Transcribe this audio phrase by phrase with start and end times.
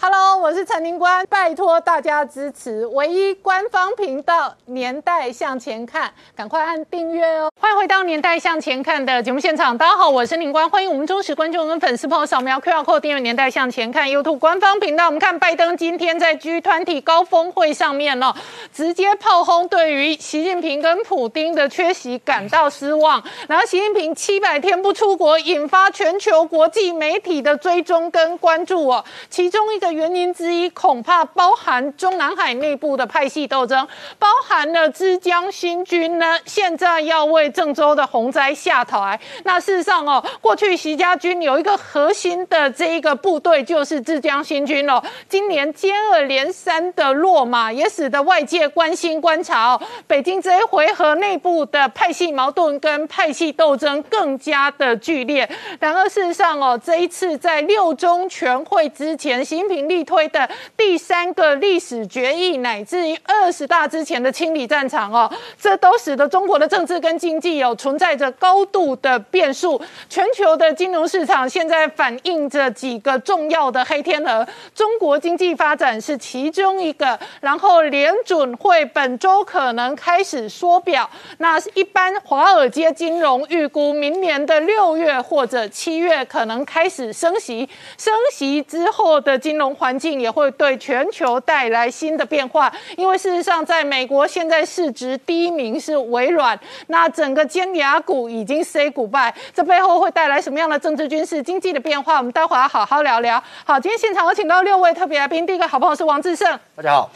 [0.00, 7.50] Hello，我是陈宁官，拜托大家支持唯一官方频道《年代向前看》，赶快按订阅哦！
[7.60, 15.06] 欢迎回到《年代向前看》的节目现场，大家好，我是宁官，欢迎我们忠实观众跟粉丝朋友扫描 QR Code 订阅《年代向前看》YouTube 官方频道。
[15.06, 18.32] 我们看拜登今天在 G 团体高峰会上面哦，
[18.72, 29.88] 直接炮轰对于习近平跟普京的缺席感到失望，然后习近平七百天不出国，引发全球国际媒体的追踪跟关注哦，其中一个。
[29.88, 33.86] 原因之一恐怕包含中南海内部的派系斗争，
[34.18, 39.18] 包含了枝江新军呢，现在要为郑州的洪灾下台。
[39.44, 55.50] 那事实上哦，过去习家军有一个核心的这一个部队就是枝江新军哦，今年接二连三的落马，也使得外界关心观察哦，北京这一回合内部的派系矛盾跟派系斗争更加的剧烈。
[55.80, 59.88] 然而事实上哦，这一次在六中全会之前，习近平。
[59.88, 69.80] 力推的第三个历史决议，乃至于二十大之前的清理战场哦，这都使得中国的政治跟经济有存在着高度的变数。
[70.08, 77.16] 全球的金融市场现在反映着几个重要的黑天鹅，中国经济发展是其中一个。
[77.40, 89.68] 然后联准会本周可能开始缩表，那一般华尔街金融预估明年的六月或者七月可能开始升息，升息之后的金融。
[89.74, 102.18] 环境也会对全球带来新的变化，因为事实上，在美国现在市值第一名是微软，那整个尖牙股已经 say goodbye，这背后会带来什么样的政治、军事、经济的变化？
[102.18, 103.42] 我们待会儿要好好聊聊。
[103.64, 107.10] 好，今天现场我请到六位特别来宾，第一个好朋友是王志胜，大家好；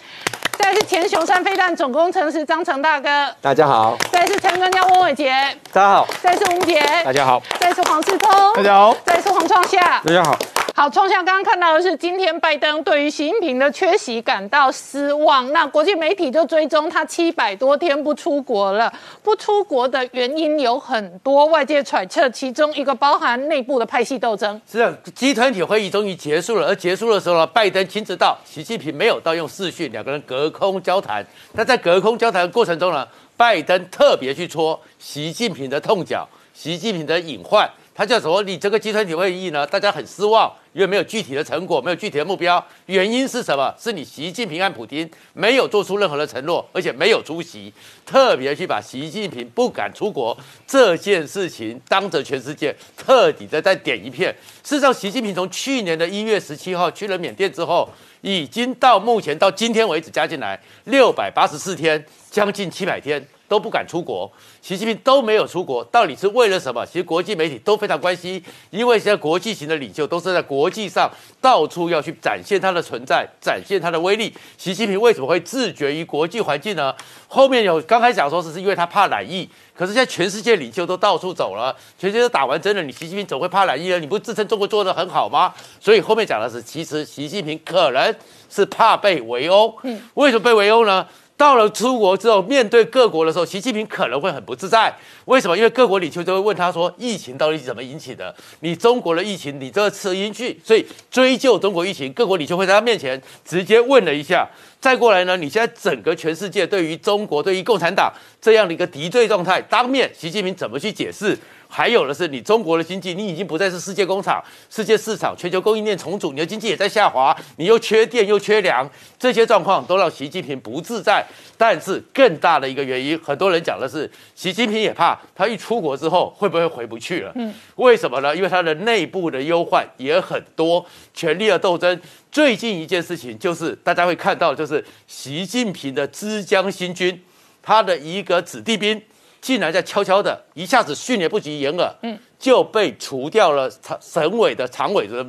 [0.58, 3.08] 再是前雄山飞弹总工程师张成大哥，
[3.40, 5.32] 大家好；再是陈专家翁伟杰，
[5.72, 10.36] 大家好；再是吴杰，大家好；再是黄世聪，大家好；再是黄创夏，大家好。
[10.74, 15.52] 好，创下刚刚看到的是，今天拜登对于习近平的缺席感到失望。
[15.52, 18.90] 那国际媒体就追踪他七百多天不出国了，
[19.22, 24.58] 不出国的原因有很多，外界揣测其中一个包含内部的派系斗争。
[24.66, 31.24] 是啊，集团体会议终于结束了，而结束的时候呢，拜登亲自到，习近平没有到，用视讯两个人隔空交谈。
[31.52, 33.06] 那在隔空交谈的过程中呢，
[33.36, 37.68] 拜登特别去戳习近平的痛脚，习近平的隐患。
[37.94, 38.42] 他叫什么？
[38.44, 39.66] 你这个集团体会议呢？
[39.66, 42.64] 大家很失望，因为没有具体的成果，没有具体的目标。
[42.86, 43.74] 原因是什么？
[43.78, 47.70] 是你习近平和普京没有做出任何的承诺，而且没有出席，
[48.06, 50.34] 特别去把习近平不敢出国
[50.66, 54.34] 这件事情当着全世界彻底的再点一片。
[54.64, 57.86] 事实上，习近平从去年的一月十七号去了缅甸之后，
[58.22, 63.22] 已经到目前到今天为止加进来六百八十四天，将近七百天。
[63.52, 64.32] 都不敢出国，
[64.62, 66.86] 习近平都没有出国，到底是为了什么？
[66.86, 74.32] 其实国际媒体都非常关心，因为现在国际型的领袖都是在国际上到处要去展现他的存在，展现他的威力。
[74.56, 76.94] 习近平为什么会自觉于国际环境呢？
[77.28, 79.46] 后面有刚开始讲说是是因为他怕染疫，
[79.76, 83.98] 可是现在全世界领袖都到处走了，全世界都打完针了，你习近平怎么会怕染疫呢？
[83.98, 85.52] 你不是自称中国做的很好吗？
[85.78, 88.14] 所以后面讲的是，其实习近平可能
[88.48, 89.76] 是怕被围殴。
[89.82, 91.06] 嗯，为什么被围殴呢？
[91.42, 94.94] 到了出国之后，面对各国的时候，习近平可能会很不自在。
[95.24, 95.56] 为什么？
[95.56, 98.32] 因为各国领袖都会问他说：“疫情到底是怎么引起的？
[98.60, 104.48] 你中国的疫情，你这吃进去，所以追究中国疫情，各国领袖会在他面前直接问了一下。
[104.80, 111.36] 再过来呢，你现在整个全世界对于中国、对于共产党这样的一个敌对状态，当面习近平怎么去解释？”
[111.74, 118.86] 还有的是，你中国的经济，你已经不再是世界工厂、世界市场、全球供应链重组，你的经济也在下滑，你又缺电又缺粮，
[119.18, 121.24] 这些状况都让习近平不自在。
[121.56, 127.32] 但是更大的一个原因，很多人讲的是，习近平也怕他一出国之后会不会回不去了？
[127.36, 128.36] 嗯，为什么呢？
[128.36, 130.84] 因为他的内部的忧患也很多，
[131.14, 131.98] 权力的斗争。
[132.30, 137.22] 最近一件事情就是大家会看到，就是习近平的枝江新军，
[137.62, 139.00] 他的一个子弟兵。
[139.42, 145.26] 竟然在悄悄的，一下子迅雷不及掩耳，嗯，就被除掉了常省委的常委的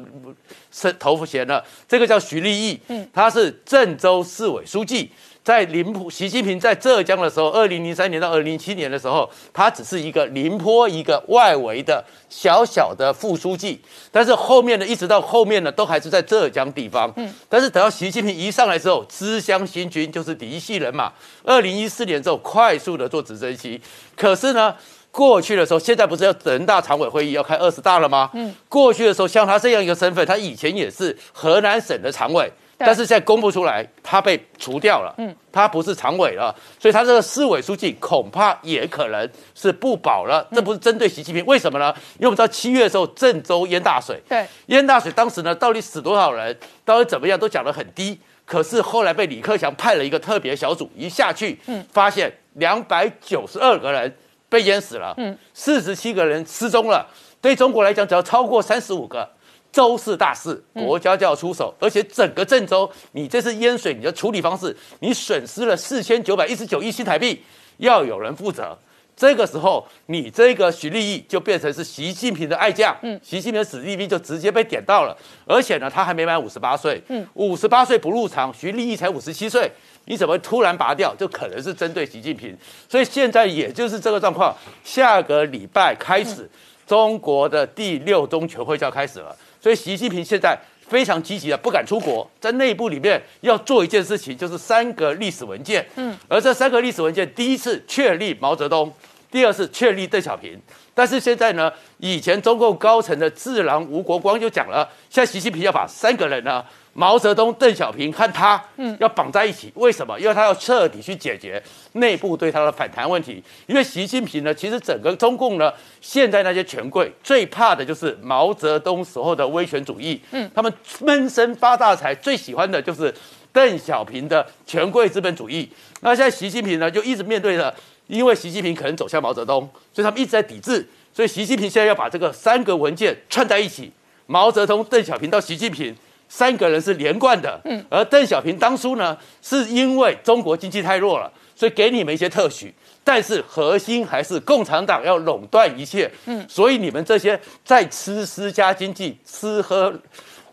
[0.72, 1.66] 是头衔了。
[1.90, 5.12] 这个叫徐立毅，嗯，他是郑州市委书记。
[5.44, 13.81] 在宁波，习近平在浙江的时候，二零零三年到二零零七年的时候，他只是一个宁波一个外围的小小的副书记。
[14.10, 17.12] 但是后面呢，一直到后面呢，都还是在浙江地方。
[17.18, 17.34] 嗯。
[17.50, 21.12] 但是等到习近平一上来之后，知乡新军就是嫡系人马。
[21.44, 23.81] 二零一四年之后，快速的做直升机。
[24.16, 24.74] 可是呢，
[25.12, 28.30] 过去的时候，现在不是要人大常委会议要开二十大了吗？
[28.34, 28.56] 嗯。
[28.69, 32.50] 过去的时候，像他这样一个身份，他以前也是河南省的常委。
[32.77, 40.47] 对但是现在公布出来，他被除掉了，嗯，他不是常委了，所以他这个市委书记恐怕也可能是不保了。
[40.51, 41.93] 这不是针对习近平，为什么呢？
[42.15, 48.19] 因为我们知道七月的时候郑州淹大水，对，淹大水当时呢，到底死多少人，到底怎么样，都讲得很低。
[48.45, 54.13] 可是后来被李克强派了一个特别小组，一下去，嗯，发现两百九十二个人
[54.49, 57.07] 被淹死了，嗯，四十七个人失踪了。
[57.39, 59.29] 对中国来讲，只要超过三十五个，
[59.73, 61.73] 州是大事，国家就要出手。
[61.79, 67.43] 而且整个郑州，你这次淹水，你的处理方式，你损失了四千九百一十九亿新台币，
[67.79, 68.77] 要有人负责。
[69.15, 75.15] 这个时候，你这个徐立毅就变成是习近平的爱将，嗯，习近平的子弟兵就直接被点到了，
[75.45, 79.71] 而且呢，他还没满五十八岁，嗯，五十八岁不入场，徐立毅才五十七岁，
[80.05, 81.13] 你怎么突然拔掉？
[81.15, 82.57] 就可能是针对习近平，
[82.89, 86.49] 所以现在也就是这个状况，下个礼拜开始，
[86.87, 98.92] 中国的第六中全会就要开始了，所以习近平现在非常积极的不敢出国，在内部里面要做一件事情，就是三个历史文件，嗯，而这三个历史文件，第一次确立毛泽东。
[99.31, 100.62] 第二次确立邓小平，
[100.94, 106.63] 但是现在呢，以前中共高层的智囊吴国光就讲了，现在习近平要把三个人呢，
[106.94, 109.72] 毛泽东、邓小平和他，嗯，要绑在一起。
[109.75, 110.19] 为什么？
[110.19, 111.62] 因为他要彻底去解决
[111.94, 113.44] 内部对他的反弹问题。
[113.66, 123.13] 因为习近平呢，其实整个中共呢，现在那些权贵最怕的就是毛泽东时候的威权主义，嗯，他们闷声发大财，最喜欢的就是
[123.51, 125.68] 邓小平的权贵资本主义。
[126.01, 127.74] 那现在习近平呢，就一直面对着。
[128.07, 129.62] 因为习近平可能走向毛泽东，
[129.94, 130.86] 所以他们一直在抵制。
[131.13, 133.90] 所以习近平现在要把这个三个文件串在一起，
[134.25, 135.95] 毛泽东、邓小平到习近平
[136.33, 137.62] 三个人是连贯的。
[137.65, 146.09] 嗯，而邓小平当初呢，是因为中国经济太弱了，所以给你们一些特许，但是核心还是共产党要垄断一切。
[146.25, 149.94] 嗯，所以你们这些在吃私家经济、吃喝。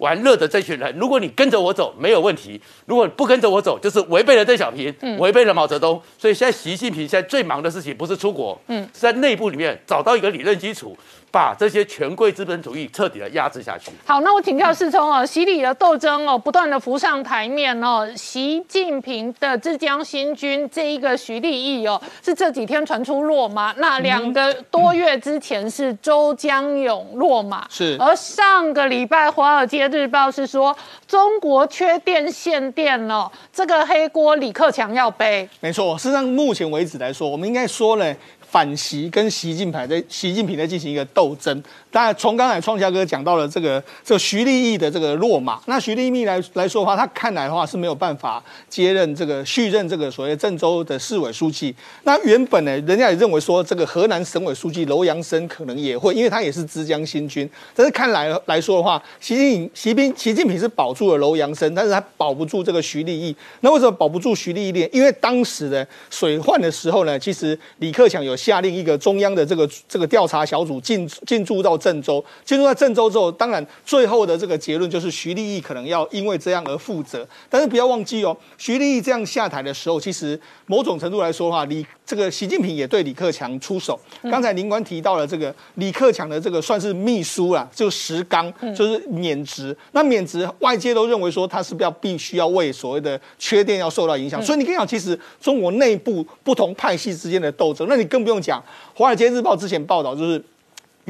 [0.01, 6.01] 玩乐的这群人，如果你跟着我走没有问题，如果不跟着我走，就是违背了邓小平，违背了毛泽东。
[6.17, 10.97] 所以现在习近平现在最忙的事情不是出国，嗯，是在内部里面找到一个理论基础。
[11.31, 13.91] 把这些权贵资本主义彻底的压制下去。
[14.05, 18.09] 好，那我请教世聪哦，习李的斗争哦，不断的浮上台面哦。
[18.17, 23.73] 习近平的浙江新军这一个徐立毅哦，是这几天传出落马。
[23.79, 27.97] 那两个多月之前是周江勇落马，是。
[28.01, 35.49] 而上个礼拜《华尔街日报》是说中国缺电限电哦，这个黑锅李克强要背。
[35.61, 38.15] 没错，事实上目前为止来说，我们应该说呢。
[38.51, 41.63] 反习跟习近平在习近平在进行一个斗争。
[41.93, 51.75] 当然，从刚才创家哥讲到了这个这个徐立毅的这个落马，那徐立毅来来说的话，他看来的话是没有办法接任这个续任这个所谓郑州的市委书记。
[52.03, 57.49] 那原本呢，人家也认为说这个河南省委书记楼阳生可能也会，因为他也是浙江新军。
[57.75, 63.35] 但是看来来说的话，习近习近习近平是保住了楼阳生，但是他保不住这个徐立毅。
[63.61, 64.89] 那为什么保不住徐立毅呢？
[64.93, 68.37] 因为当时的水患的时候呢，其实李克强有。
[68.41, 77.27] 下令一个中央的这个这个调查小组进进驻到郑州，进入到郑州之后，当然最后的这个结论就是徐立毅可能要因为这样而负责。
[77.51, 84.01] 但是不要忘记哦，徐立毅这样下台的时候，其实某种程度来说的话，李这个习近平也对李克强出手。
[84.31, 89.77] 刚才林官提到了这个李克强的这个算是秘书啦，就石刚就是免职。
[89.93, 94.43] 那免职，外界都认为说他是不要必须要为所谓的缺电要受到影响。
[94.43, 98.31] 所以你可以讲，其实中国内部不同派系之间的斗争，那你更不。
[98.31, 98.61] 用讲，
[98.95, 100.41] 《华尔街日报》之前报道，就是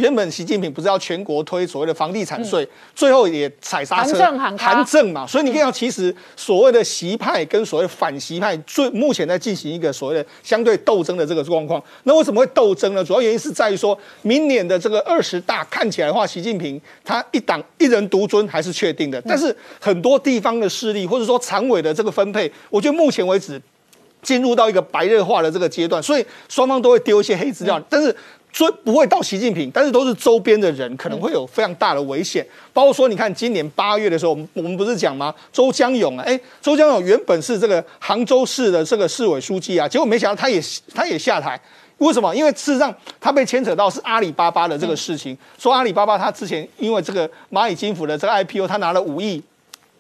[0.01, 4.19] 原本习近平不是要全国推所谓的房地产税，最后也踩刹车，
[4.57, 5.27] 韩正嘛。
[5.27, 11.83] 所以你看到，其实所谓的习派跟所谓反习派，最目前在进行一个所谓的相对斗争的这个状况。
[12.05, 13.05] 那为什么会斗争呢？
[13.05, 23.61] 主要原因是在于说，明年的这个二十大看起来的话，习近平他一党一人独尊还是确定的，但是很多地方的势力或者说常委的这个分配，我觉得目前为止。
[24.23, 28.15] 进入到一个白热化的这个阶段，所以双方都会丢一些黑资料，但是
[28.53, 32.45] 所以不会到习近平，但是都是周边的人可能会有非常大的危险。
[32.73, 35.35] 包括说，你看今年八月的时候，我们我们不是讲吗？
[35.53, 40.61] 周江勇啊，哎，周江勇原本是这个杭州市的这个市委书记啊，结果没想到他也
[40.95, 41.61] 他也下台，
[41.99, 42.35] 为什么？
[42.35, 49.43] 因为事实上他被牵扯到是阿里巴巴的这个事情，说阿里巴巴他之前因为这个蚂蚁金服的这个 IPO，他拿了五亿。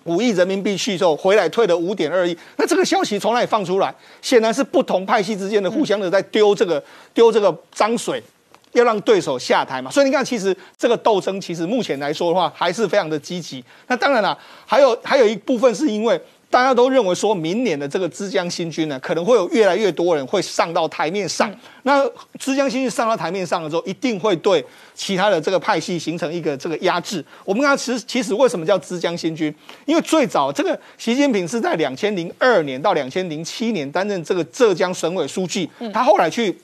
[0.05, 3.95] 五亿人民币去之后回来退了五点二亿，那这个消息从哪里放出来？
[4.23, 8.21] 显然是不同派系之间的互相的在丢这个丢这个脏水，
[8.73, 9.91] 要让对手下台嘛。
[9.91, 13.65] 所以你看，其实这个斗争其实目前来说的话，还是非常的积极。
[13.89, 14.37] 那当然了，
[14.67, 21.49] 还有还有一部分是因为大家都认为说明年的这个枝江新军呢，可能会有越来越多人会上到台面上。
[21.85, 22.05] 那
[22.41, 27.25] 枝江新军上到台面上的时候，一定会对其他的这个派系形成一个这个压制。
[27.45, 29.55] 我们刚刚其实其实为什么叫枝江新军？
[29.87, 36.57] 因为最早这个习近平是在两千零二年到两千零七年担任这个浙江省委书记，他后来去。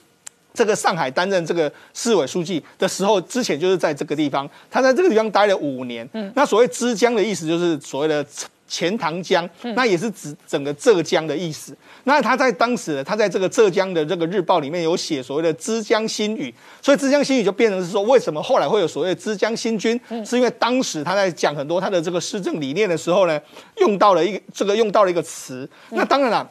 [0.56, 6.08] 这个上海担任这个市委书记的时候，之前就是在这个地方，他在这个地方待了五年。
[6.14, 8.24] 嗯，那所谓枝江的意思就是所谓的
[8.66, 11.76] 钱塘江，那也是指整个浙江的意思。
[12.04, 20.00] 那他在当时，他在这个浙江的这个日报里面有写所谓的枝江新语，所以枝江新语就变成是说，为什么后来会有所谓的枝江新军？
[20.24, 23.38] 是因为当时他在讲很多他的这个施政理念的时候呢，
[23.80, 25.68] 用到了一个这个用到了一个词。
[25.90, 26.50] 那当然了。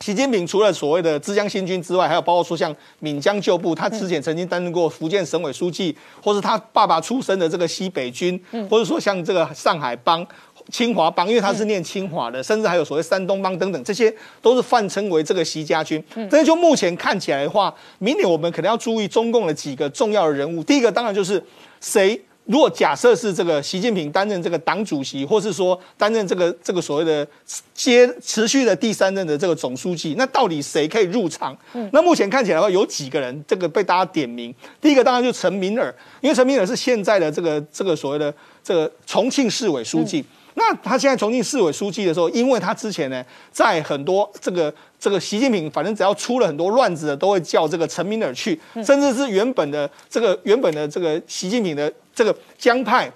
[0.00, 10.26] 习近平除了所谓的枝江新军之外，还有包括说像闽江旧部，他之前曾经担任过福建省委书记，或是他爸爸出身的这个西北军，或者说像这个上海帮、
[10.70, 16.02] 清华帮，因为他是念清华的，甚至还有所谓山东帮等等，这些都是泛称为这个习家军。
[16.30, 20.62] 但是就目前看起来的话，明年我们可能要注意中共的几个重要的人物。
[20.62, 21.42] 第一个当然就是
[21.80, 22.20] 谁。
[22.46, 27.26] 如果假设是这个习近平担任这个党主席，或是说担任这个这个所谓的
[27.72, 31.56] 接持续的第三任的这个总书记，那到底谁可以入场？
[31.92, 34.54] 那目前看起来的话，有几个人这个被大家点名。
[34.78, 38.32] 第一个当然就陈敏尔，因为陈敏尔是现在的这个这个所谓的
[38.62, 40.22] 这个重庆市委书记。
[40.56, 51.90] 那他现在重庆市委书记的时候，因为他之前呢，在很多这个这个习近平，反正只要出了很多乱子的，都会叫这个陈敏尔去，甚至是原本的这个原本的这个习近平的。
[52.14, 53.10] 这个江派，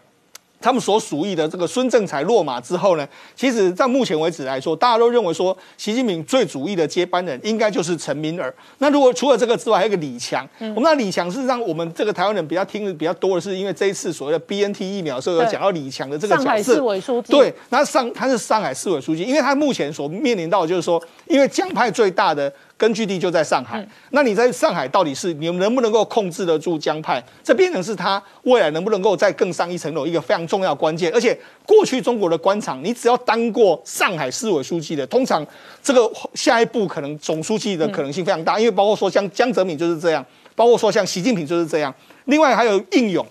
[0.61, 8.53] 他们所属意的这个孙政才落马之后呢，其实在目前为止来说，大家都认为说，习近平最主意的接班人应该就是陈敏尔。
[8.79, 10.45] 那如果除了这个之外，还有一个李强。
[10.59, 16.45] 我们那李强事实上，我们这个台湾人比较听的比较多的是，因为这一次所谓的 B N T 疫苗时候有讲到李强的这个角色。
[16.45, 17.33] 上海市委书记。
[17.33, 22.53] 对，那上他是上海市委书记，因为他目前所面临到就是说，因为江派最大的。
[22.79, 27.23] 根据地就在上海，那你在上海到底是你能不能够控制得住江派？
[27.43, 31.13] 这变成是他未来能不能够再更上一层楼一个非常重要关键。
[31.13, 35.45] 而且过去中国的官场，你只要当过上海市委书记的，通常
[35.83, 41.93] 这个下一步可能总书记的可能性非常大，因为包括说像江泽民就是这样，包括说像习近平就是这样。
[42.27, 43.27] 另外还有应勇，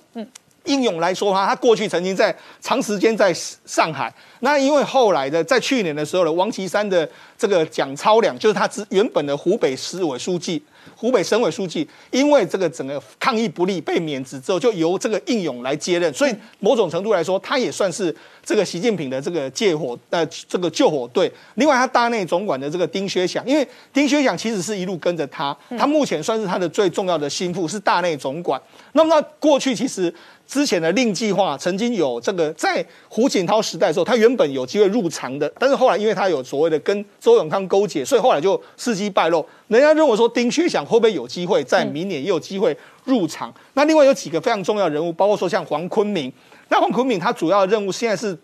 [0.68, 3.34] 应勇来说哈，他过去曾经在长时间在
[3.66, 4.14] 上海。
[4.42, 10.62] 那因为后来的在去年的时候呢，王岐山的这个蒋超良就是他之原本的湖北市委书记、
[10.96, 21.32] 湖北省委书记，因为这个整个抗议不力被免职之后，就由这个应勇来接任，所以某种程度来说，他也算是这个习近平的这个借火呃这个救火队。
[21.56, 28.62] 另外，他大内总管的这个丁薛祥，因为丁薛祥其实是一路跟着他，他目前算是他的最重要的心腹，是大内总管。
[28.92, 30.14] 那么，他过去其实。
[30.48, 39.46] 之前的令计划曾经有这个在胡锦涛时代的时候，他原本有机会入场的，但是后来因为他有所谓的跟周永康勾结，所以后来就伺机败露。
[39.68, 43.54] 人家认为说丁薛祥会不会有机会在明年也有机会入场？
[43.74, 46.32] 那另外有几个非常重要人物，包括说像黄坤明。
[46.70, 48.38] 那黄坤明他主要的任务现在是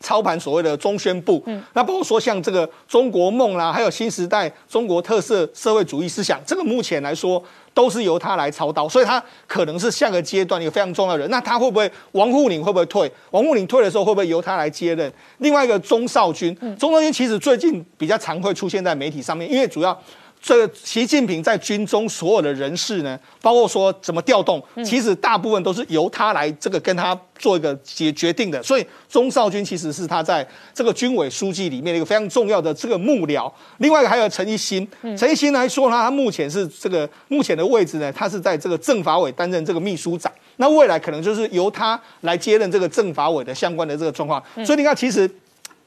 [0.00, 7.40] 操盘所谓的中宣部，嗯，那包括说像这个中国梦啦，还有新时代中国特色社会主义思想，这个目前来说。
[7.76, 11.28] 都是由他来操刀，所以他可能是下个阶段一个非常重要的人。
[11.30, 13.12] 那他会不会王沪宁会不会退？
[13.32, 15.12] 王沪宁退的时候会不会由他来接任？
[15.38, 20.00] 另外一个钟少军，钟少军其实最近比较常会出现在媒体上面，因为主要。
[20.46, 28.62] 这个习近平在军中所有的人事呢，包括说怎么调动，其实大部分都是由他来这个跟他做一个决决定的。
[28.62, 33.52] 所以钟少军其实是他在这个军委书记里面的一个非常重要的这个幕僚。
[33.78, 34.86] 另外一个还有陈一新，
[35.18, 40.30] 陈一新来说呢，他目前是这个目前的位置呢，他是在这个政法委担任这个秘书长。
[40.58, 44.40] 那未来可能就是由他来接任这个政法委的相关的这个状况。
[44.64, 45.28] 所以你看，其实。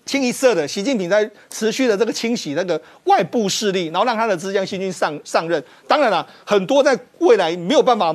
[0.10, 5.64] 清一色的，习近平在持续的这个清洗那个外部势力，然后让他的浙江新军上上任。
[5.88, 8.12] 当然了，很多在未来没有办法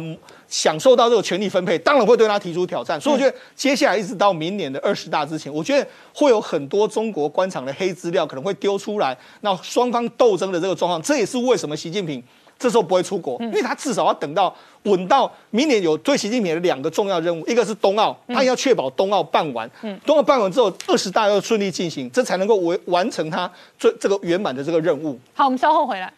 [0.48, 3.00] 享受到这个权力分配，当然会对他提出挑战。
[3.00, 12.20] 所以我觉得接下来一直到明年的二十大之前，我觉得会有很多中国官场的黑资料可能会丢出来，那双方斗争的这个状况，这也是为什么习近平。
[12.58, 19.70] 这时候不会出国，因为他至少要等到稳到明年有对习近平的两个重要任务，一个是冬奥，他要确保冬奥办完，
[20.04, 25.18] 冬奥办完之后二十大要顺利进行，这才能够完完成他最这个圆满的这个任务。
[25.34, 26.12] 好，我们稍后回来。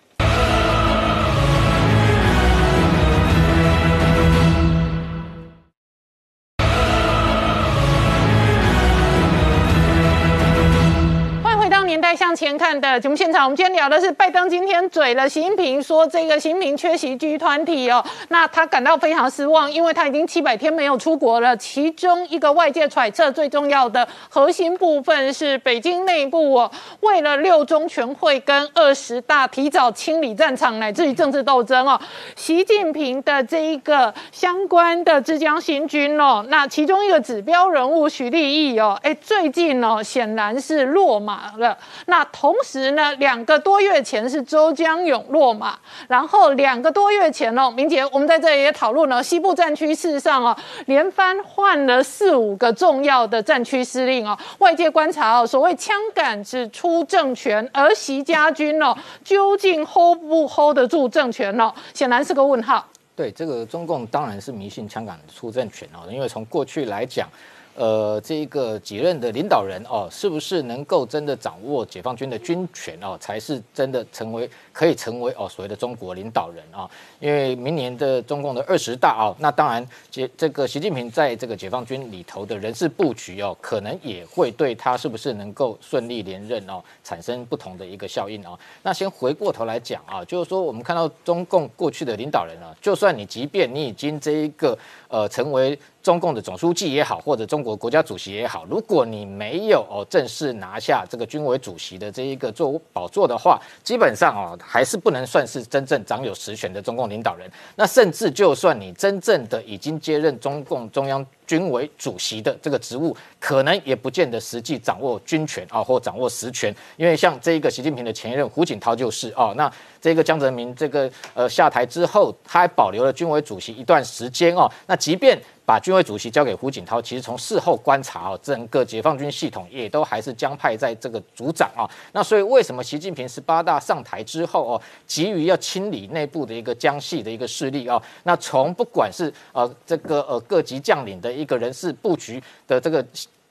[12.14, 21.56] 向前看的节目现场，我们今天聊的是拜登今天嘴了习近平，说这个习近平缺席 G 团体哦，那他感到非常失望，因为他已经七百天没有出国了。
[21.56, 26.70] 其中一个外界揣测最重要的核心部分是北京内部哦，
[27.00, 32.00] 为了六中全会跟二十大提早清理战场，乃至于政治斗争哦，
[32.36, 41.76] 习近平的这一个相关的浙江新军哦，那其中一个指标人物许立毅哦，哎，最近哦显然是落马了。
[42.04, 62.86] 那同时呢，两个多月前是周江勇落马，然后两个多月前哦，明杰，我们在这里也讨论了西部战区事实上哦，连番换了四五个重要的战区司令哦，外界观察哦，所谓枪杆子出政权，而习家军哦，究竟 hold 不 hold 得住政权哦，显然是个问号。
[63.14, 67.28] 对，这个中共当然是迷信枪杆出政权哦，因为从过去来讲。
[67.76, 76.86] 呃，这一个几任的领导人哦，是不是能够真的掌握解放军的军权哦，才是真的成为可以成为哦所谓的中国领导人啊？
[77.18, 88.52] 因为明年的中共的二十大哦，那当然解这个习近平在这个解放军里头的人事布局哦，可能也会对他是不是能够顺利连任哦，产生不同的一个效应啊。
[88.82, 94.78] 那先回过头来讲啊，就是说我们看到中共过去的领导人啊，就算你即便你已经这一个
[95.08, 95.78] 呃成为。
[96.06, 107.48] 中共的总书记也好，或者中国国家主席也好，如果你没有哦正式拿下这个军委主席的这一个座宝座的话，基本上哦还是不能算是真正掌有实权的中共领导人。
[107.76, 111.24] 那甚至就算你真正的已经接任中共中央。
[111.46, 116.74] 军委主席的这个职务，可能也不见得实际掌握军权啊，或掌握实权。
[116.96, 124.68] 因为像这一个习近平的前一任胡锦涛就是啊，那这个江泽民这个呃下台之后，他还保留了军委主席一段时间哦。
[124.88, 131.84] 那即便把军委主席交给胡锦涛，其实从事后观察哦，整个解放军系统也都还是江派在这个组长啊。
[132.12, 138.02] 那所以为什么习近平十八大上台之后哦，急于要清理内部的一个江系的一个势力啊？
[138.24, 141.26] 那从不管是呃这个呃各级将领的。
[141.36, 143.04] 一个人事布局的这个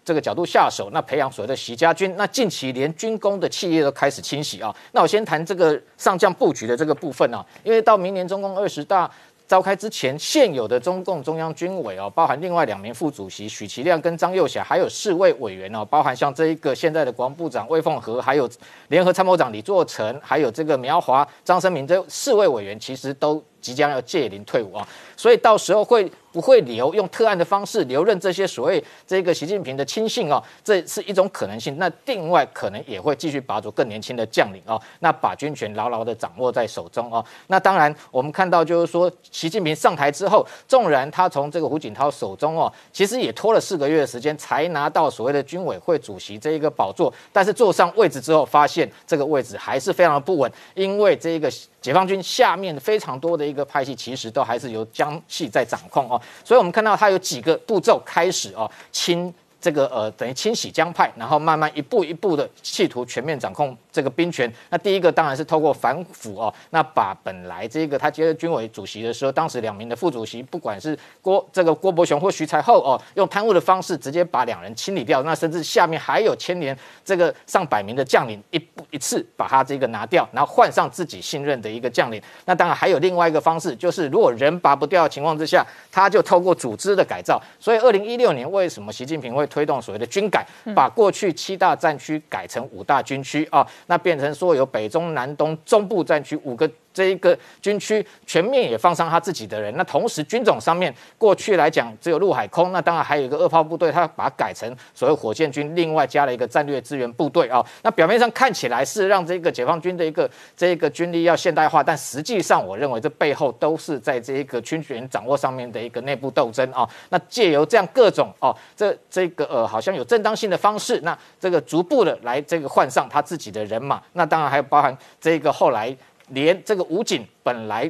[0.03, 4.75] 这个角度下手，那培养所谓的习家军，那近期连军工的企业都开始清洗啊。
[4.93, 9.11] 那我先谈这个上将布局的这个部分啊，因为到明年中共二十大
[9.47, 18.49] 召开之前，现有的中共中央军委哦，包含另外两名副主席许其亮跟张又侠，还有四位委员哦，包含像这一个现在的国防部长魏凤和，还有
[18.87, 26.11] 联合参谋长李作成，还有这个苗华、张生明这四位委员，其实都即将要借龄退伍啊，所以到时候会。
[26.35, 31.77] 不会留用特案的方式留任这些所谓这个习近平的亲信哦，这是一种可能性。
[31.77, 37.23] 那另外可能也会继续把住更年轻的将领哦，那把军权牢牢的掌握在手中哦。
[37.47, 56.21] 那当然我们看到就是说，习近平上台之后，纵然他从这个胡锦涛手中哦，其实也拖了四个月的时间才拿到所谓的军委会主席这一个宝座，但是坐上位置之后，发现这个位置还是非常的不稳，因为这一个解放军下面非常多的一个派系，其实都还是由江系在掌控哦。
[56.43, 59.33] 所以，我们看到它有几个步骤开始哦，清。
[59.65, 64.47] 这个呃，等于清洗江派，然后慢慢一步一步的企图全面掌控这个兵权。
[64.69, 75.23] 那第一个当然是透过反腐哦，那把本来这个他接任军委主席的时候，当时两名的副主席，不管是郭这个郭伯雄或徐才厚哦，用贪污的方式直接把两人清理掉。
[75.23, 82.21] 那甚至下面还有牵连这个上百名的将领，一步一次把他这个拿掉，然后换上自己信任的一个将领。
[82.45, 87.41] 那当然还有另外一个方式，就是如果人拔不掉的情况之下，他就透过组织的改造。
[87.59, 89.43] 所以二零一六年为什么习近平会？
[89.55, 96.69] 推动所谓的军改，把过去七大战区改成五大军区啊，那变成说有北中南东中部战区五个。
[96.95, 107.63] 这一个军区全面也放上他自己的人，那同时军种上面过去来讲只有陆海空，那当然还有一个二炮部队，他把它改成所谓火箭军，另外加了一个战略支援部队啊。
[107.83, 116.89] 那表面上看起来是让这个解放军的一个这个军力要现代化，但实际上我认为这背后都是在这一个军权掌握上面的一个内部斗争啊。
[117.09, 125.93] 那借由这样各种哦，这这个呃好像有正当性的方式，那这个逐步的来这个换上他自己的人马，那当然还有包含这个后来。
[126.29, 127.89] 连这个武警本来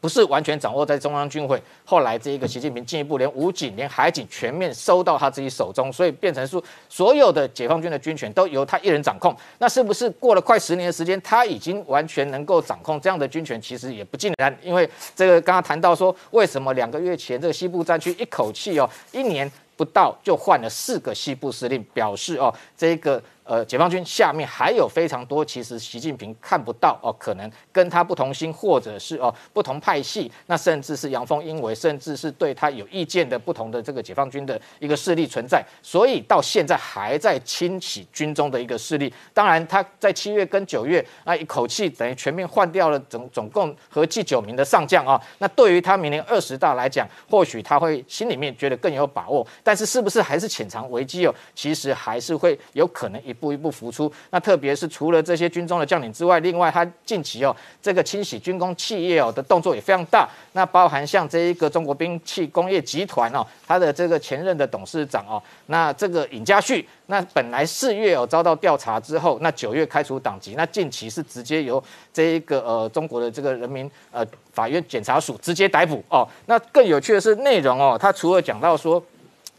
[0.00, 9.34] 不是完全掌握在中央军会，后来这一个习近平进一步连武警、连海警全面收到他自己手中，所以变成说所有的解放军的军权都由他一人掌控。
[9.58, 13.58] 那是不是过了快十年的时间，他已经完全能够掌控这样的军权？
[13.58, 23.22] 其实也不尽然，因为这个刚刚谈到说，为什么两个月前这个西部战区一口气哦一年不到就换了四个西部司令，表示哦这个。
[23.44, 39.12] 呃，解放军下面还有非常多，其实习近平看不到哦，可能跟他不同心，或者是哦不同派系，那甚至是阳奉阴违，甚至是对他有意见的不同的这个解放军的一个势力存在，所以到现在还在清洗军中的一个势力。
[39.34, 45.20] 当然，他在七月跟九月啊，一口气等于全面换掉了总总共合计九名的上将啊。
[45.36, 51.34] 那对于他明年二十大来讲，或许他会心里面觉得更有把握，但是是不是还是潜藏危机哦？
[51.54, 53.33] 其实还是会有可能一。
[53.34, 79.04] 一步一步浮出，那特别是除了这些军中的将领之外，另外他近期哦，这个清洗军工企业哦的动作也非常大，那包含像这一个中国兵器工业集团哦，他的这个前任的董事长哦，那这个尹家旭，那本来四月哦遭到调查之后，那九月开除党籍，那近期是直接由这一个呃中国的这个人民呃法院检察署直接逮捕哦，那更有趣的是内容哦，他除了讲到说。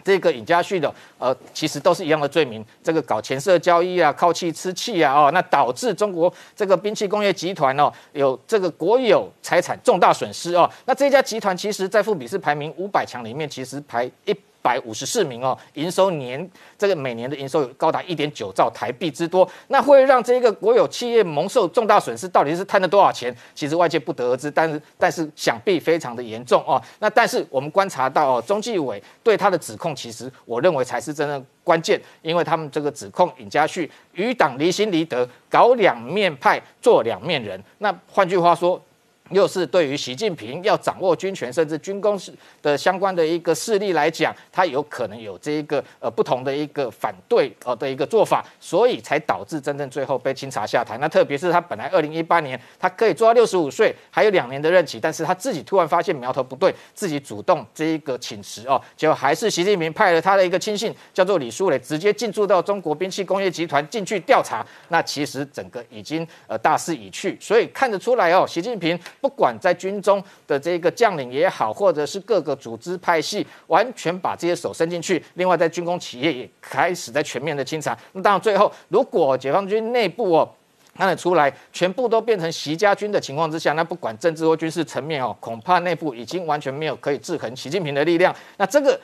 [0.05, 14.35] 这个尹家旭的，呃，其实都是一样的罪名，这个搞钱色交易啊，靠气吃气啊，哦，那导致中国这个兵器工业集团哦，有这个国有财产重大损失哦，那这家集团其实在富比士排名五百强里面，其实排一。
[14.65, 23.31] 百五十四名哦，营收年这个每年的营收有高达一点九兆台币之多，那会让这个国有企业蒙受重大损失，到底是贪了多少钱？
[23.53, 26.81] 其实外界不得而知，但是但是想必非常的严重哦。
[26.97, 37.63] 那但是我们观察到哦，中纪委对他的指控，其实我认为才是真正关键，因为他们这个指控尹家旭与党离心离德，搞两面派，做两面人。
[37.77, 38.81] 那换句话说。
[39.31, 42.19] 又是对于习近平要掌握军权，甚至军工
[42.61, 50.97] 的相关的一个势力来讲，他有可能有这一个呃不同的一个反对呃的一个做法，所以才导致真正最后被清查下台。
[50.99, 64.63] 那特别是他本来二零一八年他可以做到六十五岁，还有两年的任期，但是他自己突然发现苗头不对，自己主动这一个请辞哦，结果还是习近平派了他的一个亲信叫做李书磊，直接进驻到中国兵器工业集团进去调查。
[64.89, 68.99] 那其实整个已经呃大势已去，所以看得出来哦，习近平。
[69.21, 75.23] 不管在军中的这个将领也好，或者是各个组织派系，完全把这些手伸进去。
[75.35, 77.97] 另外，在军工企业也开始在全面的清查。
[78.13, 80.49] 那当然，最后如果解放军内部哦
[80.97, 88.35] 看得出来，全部都变成习家军的情况之下，那不管政治或军事层面哦，恐怕内部已经完全没有可以制衡习近平的力量。
[88.57, 88.99] 那这个。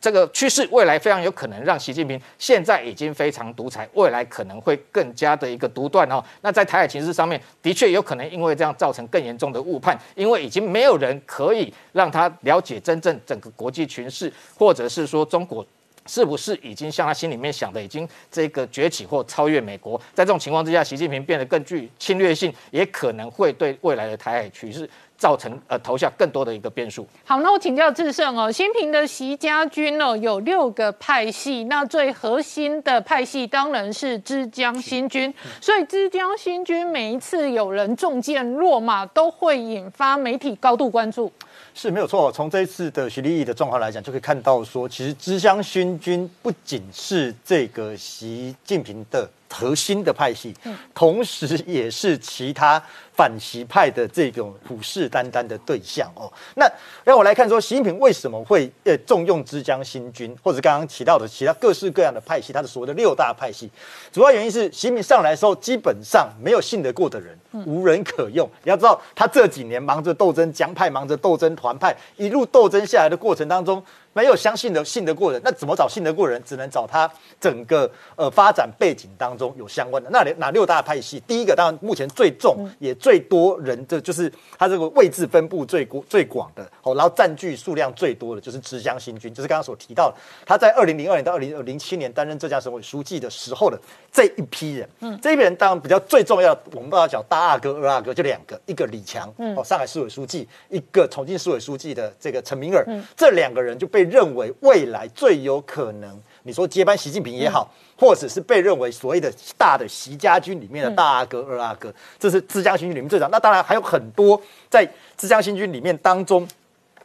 [0.00, 6.24] 这个趋势未来非常有可能让习近平现在已经非常独裁，未来可能会更加的一个独断哦。
[6.40, 15.64] 那在台海情势上面，的确有可能因为这样造成更严重的误判，因为已经没有人可以让他了解真正整个国际群势，或者是说中国
[16.06, 20.00] 是不是已经像他心里面想的，已经这个崛起或超越美国。
[20.14, 24.88] 在这种情况之下，习近平变得更具侵略性，也可能会对未来的台海趋势。
[25.20, 27.06] 造成呃投下更多的一个变数。
[27.26, 41.30] 好，那我请教智胜哦，新平的习家军哦有六个派系，那最核心的派系当然是枝江新军，所以枝江新军每一次有人中箭落马，都会引发媒体高度关注。
[41.74, 50.54] 是没有错，从这一次的徐立毅的状况来讲，就可以看到说，其实枝江新军不仅是这个习近平的核心的派系，
[50.94, 52.82] 同时也是其他。
[53.12, 56.66] 反习派的这种虎视眈眈的对象哦，那
[57.04, 63.70] 让我来看说，习近平为什么会呃重用枝江新军，或者刚刚提到的其他各式各样的派系，他的所谓的六大派系，
[64.10, 68.48] 主要原因是习近平上来的时候，基本上没有信得过的人，无人可用。
[68.62, 73.84] 你要知道，他这几年忙着斗争江派，忙着斗争团派，一路斗争下来的过程当中。
[74.12, 76.42] 没有相信的信得过人，那怎么找信得过人？
[76.44, 81.20] 只能找他整个呃发展背景当中有相关的那哪六大派系？
[81.28, 93.78] 第一个当然目前最重也最多人的就是他这个位置分布最广最广的哦，然后占据数量最多的就是浙江新军，就是刚刚所提到的，他在二零零二年到二零零七年担任浙江省委书记的时候的
[94.10, 103.99] 这一批人，嗯，这一批人当然比较最重要，我们不要讲大阿哥二阿哥就两个，一个李强，嗯，哦上海市委书记，一个重庆市委书记的这个陈明尔，嗯，这两个人就被。
[104.00, 113.30] 被认为未来最有可能，你说接班习近平也好，或者是被认为所谓的大的习家军里面的大阿哥、二阿哥，这是浙江新军里面最长。
[113.30, 114.86] 那当然还有很多在
[115.18, 116.48] 浙江新军里面当中。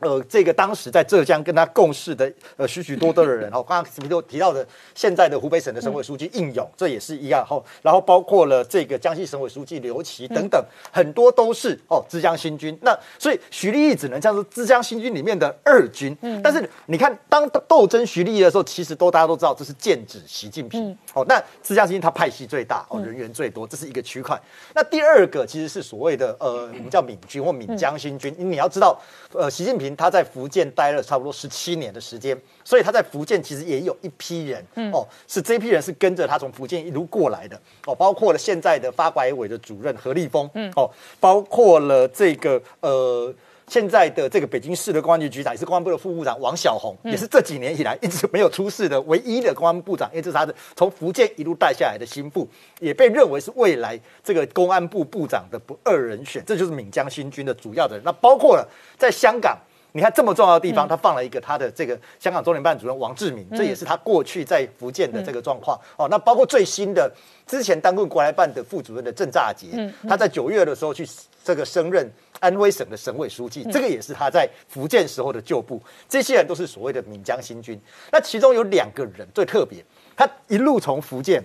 [0.02, 12.78] 呃，这个当时在浙江跟他共事的呃许许多多的人， 哦，刚刚前面都提到的，现在的湖北省的省委书记应勇，这也是一样，哦然后包括了这个江西省委书记刘奇等等，很多都是哦浙江新军。
[12.82, 16.16] 那所以徐立毅只能像是浙江新军里面的二军。
[16.22, 20.96] 嗯，但是你看，当斗争徐立毅的时候，其实都大家都知道这是剑指习近平。
[21.14, 24.38] 哦，那浙江新军他派系最大，哦人员最多，这是一个区块。
[24.74, 29.00] 那第二个其实是所谓的呃我们叫闽军或闽江新军，你要知道，
[29.32, 29.85] 呃习近平。
[29.86, 43.34] 平他在福建待了差不多十七年的时间，所以他在福建其实也有一批人，哦，是这批人是跟着他从福建一路过来的，哦，包括了现在的发改委的主任何立峰，嗯，哦，包括了这个呃。
[43.68, 52.48] 现在的这个北京市的公安局局长也是公安部的副部长王小红，也是这几年以来一直没有出事的唯一的公安部长，因为这是他的从福建一路带下来的心腹，
[52.80, 56.44] 也被认为是未来这个公安部部长的不二人选。
[56.46, 58.04] 这就是闽江新军的主要的人。
[58.06, 58.70] 那包括了
[59.00, 59.58] 在香港，
[59.96, 65.80] 你看这么重要的地方，他放了一个他的这个香港中联办主任王志明，这也是他过去在福建的这个状况。
[65.96, 67.10] 哦，那包括最新的
[67.48, 71.08] 之前当过国台办的副主任的郑乍杰，他在九月的时候去
[71.44, 72.06] 这个升任。
[72.42, 75.82] 安徽省的省委书记，这个也是他在福建时候的旧部。
[76.08, 77.80] 这些人都是所谓的闽江新军。
[78.12, 79.84] 那其中有两个人最特别，
[80.18, 81.42] 他一路从福建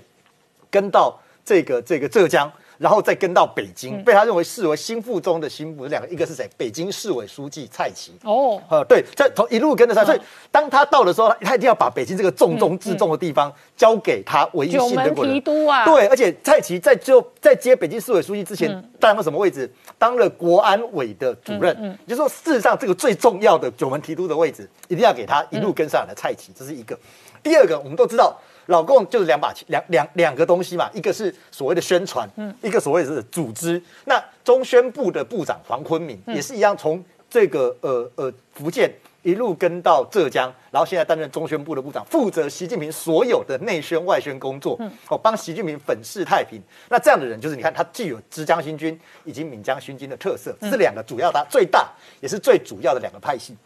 [0.69, 2.53] 跟到这个这个浙江。
[2.81, 6.49] 然后再跟到北京，被他认为视为心腹中的心腹，两个一个是谁？
[6.57, 8.15] 北京市委书记蔡奇。
[8.25, 15.85] 哦，呃，对，在从一路跟着他，所以当他到的时候，他一定要把北京这个重中之重的地方交给他唯一信的提督啊。
[15.85, 19.71] 对，而且蔡奇在就在接北京市委书记之前，当了什么位置？
[19.99, 21.77] 当了国安委的主任。
[21.79, 26.99] 嗯，就是说事实上这个最重要的九门提督的位置，一定要给他一路跟上来的蔡奇，这是一个。
[27.43, 28.35] 第二个，我们都知道。
[28.71, 33.83] 老共就是两把两两两个东西嘛，一个是所谓的宣传，嗯，一个所谓是组织。
[34.05, 38.89] 那中宣部的部长黄坤明也是一样，从这个呃呃福建
[39.23, 46.63] 一路跟到浙江，然后现在担任中宣部的部长，负责习近平所有的内宣外宣工作，嗯，哦，帮习近平粉饰太平。
[46.89, 53.57] 那这样的人就是你看，他既有浙江新军以及闽江新军的特色，这是两个主要的最大也是最主要的两个派系。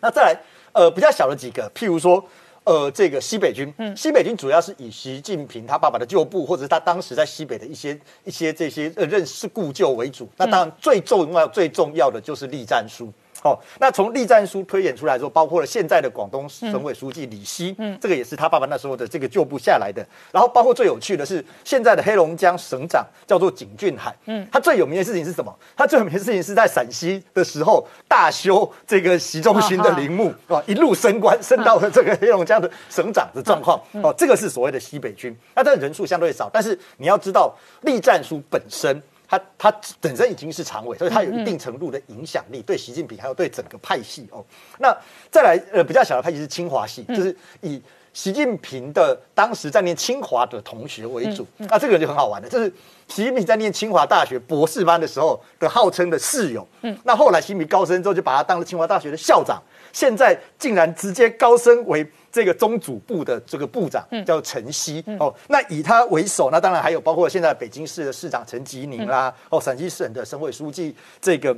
[0.00, 0.40] 那再来
[0.72, 2.24] 呃比较小的几个，譬如说。
[2.64, 10.28] 呃，这个西北军，嗯西北军主要是以习近平他爸爸的旧部，或者是他当时在西北的一些一些这些呃认识故旧为主。
[10.36, 13.12] 那当然最重要最重要的就是栗战书。
[13.42, 20.06] 哦，那从栗战书推演出来说，包括了现在的广东省委书记李希，嗯，这个也是他爸爸那时候的这个旧部下来的。
[20.30, 25.54] 然后包括最有趣的是，现在的黑龙江省长叫做景俊海，嗯，他最有名的事情是什么？
[25.74, 33.80] 他最有名的事情是在陕西的时候大修这个习中心的陵墓，啊，一路升官升到了这个黑龙江的省长的状况。
[34.02, 39.02] 哦，这个是所谓的西北军，那这个人数相对少，但是你要知道栗战书本身。
[39.30, 44.44] 他他本身已经是常委，所以他有一定程度的影响力，对习近平还有对整个派系哦。
[44.80, 44.92] 那
[45.30, 47.80] 再来呃比较小的派系是清华系，就是以
[48.12, 51.46] 习近平的当时在念清华的同学为主。
[51.58, 52.68] 那这个人就很好玩的，就是
[53.06, 56.66] 习近平在念清华大学博士班的时候的号称的室友。
[56.82, 59.62] 嗯，那后来习近平高升之后，就把他当了清华大学的校长，
[59.92, 62.04] 现在竟然直接高升为。
[62.32, 71.56] 这个中组部的这个部长叫陈希哦，那以他为首，那当然还有包括现在北京市的市长陈吉宁啦，哦，陕西省的省委书记这个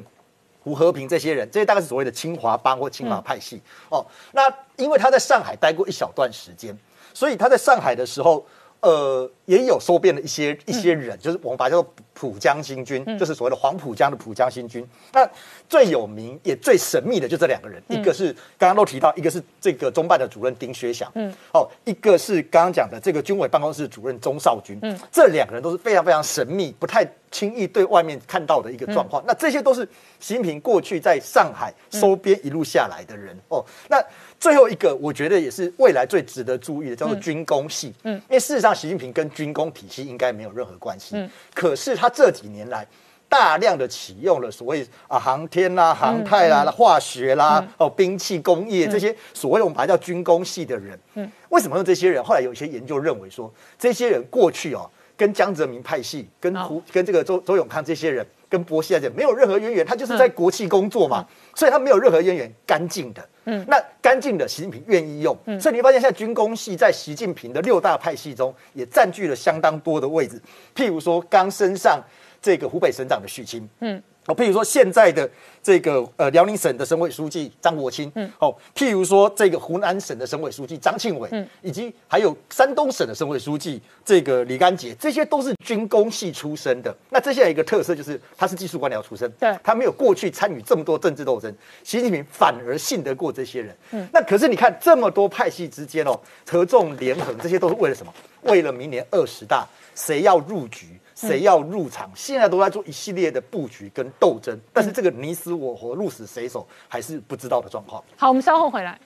[0.60, 4.04] 胡和平这些人，这些大概是所谓的清华帮或清华派系哦。
[4.32, 4.42] 那
[4.76, 6.76] 因为他在上海待过一小段时间，
[7.12, 8.44] 所以他在上海的时候。
[8.82, 14.84] 呃，也有收编的一些一些人，就是我们把它叫做浦江新军，就是所谓的黄浦江的浦江新军。
[15.12, 15.24] 那
[15.68, 29.22] 最有名也最神秘的就这两个人，一个是刚刚都提到，一个是这个中办的主任丁薛祥，嗯，哦，一个是刚刚讲的这个军委办公室主任钟少军，嗯，这两个人都是非常非常神秘，不太轻易对外面看到的一个状况。
[29.24, 33.38] 那这些都是习近平过去在上海收编一路下来的人。
[33.48, 34.04] 哦，那。
[34.42, 37.94] 最后一个，我觉得也是未来最值得注意的，叫做军工系。
[38.02, 41.14] 嗯，因为事实上，习近平跟军工体系应该没有任何关系。
[41.14, 42.84] 嗯，可是他这几年来
[43.28, 50.98] 大量的启用了所谓啊航天啦、航太啦、化学啦、哦兵器工业这些所谓我们把它叫军工系的人。
[51.14, 52.20] 嗯，为什么用这些人？
[52.24, 58.26] 后来有一些研究认为说，这些人过去哦跟江泽民派系、跟胡、跟这个周周永康这些人。
[58.52, 63.28] 跟薄熙来讲没有任何渊源，他就是在国企工作嘛，所以他没有任何渊源，干净的。
[63.46, 70.38] 嗯，那干净的习近平愿意用，所以你会发现现在军工系在习近平的六大派系中也占据了相当多的位置。
[70.76, 71.98] 譬如说，刚升上
[72.42, 74.02] 这个湖北省长的许清，嗯。
[74.26, 75.28] 哦，譬如说现在的
[75.60, 86.96] 这个呃辽宁省的省委书记张国清，嗯，哦，譬如说这个湖南省的省委书记张庆伟，嗯，以及还有山东省的省委书记这个李干杰，这些都是军工系出身的。
[87.10, 93.76] 那这些有一个特色就是他是技术官僚出身，对，他没有过去参与这么多政治斗争，习近平反而信得过这些人。
[93.90, 96.16] 嗯，那可是你看这么多派系之间哦，
[96.48, 98.14] 合纵连横，这些都是为了什么？
[98.42, 100.86] 为了明年二十大，谁要入局？
[101.28, 102.10] 谁要入场？
[102.14, 108.02] 现在都在做一系列的布局跟斗争，但是这个你死我活、鹿死谁手还是不知道的状况。
[108.16, 108.98] 好，我们稍后回来。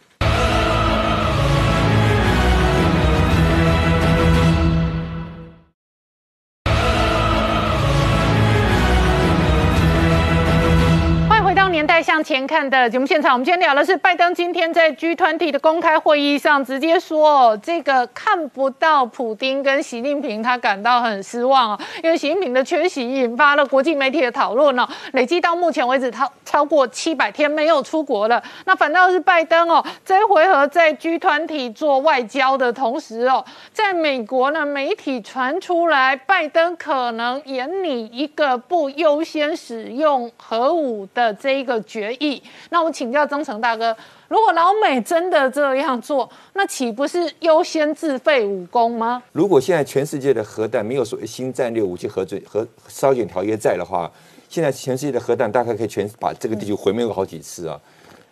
[11.77, 28.43] 年代向前看的节目现场，我们今天聊的是拜登今天在 G 团体的公开会议上直接说，这个看不到普丁跟习近平，他感到很失望哦，因为习近平的缺席引发了国际媒体的讨论哦，累计到目前为止，他超过七百天没有出国了。
[28.65, 41.65] 那反倒是拜登哦，这一回合在 G 团体做外交的同时哦，在美国呢，媒体传出来，拜登可能演你一个不优先使用核武的这。
[41.66, 43.94] 个决议，那我请教曾诚大哥，
[44.29, 49.22] 如果老美真的这样做，那岂不是优先自废武功吗？
[49.33, 54.11] 如果现在全世界的核弹没有所谓新战略武器核准和稍减条约在的话，
[54.48, 57.79] 现在全世界的核弹大概可以全把这个地球毁灭过好几次啊。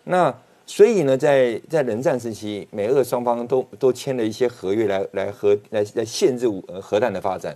[0.05, 0.33] 那
[0.65, 7.55] 所以呢，在在冷战时期，美俄双方都都签了一些合约来来核来来限制核核弹的发展。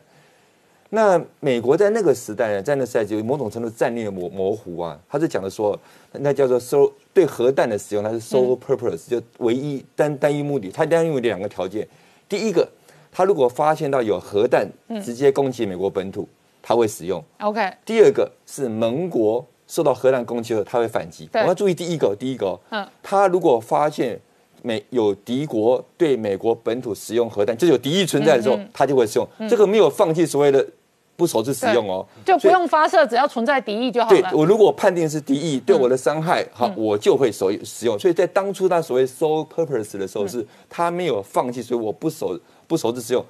[0.91, 5.79] 那美国在那个时代呢，在那时代就某种程度战略模模糊啊，他是讲的说，
[6.13, 10.71] 那叫做 so 对核弹的使用，它是 sole purpose，就唯一单单一目的。
[10.71, 11.87] 它单一目的两个条件，
[12.27, 12.67] 第一个，
[13.11, 14.67] 他如果发现到有核弹
[15.03, 16.27] 直接攻击美国本土，
[16.59, 17.23] 他会使用。
[17.39, 17.71] OK。
[17.85, 21.29] 第二个是盟国受到核弹攻击后，他会反击。
[21.33, 24.19] 我要注意第一个，第一个，嗯，他如果发现
[24.63, 29.27] 美有敌国对美国本土使用核弹，就有敌意存在的时候，他就会使用。
[29.47, 30.65] 这个没有放弃所谓的。
[31.19, 34.21] 不首次使用哦，就不用发射，只要存在敌意就好了。
[34.21, 37.99] 对我如果判定是敌意对我的伤害，好，我就会手使用。
[37.99, 43.23] 所以在当初他所谓 sole purpose 的时候，是他没有放弃，所以我不首不首次使用。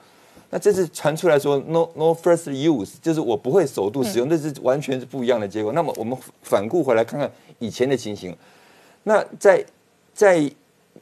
[0.51, 5.73] 那这次传出来说 no no first use，就是我不会首度使用，那是完全是不一样的结果。
[5.73, 8.37] 那么我们反顾回来看看以前的情形，
[9.03, 9.65] 那在
[10.13, 10.51] 在。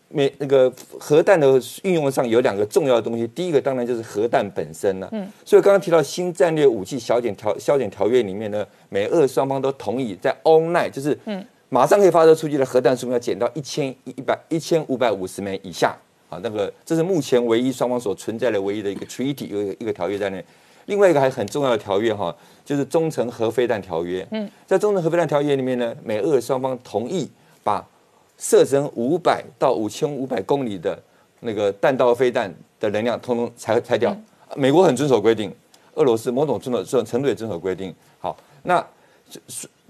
[0.10, 1.48] 美那个核弹的
[1.84, 5.10] 运用上有两个重要的东西，第一个当然就是核弹本身了。
[5.12, 15.96] 嗯，所以刚刚提到新战略武器削减条削减条约里面呢，美俄双方都同意在 on night，就是嗯，马上可以发射出去的核弹数量要减到一千一百一千五百五十枚以下。
[16.30, 20.44] 啊，那个这是目前唯一双方所存在的唯一的一个 treaty，有一个一个条约在内。
[20.88, 24.28] 另外一个还很重要的条约哈，就是中程核飞弹条约。
[24.32, 27.30] 嗯，在中程核飞弹条约里面呢，美俄双方同意
[27.64, 27.86] 把
[28.38, 30.98] 射程五百到五千五百公里的
[31.40, 34.16] 那个弹道飞弹的能量，通通拆拆掉。
[34.56, 35.54] 美国很遵守规定，
[35.96, 37.94] 俄罗斯某种遵守这种程度也遵守规定。
[38.20, 38.86] 好，那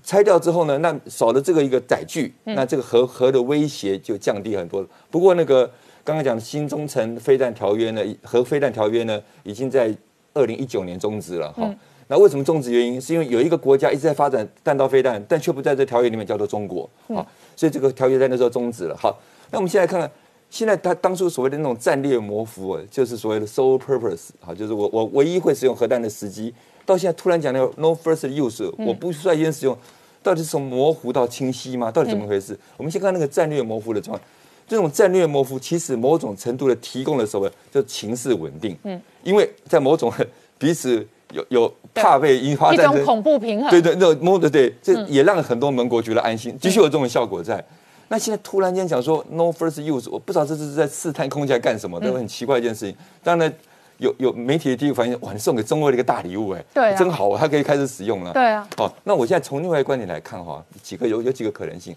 [0.03, 0.77] 拆掉之后呢？
[0.77, 4.85] 那少了这个一个载具，那这个核核的威胁就降低很多。
[5.11, 5.69] 不过那个
[6.03, 9.93] 刚刚讲的新中程飞弹条约呢，核飞弹条约呢，已经在
[10.33, 11.51] 二零一九年终止了。
[11.51, 11.69] 哈，
[12.07, 12.71] 那为什么终止？
[12.71, 16.89] 原因是因为有一个国家一直在发展弹道飞弹，但却不在这条约里面，叫做中国。
[17.09, 17.27] 好。
[17.57, 18.95] 所以这个条约在那时候终止了。
[18.95, 19.19] 好，
[19.51, 20.09] 那我们现在看看，
[20.49, 26.53] 现在他当初所谓的那种战略模糊，就是所谓的 sole purpose，好，就是我我唯一会使用核弹的时机，
[26.85, 29.77] 到现在突然讲的 no first use，我不率先使用，
[30.21, 31.91] 到底是从模糊到清晰吗？
[31.91, 32.57] 到底怎么回事？
[32.77, 34.29] 我们先看那个战略模糊的状况，
[34.67, 37.49] 这种战略模糊其实某种程度的提供了什么？
[37.71, 38.77] 就情势稳定。
[38.83, 40.13] 嗯，因为在某种
[40.59, 47.63] 彼此有有怕被引发一种恐怖平衡，对对，那摸的对，这也让很多盟国觉得安心，的确有这种效果在。
[48.09, 52.95] 那现在突然间讲说 no first use，我不知道这是在试探空间干什么，都很奇怪一件事情。
[53.21, 53.53] 当然
[53.97, 58.31] 有有媒体的第一个反应，哇，你送给中国的一个大礼物，哎，对，真好，他可以开始使用了。
[58.31, 61.93] 对啊，好，那我现在从另外一个观点来看哈，几个有有几个可能性。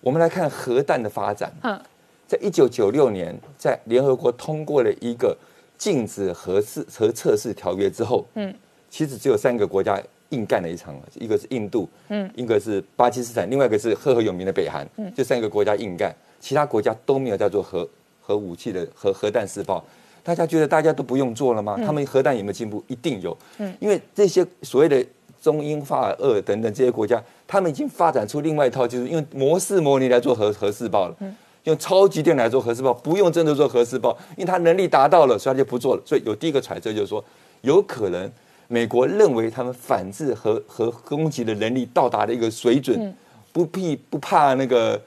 [0.00, 1.52] 我们来看核弹的发展。
[1.62, 1.78] 嗯，
[2.26, 5.36] 在一九九六年，在联合国通过了一个
[5.76, 8.54] 禁止核试核测试条约之后，嗯。
[8.94, 17.88] 其实只有三个国家硬干了一场，一个是印度，嗯，一个是巴基斯坦，另外一个是赫赫有名的北韩，嗯，这三个国家硬干，其他国家都没有在做核
[18.22, 19.84] 核武器的核核弹试爆。
[20.22, 21.76] 大家觉得大家都不用做了吗？
[21.84, 22.80] 他们核弹有没有进步？
[22.86, 25.04] 一定有，嗯，因为这些所谓的
[25.42, 36.02] 中英法俄等等这些国家，他们已经发展出另外一套，就是用模式模拟来做核核试爆了，嗯，用超级电来做核试爆，不用真的做核试爆，因为他能力达到了，所以他就不做了。
[36.06, 37.24] 所以有第一个揣测就是说，
[37.62, 38.30] 有可能。
[38.68, 43.14] 美国认为他们反制和和攻击的能力到达了一个水准，
[43.52, 45.00] 不必不怕那个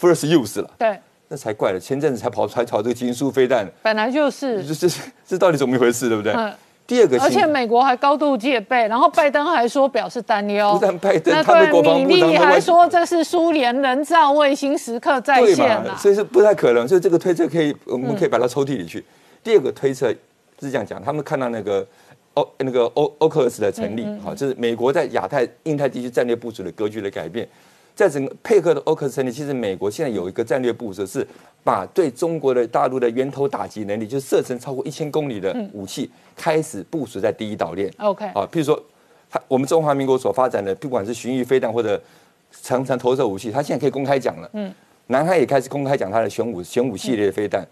[0.00, 0.70] first use 了。
[0.78, 1.78] 对，那才怪了。
[1.78, 4.64] 前阵子才跑出来炒这个金属飞弹，本来就是。
[4.64, 4.94] 这这
[5.26, 6.34] 这到底怎么一回事，对不对？
[6.86, 10.72] 第二个，而且美国还高度戒备，然后拜登还说表示担忧。
[10.72, 15.96] 不但拜登，他的国防部长还说这是苏联人造卫星时刻再现了。
[15.98, 19.04] 所以是不太可能，所以这个推测可以，我们可以把它抽屉里去。
[19.42, 20.08] 第二个推测
[20.60, 21.86] 是这样讲，他们看到那个。
[22.36, 27.46] 欧那个欧欧克斯的成立，好，就是美国在亚太、印太地区战略部署的格局的改变，
[27.94, 31.26] 在整个配合的欧克斯成立，其实美国现在有一个战略部署，是
[31.64, 37.90] 把对中国的大陆的源头打击能力，就是射程超过一千公里的武器，开始部署在第一岛链。
[37.98, 38.82] OK，啊，譬如说，
[39.30, 42.00] 他我们中华民国所发展的，不管是巡弋飞弹或者
[42.62, 44.50] 常常投射武器，他现在可以公开讲了。
[44.52, 44.70] 嗯，
[45.06, 47.66] 南海也开始公开讲他的玄武玄武系列的飞弹，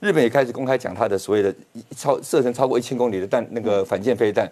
[0.00, 1.54] 日本也开始公开讲它的所谓的
[1.96, 4.50] 超射程超过一千公里的弹那个反舰飞弹。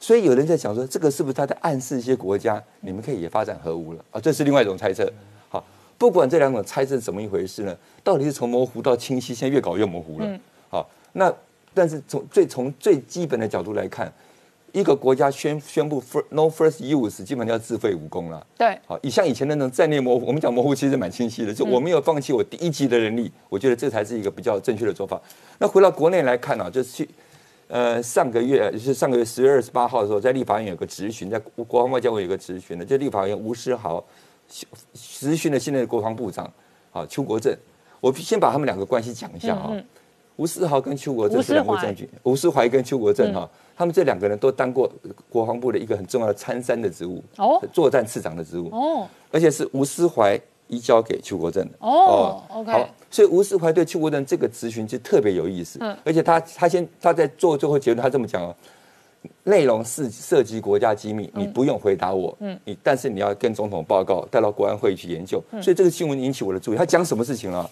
[0.00, 4.20] 所以有人在想说，这个是不是他在暗示一些国家，你们可以也发展核武了啊？
[4.20, 5.10] 这是另外一种猜测。
[5.48, 5.64] 好，
[5.96, 7.74] 不管这两种猜测怎么一回事呢？
[8.02, 10.40] 到底是从模糊到清晰，现在越搞越模糊了。
[10.68, 11.32] 好，那
[11.72, 14.12] 但是从最从最基本的角度来看，
[14.74, 18.46] 一个国家宣宣布 no first use，基本上要自废武功了。
[18.58, 25.18] 对，好，以像以前那种战略模糊，我们讲模糊其实蛮清晰的，就我没有放弃我第一级的能力，我觉得这才是一个比较正确的做法。
[25.58, 27.08] 那回到国内来看呢，就是去。
[27.66, 34.04] 呃，上个月就是上个月十月二十八号的时候，在立法院有个质询，在国防外交委有个质询的，就立法院吴思豪
[34.92, 36.44] 质询的现在的国防部长
[36.92, 37.56] 啊邱国正，
[38.00, 39.72] 我先把他们两个关系讲一下啊。
[40.36, 44.90] 吴思豪跟邱国正是两位将军，吴思怀跟邱国正哈，他们这两个人都当过
[45.28, 48.68] 国防部的一个很重要的参三的职务哦，作战次长的职务。
[48.70, 50.40] 哦，而且是吴思怀。
[50.66, 51.72] 移交给邱国正的。
[51.78, 58.56] 哦，OK，好，所以吴思怀对邱国正这个咨询就特别有意思，嗯，而且他他先他在做最后结论，他这么讲哦，
[59.42, 66.76] 内容是涉及国家机密，你不用回答我，嗯，你但是你要跟总统报告，带到国安会议去研究，所以这个新闻引起我的注意。
[66.78, 67.70] 他讲什么事情了？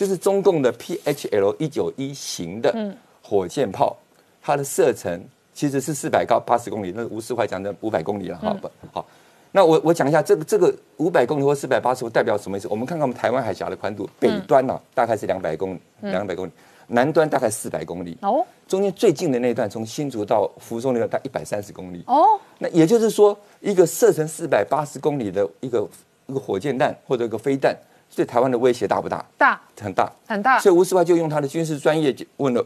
[0.00, 2.74] 就是中共的 PHL 一九一型的
[3.20, 3.94] 火箭炮，
[4.40, 5.22] 它的射程
[5.52, 9.04] 其实是四百高八十公里，那吴世怀讲的五百公里了，好不好？
[9.52, 12.66] 那我我讲一下这个这个五百公里或四百八十代表什么意思？
[12.68, 16.50] 我们看看我们台湾海峡的宽度，北端呢大概是两百公两百公里，
[16.86, 18.16] 南端大概四百公里。
[18.22, 22.02] 哦，中间最近的那段从新竹到福州那段大概一百三十公里。
[22.06, 25.86] 哦，那也就是说，一个射程四百八十公里的一个
[26.24, 27.76] 一个火箭弹或者一个飞弹，
[28.14, 29.24] 对台湾的威胁大不大？
[29.38, 30.58] 大，很大，很大。
[30.58, 32.64] 所以吴世华就用他的军事专业问了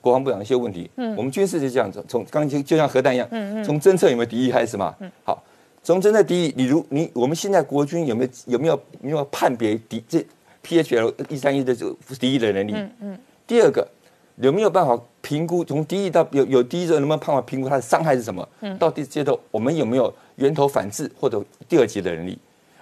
[0.00, 0.90] 国防部长一些问题。
[0.96, 4.94] 嗯，我们军事就这样子，从刚就就像核弹一样，嗯嗯，从侦测有没有敌意开始嘛。
[5.00, 5.42] 嗯，好。
[5.82, 10.24] 从侦测敌意，你如你我们现在国军有没有有没有没有判别敌这
[10.60, 12.74] P H L 一三一的这个敌意的能力？
[12.76, 13.18] 嗯嗯。
[13.46, 13.88] 第二个
[14.36, 18.46] 有没有办法评估从敌意到有有敌意的能不能办法评估它的伤害是什么？
[18.60, 18.76] 嗯。
[18.76, 22.38] 到第阶段我们有没有源头反制或者第二级的能力？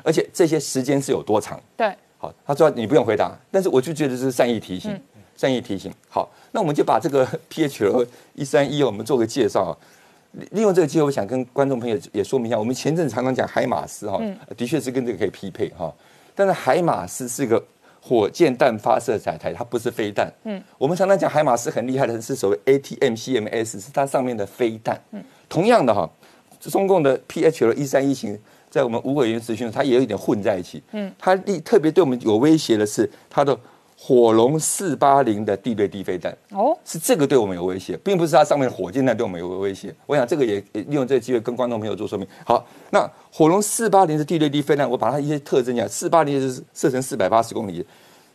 [0.08, 1.60] 而且这些时间是有多长？
[1.76, 1.94] 对。
[2.16, 4.98] 好，他说你不用回答，但是我就觉得这是善意提醒，
[5.36, 5.92] 善意提醒。
[6.08, 9.76] 好，那我们就把这个 P H L 一三一我们做个介绍啊。
[10.52, 14.18] 利用这个机会，我想跟观众朋友也说明一下，我们前阵常常讲海马斯哈，
[14.56, 15.94] 的确是跟这个可以匹配哈。
[16.34, 17.62] 但是海马斯是个
[18.00, 20.32] 火箭弹发射载台，它不是飞弹。
[20.44, 25.00] 嗯，我们常常讲海马斯很厉害的是所谓 ATM CMS，是它上面的飞弹。
[25.12, 26.08] 嗯，同样的哈，
[26.60, 28.38] 中共的 PHL 一三一型，
[28.70, 30.82] 在我们五委员咨询，它也有一点混在一起。
[30.92, 33.58] 嗯，它特特别对我们有威胁的是它的。
[34.00, 39.92] 火龙四八零的地对地飞弹哦，是这个对我们有威胁，并不是它上面的火箭弹对我们有威胁。
[40.06, 42.24] 我想这个也利用这个机会跟观众朋友做说明。
[42.46, 47.84] 好，那火龙四八零的地对地飞弹，我把它一些特征讲，四八零是射程四百八十公里，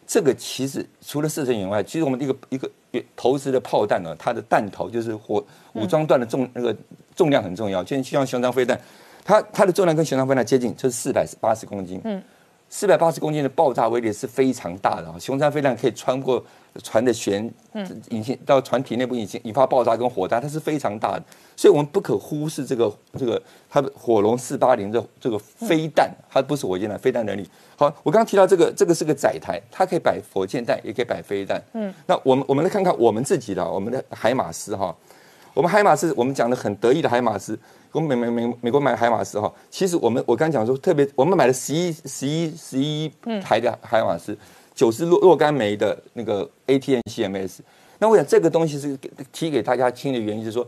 [0.06, 2.70] 这个其实除了射程以外，其实我们一个一个
[3.16, 5.42] 投掷的炮弹呢，它的弹头就是火
[5.76, 6.76] 武装段的重那个
[7.16, 7.82] 重量很重要。
[7.82, 8.78] 就像熊掌飞弹，
[9.24, 12.02] 它它的重量跟熊掌飞弹接近，就是四百八十公斤。
[12.04, 12.22] 嗯。
[12.70, 15.14] 四百八十公斤的爆炸威力是非常大的啊！
[15.20, 16.44] 熊山飞弹可以穿过
[16.82, 17.48] 船的舷，
[18.10, 21.24] 引擎到船体内部引擎引发爆炸跟火灾，它是非常大的，
[21.56, 27.48] 所以我们不可忽视这个这个它的火龙四八零的这个飞弹，它不是火箭弹，飞弹能力。
[27.76, 31.62] 好，我刚刚提到这个这个是个载台，它可以摆火箭弹，也可以摆飞弹。
[31.74, 34.96] 嗯，那我们我们来看看我们自己的我们的海马斯哈，
[35.54, 37.60] 我们海马斯我们讲的很得意的海马斯。
[37.94, 44.36] 我们美美美美国买海马斯哈，其实我们我刚讲说特别，我们买了十一十一十一台的海马斯，
[44.74, 47.60] 九十若若干枚的那个 ATN CMS。
[48.00, 48.98] 那我想这个东西是
[49.32, 50.68] 提给大家听的原因，就是说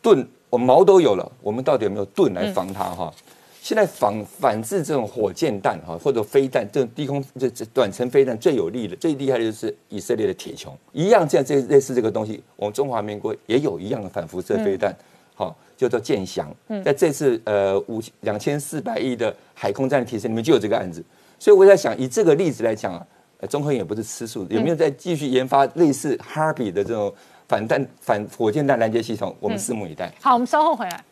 [0.00, 3.12] 盾我们矛都有了，我们到底有没有盾来防它哈？
[3.60, 14.96] 现在反反制这种火箭弹哈，或者飞弹，这种低空这这短程飞弹最有力的、最厉害的就是以色列的铁穹，一样这样这类似这个东西，我们中华民国也有一样的反辐射飞弹，
[15.34, 15.54] 好。
[15.82, 16.48] 叫做建翔，
[16.84, 21.04] 在这次呃五两千四百亿的海空战的提升里面就有这个案子，
[21.38, 23.04] 所以我在想，以这个例子来讲啊，
[23.48, 27.12] 中科也不是吃素，有没有在继续研发类似哈比的这种
[27.48, 29.34] 反弹反火箭弹拦截系统？
[29.40, 30.12] 我们拭目以待。
[30.20, 31.04] 好，我们稍后回来。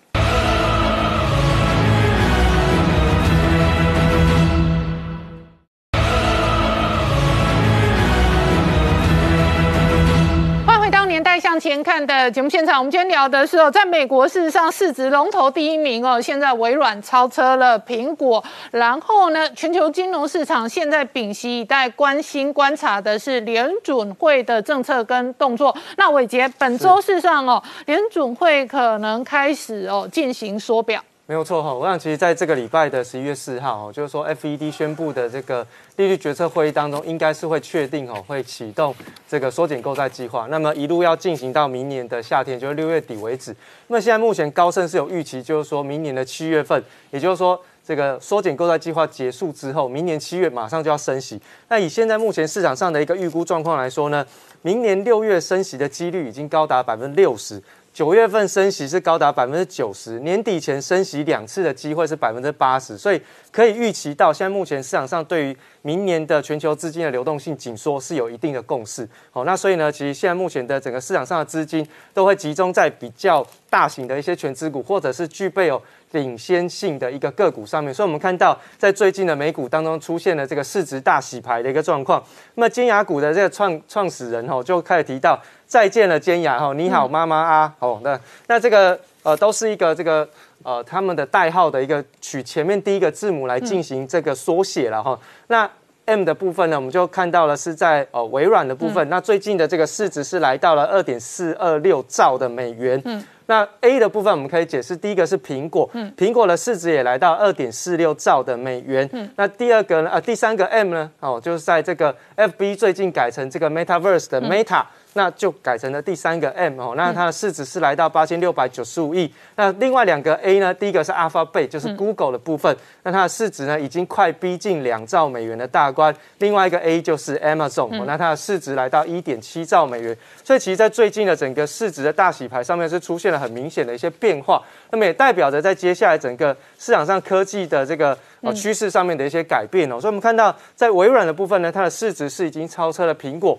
[11.61, 18.43] 前看的节目现场，我们今天聊的是哦，在美国事实上市值龙头第一名哦，现在微软超车了苹果。
[18.71, 25.77] 然后呢，全球金融市场现在屏息以待，关心观察的是联准会的政策跟动作。
[25.99, 31.03] 那伟杰，本周事实上哦，联准会可能开始哦进行缩表。
[31.31, 35.65] 没有错哈，我想其实在这个礼拜的十一月四号，就是说 FED 宣布的这个
[35.95, 38.93] 利率决策会议当中，应该是会确定哦，会启动
[39.29, 43.55] 这个缩减购债计划，那么一路要进行到明年的夏天，就是六月底为止。
[43.87, 51.41] 那么现在目前高盛是有预期，就是说明年的七月份，也就是说这个缩减购债计划结束之后，明年七月马上就要升息。
[51.69, 54.27] 那以现在目前市场上的一个预估状况来说呢，
[54.63, 57.63] 明年六月升息的几率已经高达百分之六十。
[57.93, 63.21] 九月份升息是高达百分之九十，年底前升息两次的机会是百分之八十，所以
[63.51, 69.07] 可以预期到，现在目前市场上对于明年的全球资金的流动性紧缩是有一定的共识。
[69.33, 75.83] 好，那所以呢，其实现在目前的整个市场上的资金都会集中在比较大型的一些全资股，或者是具备有
[76.13, 77.93] 领先性的一个个股上面。
[77.93, 82.23] 所以我们看到，在最近的美股当中出现了这个市值大洗牌的一个状况。
[82.55, 85.43] 那么尖牙股的这个创创始人哦，就开始提到。
[85.71, 88.19] 再见了，尖牙哈，你好，妈妈啊，哦，那
[88.49, 90.29] 那这个呃，都是一个这个
[90.65, 95.17] 呃，他们的代号的一个取前面第一个字母来进行这个缩写了哈。
[95.47, 95.71] 那
[96.07, 103.01] M 的部分呢，我们就看到了是在呃微软的部分，那最近的这个市值是来到了二点四二六兆的美元。
[103.05, 109.09] 嗯，那 A 的部分我们可以解释，第一个是苹果，嗯，苹果的市值也来到二点四六兆的美元。
[109.13, 114.83] 嗯，那第二个呢，呃，第三个 M 呢，哦，就是在这个 FB 最近改成这个 Metaverse 的 Meta。
[115.15, 119.33] 那就改成了第三个 M 哦，那它的市值是来到八千六百九十五亿。
[119.57, 120.73] 那另外两个 A 呢？
[120.73, 126.15] 第一个是 Alphabet，就是 Google 的部分，那它的市值呢已经快逼近两兆美元的大关。
[126.39, 130.17] 另外一个 A 就是 Amazon，那它的市值来到一点七兆美元。
[130.45, 140.01] 所以其实，在最近的整个市值的大洗牌上面是出现了很明显的一些变化，那么也代表着在接下来整个市场上科技的这个呃趋势上面的一些改变哦。
[140.01, 143.59] 所以我们看到，在微软的部分呢，它的市值是已经超车了苹果。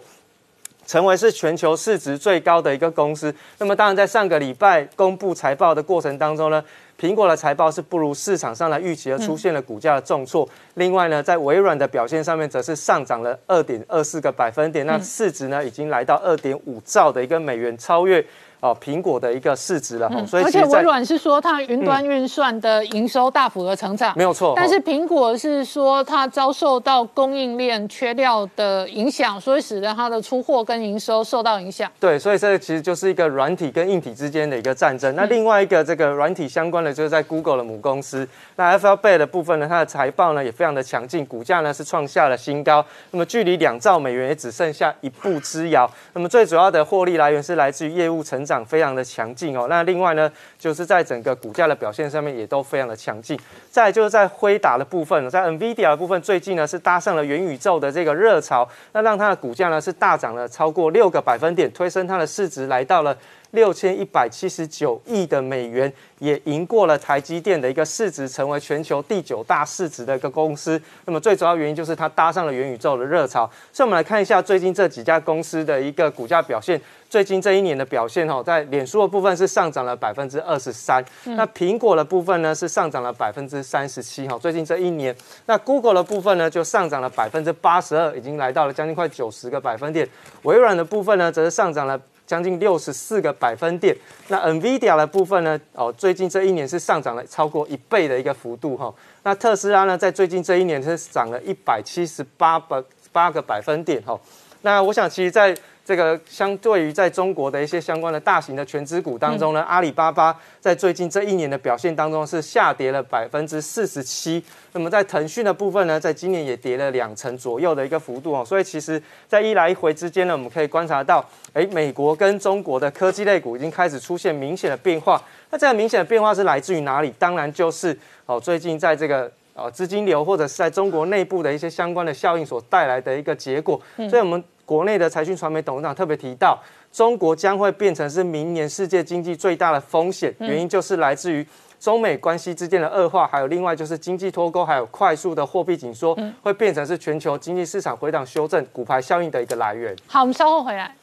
[0.91, 3.33] 成为是全球市值最高的一个公司。
[3.59, 6.61] 那么，当然在上个礼拜公布财报的过程当中呢，
[6.99, 10.45] 苹果的财报是不如市场上的预期，而出现了股价的重挫。
[10.73, 18.21] 另外呢，在微软的表现上面，则是上涨了二点二四个百分点，那市值呢已经来到二点五兆的一个美元，超越。
[18.61, 24.53] 哦，苹果的一个市值了，所以而且微软是说它云端运算的营收大幅的成长，没有错。
[24.55, 31.91] 但是苹果是说它遭受到供应链缺料的影响，所以使得它的出货跟营收受到影响。
[31.99, 35.15] 对，所以这其实就是一个软体跟硬体之间的一个战争。
[35.15, 42.85] 那另外一个这个软体相关的，就是在 Google 的母公司，那 Alphabet 的部分呢，它的财报呢也非常的强劲，股价呢是创下了新高。
[43.09, 45.89] 那么距离两兆美元也只剩下一步之遥。
[46.13, 48.50] 那么最主要的获利来源是来自于业务成长。
[48.51, 50.29] 涨非常的强劲哦，那另外呢，
[50.59, 53.39] 就是在整个股价的表现上面也都非常的强劲。
[53.69, 63.15] 再就是在辉达的部分，在 NVIDIA 的部分，最近呢是搭上了元宇宙的这个热潮，那让它的股价呢是大涨了超过六个百分点，推升它的市值来到了。
[63.51, 70.81] 六千一百七十九亿的美元，也赢过了台积电的一个市值，成为全球第九大市值的一个公司。
[71.05, 73.49] 那么最主要原因就是它搭上了元宇宙的热潮。
[73.71, 76.81] 所以，我们来看一下最近这几家公司的一个股价表现。
[77.09, 84.39] 最近这一年的表现，哈，在脸书的部分是上涨了百分之二十三，那苹果的部分呢是上涨了百分之三十七，哈。
[84.39, 85.13] 最近这一年，
[85.45, 90.07] 那 Google 的部分呢就上涨了百分之八十二，已经来到了将近快九十个百分点。
[90.43, 91.99] 微软的部分呢则是上涨了。
[92.31, 93.93] 将近六十四个百分点，
[94.29, 95.59] 那 Nvidia 的部分呢？
[95.73, 98.93] 哦，最近这一年是上涨了超过一倍的一个幅度哈。
[99.23, 104.17] 那特斯拉呢，在最近这一年是涨了一百七十八百八个百分点哈。
[104.61, 114.43] 那我想，其实在这个相对于在中国的一些相关的大型的全资股当中呢，阿里巴巴在最近这一年的表现当中是下跌了百分之四十七。
[114.73, 118.45] 那么在腾讯的部分呢，在今年也跌了两成左右的一个幅度哦。
[118.45, 125.19] 所以其实，在一来一回之间呢，我们可以观察到，哎，美国跟中国的科技类股已经开始出现明显的变化。
[125.49, 127.11] 那这样明显的变化是来自于哪里？
[127.17, 127.97] 当然就是
[128.27, 133.79] 哦，最近在这个哦资金流或者是在中国内部的一些相关的效应所带来的一个结果。
[134.09, 134.43] 所以我们。
[134.63, 136.57] 国内的财讯传媒董事长特别提到，
[136.93, 141.45] 中国将会变成是明年世界经济最大的风险，原因就是来自于
[141.77, 149.93] 中美关系之间的恶化，还有另外就是经济脱钩，还有快速的货币紧缩，会变成是全球经济市场回档修正、股牌效应的一个来源。
[150.07, 150.95] 好，我们稍后回来。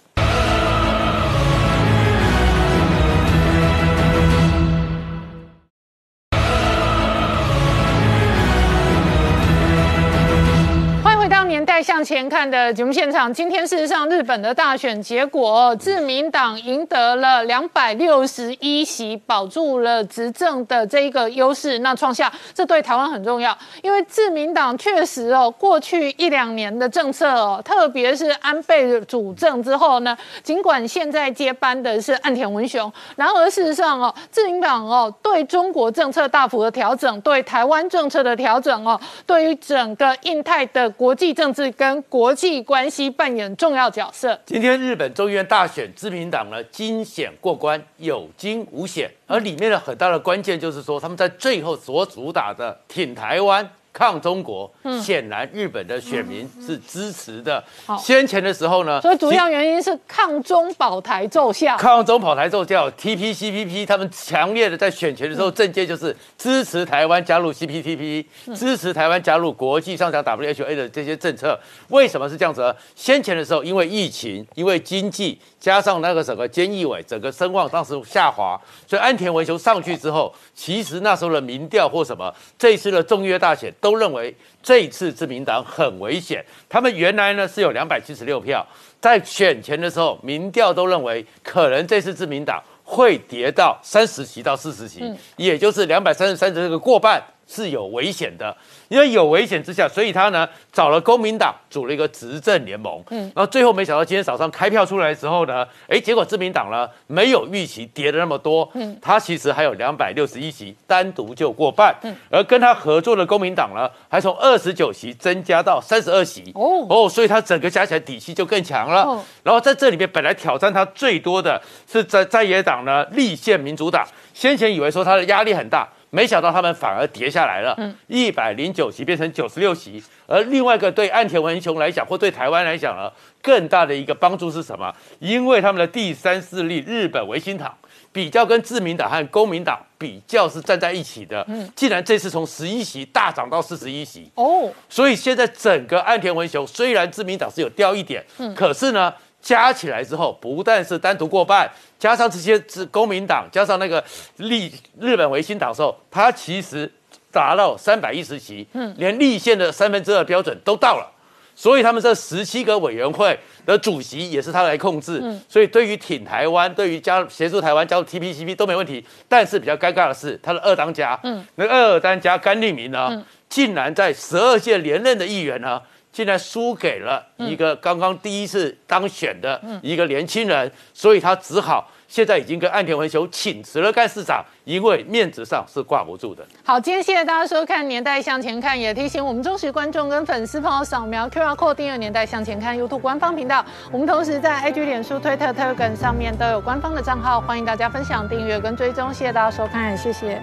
[11.59, 21.81] 年代向前看的节目现场，今天事实上日本的大选结果，自民党赢得了两百六十一席，保住了执政的这一个优势。
[21.81, 44.39] 那创下这对台湾很重要，因为自民党确实哦，过去一两年的政策哦，特别是安倍主政之后呢，尽管现在接班的是岸田文雄，然而事实上哦，自民党哦对中国政策大幅的调整，对台湾政策的调整哦，对于整个印太的国际政甚至跟国际关系扮演重要角色。
[44.45, 53.67] 今天日本众议院大选，自民党呢惊险过关，有惊无险，而里面的很大的关键就是说，他们在最后所主打的挺台湾。
[53.99, 54.73] 抗中国，
[55.03, 57.63] 显然日本的选民是支持的。
[57.99, 61.77] 先前的时候呢，所以主要原因是抗中保台奏效。
[61.77, 68.25] 抗中保台奏效，TPCPP 他们强烈的在选前的时候政界就是支持台湾加入 CPTP，
[68.55, 71.59] 支持台湾加入国际上讲 WHA 的这些政策。
[71.89, 72.73] 为什么是这样子呢？
[72.95, 83.88] 先前的时候因为疫情，因为经济，加上那个整个菅义伟整个声望当时下滑，所以安田文雄上去之后，其实那时候的民调或什么，这一次的众议院大选都。
[83.89, 86.45] 都认为这一次自民党很危险。
[86.69, 88.67] 他们原来呢是有两百七十六票，
[89.01, 95.03] 在选前的时候，民调都认为可能这次自民党会跌到三十席到四十席，
[95.37, 98.57] 也就是两百三十三的这个过半是有危险的。
[98.89, 103.03] 因为有危险之下，所以他呢找了公民党组了一个执政联盟。
[103.11, 108.71] 嗯，然后最后没想到今天早上开票出来的时候呢，哎，结果自民党呢没有预期跌的那么多。
[108.75, 111.95] 嗯，他其实还有两百六十一席，单独就过半。
[112.03, 116.51] 嗯，而跟他合作的公民党呢，还从二十九席增加到三十二席。
[116.55, 119.03] 哦哦，所以他整个加起来底气就更强了。
[119.03, 125.87] 哦，然后在这里面本来挑战他最多的是在在野党呢立宪民主党，先前以为说他的压力很大。
[126.11, 130.03] 没想到他们反而跌下来了，一百零九席变成九十六席。
[130.27, 133.11] 而另外一个对岸田文雄来讲，或对台湾来讲呢，
[133.43, 134.95] 更大的一个帮助是什么？
[135.19, 137.77] 因为他们的第三势力日本维新党
[138.13, 141.45] 比较跟自民党和公民党比较是站在一起的。
[141.49, 149.13] 嗯，既然这次从十一席大涨到四十一席，哦，所以现在整个岸田文雄虽然自民党是有掉一点，嗯，可是呢。
[149.49, 151.67] 加起来之后，不但是单独过半，
[151.99, 154.05] 加上这些是公民党，加上那个
[154.37, 154.71] 立
[155.01, 156.93] 日本维新党的时候，他其实
[157.33, 161.11] 达到三百一十席，嗯，连立宪的三分之二标准都到了，
[161.55, 169.03] 所以他们这十七个委员会的主席也是他来控制，嗯，所以对于挺台湾，对于加协助台湾加入 TPCP 都没问题。
[169.31, 175.81] 但是比较尴尬的是，他的二当家，嗯，那二当家甘利明呢，竟然在十二届连任的议员呢。
[176.13, 186.45] 现在输给了一个刚刚第一次当选的一个年轻人，所以他只好现在已经跟岸田文雄请辞了干事长，因为面子上是挂不住的。
[186.65, 193.65] 好，今天谢谢大家收看《年代向前看》，也提醒我们忠实观众跟粉丝朋友扫描 QR Code 订阅《年代向前看》YouTube 官方频道。
[193.93, 199.13] 我们同时在 IG、脸书、推特、Telegram 上面都有官方的账号，欢迎大家分享、订阅跟追踪。
[199.13, 200.43] 谢谢大家收看，谢谢。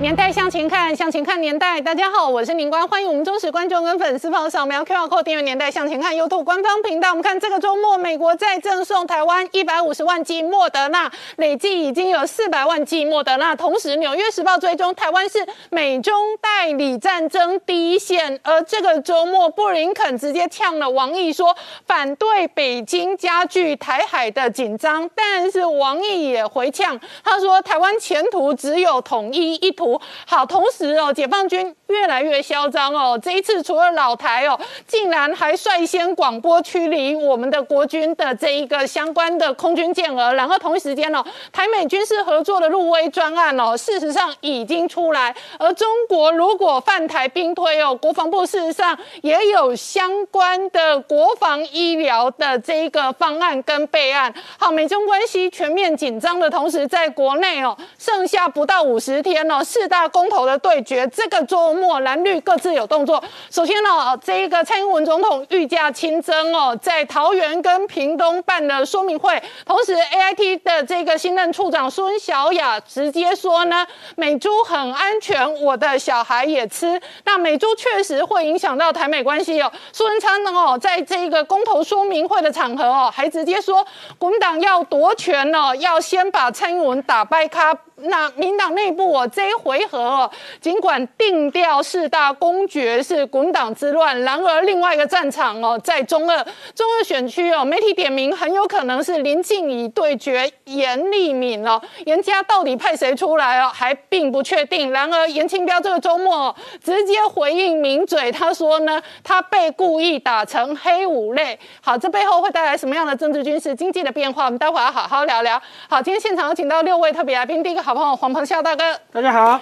[0.00, 1.78] 年代向前看，向前看年代。
[1.78, 7.10] 大家好，我是宁官，欢迎我们忠实观众跟粉丝朋友扫描 QR Code 订阅《年代向前看》YouTube 官方频道。
[7.10, 13.54] 我们看这个周末，美国再赠送台湾一百五十万剂莫德纳，累计已经有四百万剂莫德纳。
[13.54, 18.40] 同时，《纽约时报》追踪台湾是美中代理战争第一线。
[18.42, 21.54] 而这个周末，布林肯直接呛了王毅，说
[21.86, 25.10] 反对北京加剧台海的紧张。
[25.14, 29.89] 但是王毅也回呛，他说台湾前途只有统一一途。
[30.26, 33.18] 好，同时哦，解放军越来越嚣张哦。
[33.22, 45.34] 这一次除了老台哦，竟然还率先广播驱离我们的国军的这一个相关的空军舰额，然后同一时间哦，台美军事合作的入威专案哦，事实上已经出来。
[45.58, 54.32] 而中国如果犯台兵推哦，国防部事实上也有相关的国防医疗的这一个方案跟备案。
[54.58, 63.22] 好，美中关系全面紧张的同时，在国内哦，剩下不到五十天哦，四大公投的对决，这个周末蓝绿各自有动作。
[63.50, 77.00] 首先呢，这一个蔡英文总统御驾亲征哦，在桃园跟屏东办了说明会，同时 A I T 的这个新任处长孙小雅直接说呢，美猪很安全，我的小孩也吃。
[77.24, 79.72] 那美猪确实会影响到台美关系哦。
[79.92, 83.86] 苏文昌呢哦，在这个公投说明会的场合哦，还直接说
[84.18, 87.74] 国民党要夺权哦，要先把蔡英文打败卡。
[88.02, 90.30] 那民党内部哦，这一回合哦，
[90.60, 96.36] 尽管定调四大公爵是滚党之乱，然而另外一个战场哦，在中二
[96.74, 104.90] 中二选区哦，媒体点名很有可能是林静怡对决严立敏哦，严家到底派谁出来哦，还并不确定。
[104.90, 111.58] 然而严清标这个周末哦直接回应名嘴，他说呢，他被故意打成黑五类。
[111.80, 114.44] 好，这背后会带来什么样的政治、军事、经济的变化？
[114.46, 115.60] 我们待会要好好聊聊。
[115.88, 119.60] 好，今天现场有请到六位特别来宾，第一个好朋友黄鹏孝大哥，大家好，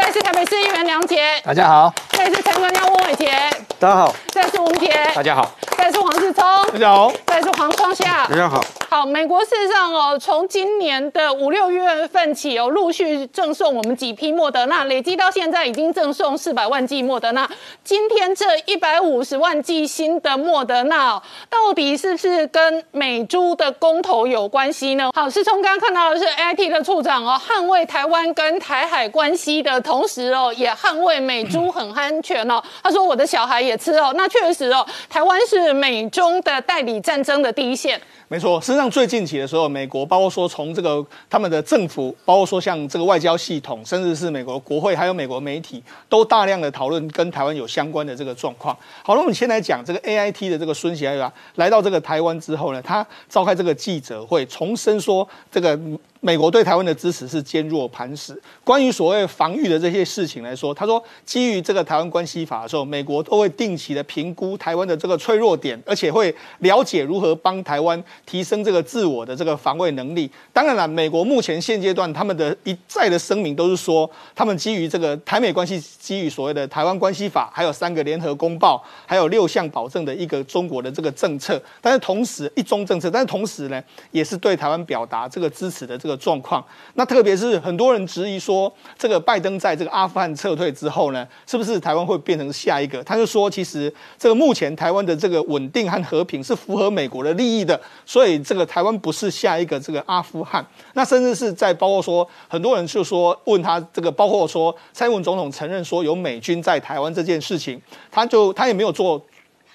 [0.00, 3.32] 再是台北市议员梁杰，大家好，再是陈专家翁伟杰，
[3.80, 8.64] 大家好，再是吴杰，大家好，再是黄世聪，大家好，再是黄双夏，大家好。
[8.90, 17.46] 好，美国事实上哦，从今年的五六月份起哦，陆续赠送我们几批莫德纳，累计到现在已经赠送四百万剂莫德纳。
[17.84, 25.10] 今天这一百五十万剂新的莫德纳，哦到底是不是跟美猪的公投有关系呢？
[25.14, 32.62] 好，是从刚刚看到的是 AIT 的处长哦，捍卫台湾跟台海关系的同时哦，也捍卫美猪很安全哦。
[32.82, 37.98] 他说我的小孩也吃哦，那确实哦，台湾是美中的代理战争的第一线。
[38.30, 48.76] 没错，事实上最近期的时候，美国包括说从这个他们的政府，包括说像这个外交系统，甚至是美国国会，还有美国媒体，都大量的讨论跟台湾有相关的这个状况。
[49.02, 51.16] 好，那我们先来讲这个 A I T 的这个孙喜爱
[51.54, 55.80] 来到这个台湾之后呢，他召开这个记者会，重申说这个。
[56.20, 58.40] 美国对台湾的支持是坚若磐石。
[58.64, 70.30] 关于所谓防御的这些事情来说，他说，基于这个台湾关系法的时候，美国都会定期的评估台湾的这个脆弱点，而且会了解如何帮台湾提升这个自我的这个防卫能力。
[70.52, 81.62] 当然了，美国目前现阶段他们的一再的声明都是说，他们基于这个台美关系，基于所谓的台湾关系法，还有三个联合公报，还有六项保证的一个中国的这个政策。
[81.80, 86.64] 但是同时一中政策，但是同时呢，也是对台湾表达这个支持的这个的状况。
[86.94, 93.04] 那特别是很多人质疑说，这个拜登在这个阿富汗撤退之后呢，是不是台湾会变成下一个？
[93.04, 100.66] 他就说，其实这个目前台湾的这个稳定和和平是符合美国的利益的，所以这个台湾不是下一个这个阿富汗。
[100.94, 107.80] 那甚至是在包括说，很多人就说问他这个，包括说蔡英文总统承认说有美军在台湾这件事情，
[108.10, 109.22] 他就他也没有做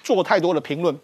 [0.02, 0.98] 做太多的评论。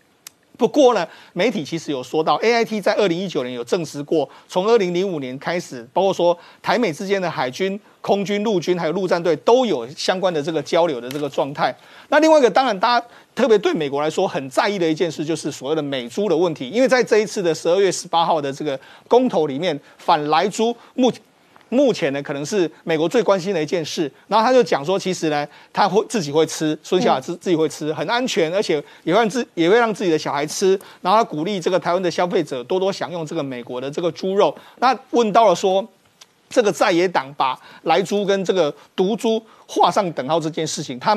[0.61, 11.75] 不过呢，媒体其实有说到，A I T 在二零一九年有证实过，从二零零五年开始，包括说台美之间的海军、空军、陆军还有陆战队都有相关的这个交流的这个状态。
[12.11, 21.11] 那另外一个，当然大家特别对美国来说很在意的一件事，就是所谓的美猪的问题，因为在这一次的十二月十八号的这个公投里面，反莱猪目。
[21.71, 24.11] 目前呢，可能是美国最关心的一件事。
[24.29, 30.79] 然后他就讲说，其实呢，他会自己会吃，孙小雅自自己会吃，很安全，而且也会让自也会让自己的小孩吃。
[31.01, 34.55] 然后他鼓励这个台湾的消费者多多享用这个美国的这个猪肉。
[34.81, 35.87] 那问到了说，
[36.51, 41.17] 这个在野党把来猪跟这个毒猪画上等号这件事情，他。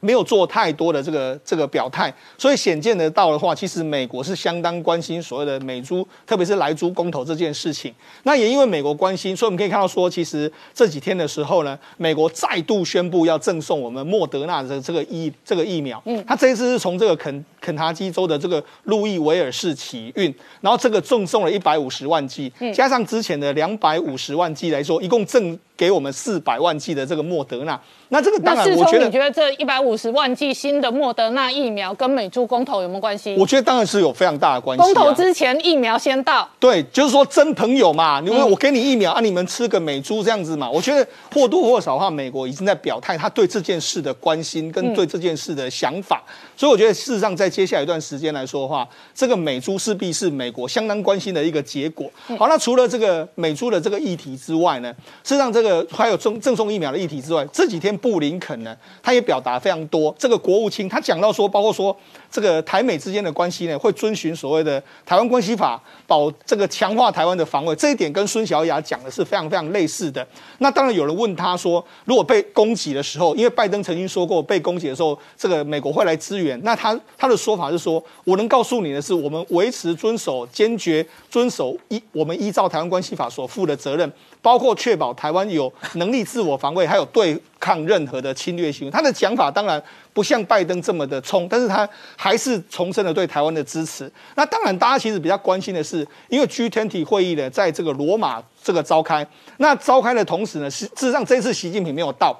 [0.00, 7.94] 没有做太多的这个这个表态，所以显见得到的话，其实美国是相当关心所谓的美猪，特别是莱猪公投这件事情。
[8.24, 16.02] 那也因为美国关心，所以我们可以看到说，其实这几天的时候呢，美国再度宣布要赠送我们莫德纳的这个疫这个疫苗。
[16.06, 27.80] 嗯，他这一次是从这个肯肯塔基州的这个路易维尔市起运，然后这个赠送了一百五十万剂，加上之前的两百五十万剂来说，一共赠给我们四百万剂的这个莫德纳。
[28.08, 29.96] 那这个当然，我觉得你觉得这一百五。
[30.00, 33.36] 十万剂新的莫德纳疫苗跟美猪公投有没有关系？
[33.38, 34.84] 我觉得当然是有非常大的关系、啊。
[34.86, 40.70] 公投之前疫苗先到，对，就是说真朋友嘛，你问我给你疫苗、啊，你们吃个美猪这样子嘛？
[40.70, 46.22] 我觉得或多或少的话，美国已经在表态他对这件事的关心跟对这件事的想法，
[46.56, 52.10] 所以我觉得事实上在接下来一段时间来说的话，这个美猪势必是美国相当关心的一个结果。
[52.38, 54.90] 好，那除了这个美猪的这个议题之外呢，
[55.22, 60.12] 事实上这个呃还有赠赠送疫苗的议题之外，这几天布林肯呢，他也表达非常多。
[60.18, 61.96] 这个国务卿他讲到说，包括说
[62.28, 70.26] 这个台美之间的关系呢，会遵循所谓的台湾关系法，保这个强化台湾的防卫，这一点跟孙小雅讲的是非常非常类似的。
[70.58, 76.60] 那当然有人问他说，如果被攻击的时候，因为拜登曾经说过，被攻击的时候，这个美国会来支援。
[76.64, 84.10] 那他他的说法是说，我能告诉你的是，我们维持遵守、坚决遵守依我们依照台湾关系法所负的责任。
[84.42, 88.90] 包括确保台湾有能力自我防卫，还有对抗任何的侵略行为。
[88.90, 89.82] 他的讲法当然
[90.12, 94.10] 不像拜登这么的冲，但是他还是重申了对台湾的支持。
[94.34, 99.26] 那当然，大家其实比较关心的是，因为 G20 会议呢，在这个罗马这个召开，
[99.58, 102.38] 那召开的同时呢，事事实上这次习近平没有到。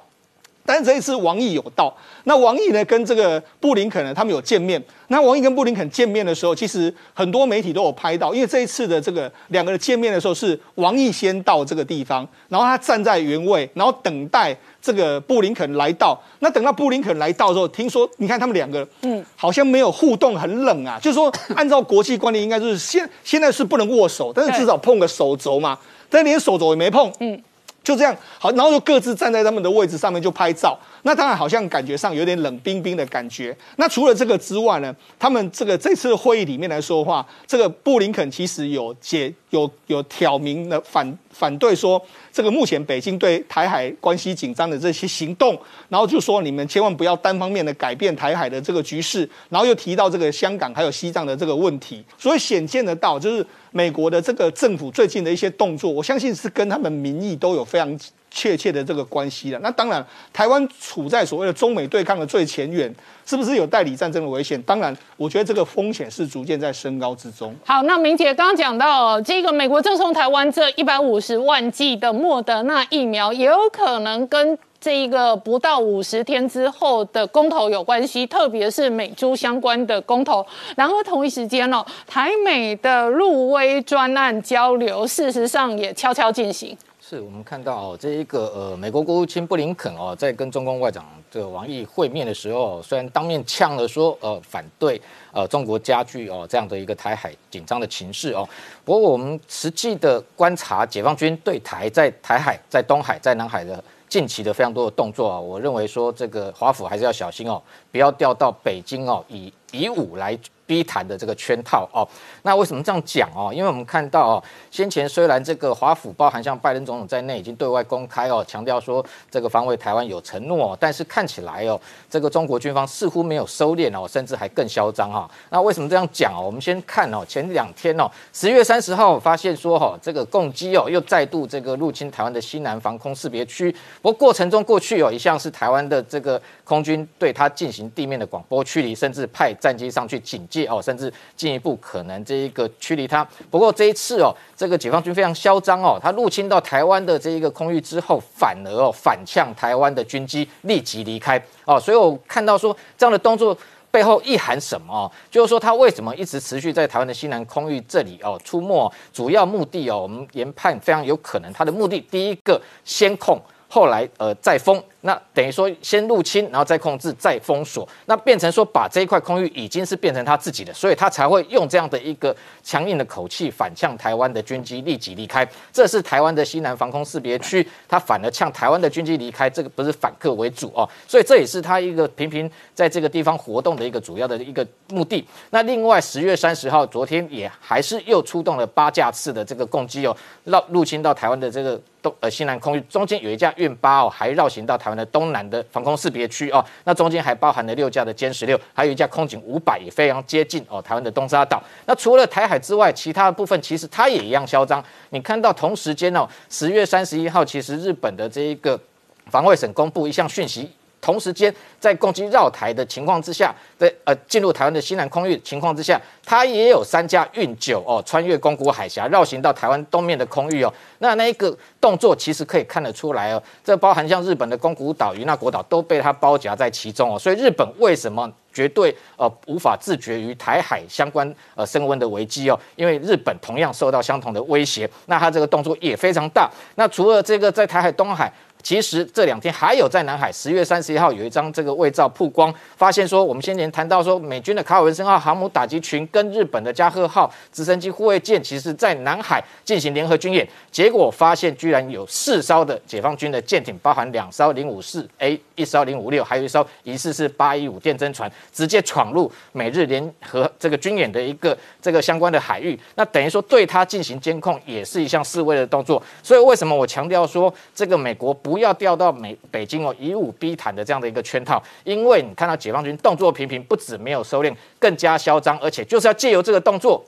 [0.71, 1.93] 但是这一次王毅有到，
[2.23, 4.81] 那王毅呢跟这个布林肯呢，他们有见面。
[5.09, 16.17] 那王毅跟布林肯见面的时候，其实很多媒体都有拍到，因为这一次的这个两个人见面的时候，是王毅先到这个地方，然后他站在原位，然后等待这个布林肯来到。
[16.39, 20.97] 那等到布林肯来到之后，听说你看他们两个，嗯，好像没有互动，很冷啊。
[21.01, 25.77] 就是说， 按照国际惯例，应该就是现现在是不能握手，但是至少碰个手肘嘛。
[26.09, 27.41] 但连手肘也没碰，嗯。
[27.83, 30.77] 就这样好，然后就各自站在他们的位置上面就拍照。
[31.03, 33.55] 那当然好像感觉上有点冷冰冰的感觉。
[33.77, 57.97] 那除了这个之外呢，他们这个这次会议里面来说的话，这个布林肯其实有解有有挑明的反反对说，这个目前北京对台海关系紧张的这些行动，然后就说你们千万不要单方面的改变台海的这个局势，然后又提到这个香港还有西藏的这个问题，所以显见得到就是美国的这个政府最近的一些动作，我相信是跟他们民意都有非常。
[58.31, 59.59] 确切的这个关系了。
[59.59, 62.91] 那当然，台湾处在所谓的中美对抗的最前沿，
[63.25, 64.59] 是不是有代理战争的危险？
[64.63, 67.53] 当然，我觉得这个风险是逐渐在升高之中。
[67.65, 80.43] 好，那明姐刚刚讲到，这个美国赠送台湾这一百五十万剂的莫德纳疫苗，也有可能跟这一个不到五十天之后的公投有关系，特别是美猪相关的公投。
[80.75, 86.75] 然而同一时间哦，台美的陆威专案交流，事实上也悄悄进行。
[87.11, 95.01] 是我们看到哦，这一个呃，美国国务卿布林肯哦，在跟中共外长这个王毅会面的时候，虽然当面呛了说呃反对
[95.33, 98.47] 呃中国加剧哦这样的一个台海紧张的情势哦，
[98.85, 110.39] 不过我们实际的观察，解放军对台在台海、在东海、在南海的近期的非常多的动作啊，我认为说这个华府还是要小心哦，不要掉到北京哦以以武来。
[110.71, 112.07] 逼谈的这个圈套哦，
[112.43, 113.51] 那为什么这样讲哦？
[113.53, 121.77] 因为我们看到哦，先前虽然这个华府包含像拜登总统在内已经对外公开哦，强调说这个防卫台湾有承诺哦，但是看起来哦，
[122.09, 125.29] 这个中国军方似乎没有收敛哦，甚至还更嚣张哈。
[125.49, 126.39] 那为什么这样讲哦？
[126.45, 133.69] 我们先看哦，前两天哦，十月三十号发现说哈，这个共机哦又再度这个入侵台湾的西南防空识别区，
[134.01, 140.60] 不过过程中过去哦一向是台湾的这个空军对它进行地面的广播驱离，甚至派战机上去警戒。
[140.65, 143.27] 哦，甚至进一步可能这一个驱离他。
[143.49, 151.79] 不过这一次哦，这个解放军非常嚣张哦，他入侵到台湾的这一个空域之后，反而哦反向台湾的军机立即离开哦。
[151.79, 153.57] 所以我看到说这样的动作
[153.89, 155.11] 背后意含什么？
[155.29, 158.89] 就是说他为什么一直持续在台湾的西南空域这里哦出没？
[159.11, 163.37] 主要目的哦，我们研判非常有可能他的目的第一个先控，
[163.71, 164.83] 后来呃再封。
[165.03, 175.47] 那等于说先入侵，然后再控制，再封锁，那变成说把这一块空域已经是变成他自己的，所以他才会用这样的一个强硬的口气反向台湾的军机立即离开。
[175.73, 185.27] 这是台湾的西南防空识别区，他反而呛台湾的军机离开，这个不是反客为主哦，所以这也是他一个频频在这个地方活动的一个主要的一个目的。
[185.49, 194.91] 那另外十月三十号，昨天也还是又出动了八架次的这个攻击哦，绕入侵到台湾的这个东呃西南空域，中间有一架运八哦，还绕行到台湾。
[195.01, 201.63] 的东南的防空识别区哦，那中间还包含了六架的歼十六，还有一架空警五百，也非常接近哦台湾的东沙岛。
[201.85, 204.83] 那除了台海之外，其他的部分其实它也一样嚣张。
[205.09, 208.79] 你看到同时间哦，十月三十一号，其实日本的这一个
[209.27, 210.69] 防卫省公布一项讯息。
[211.01, 220.71] 同时间在攻击绕台的情况之下，在呃进入台湾的西南空域情况之下，它也有三架运九哦穿越宫古海峡绕行到台湾东面的空域哦。
[220.99, 227.17] 那那一个动作其实可以看得出来哦，这包含像日本的宫古岛、与那国岛都被它包夹在其中哦。
[227.17, 232.59] 所以日本为什么绝对呃无法自绝于台海相关呃升温的危机哦？
[232.75, 236.47] 因为日本同样受到相同的威胁，那它这个动作也非常大。
[236.75, 238.31] 那除了这个在台海东海。
[238.61, 266.01] 其实这两天还有在南海，十月三十一号有一张这个卫照曝光，发现说我们先前谈到说美军的卡尔文森号航母打击群跟日本的加贺号直升机护卫舰，其实在南海进行联合军演，结果发现居然有四艘的解放军的舰艇，包含两艘零五四 A，一艘零五六，还有一艘疑似是八一五电侦船，直接闯入美日联合这个军演的一个这个相关的海域，那等于说对它进行监控也是一项示威的动作。
[266.21, 268.50] 所以为什么我强调说这个美国不？
[268.51, 277.01] 不要掉到美北京哦以武逼谈的这样的一个圈套，因为你看到解放军动作频频，不止没有收敛，更加嚣张，而且就是要借由这个动作。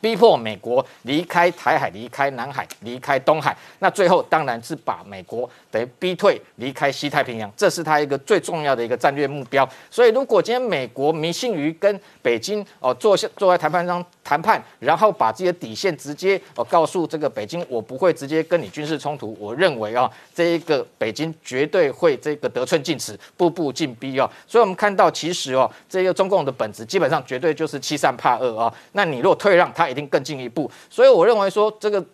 [0.00, 9.68] 逼迫美国离开台海、离开南海、离开东海，那最后当然是把美国等于逼退离开西太平洋，这是他一个最重要的一个战略目标。
[9.90, 24.28] 所以，如果今天美国迷信于跟北京哦坐下坐在谈判上谈判，然后把自己的底线直接哦告诉这个北京，我不会直接跟你军事冲突，我认为啊，这一个北京绝对会这个得寸进尺，步步进逼哦。
[24.46, 28.72] 所以我们看到，其实哦，这个中共的本质基本上绝对就是欺善怕恶啊。
[28.92, 32.04] 那你若退让，他一定更进一步，所以我认为说，这个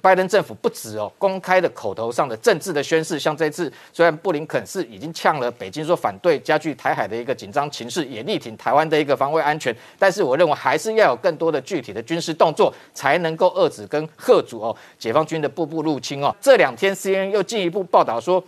[0.00, 16.34] 拜登政府不止哦，公开的口头上的政治的宣誓，像这次虽然布林肯是已经呛了北京说反对加剧台海的一个紧张情势，也力挺台湾的一个防卫安全，但是我认为还是要有更多的具体的军事动作，才能够遏制跟贺阻哦解放军的步步入侵哦。
[16.40, 18.42] 这两天 CNN 又进一步报道说。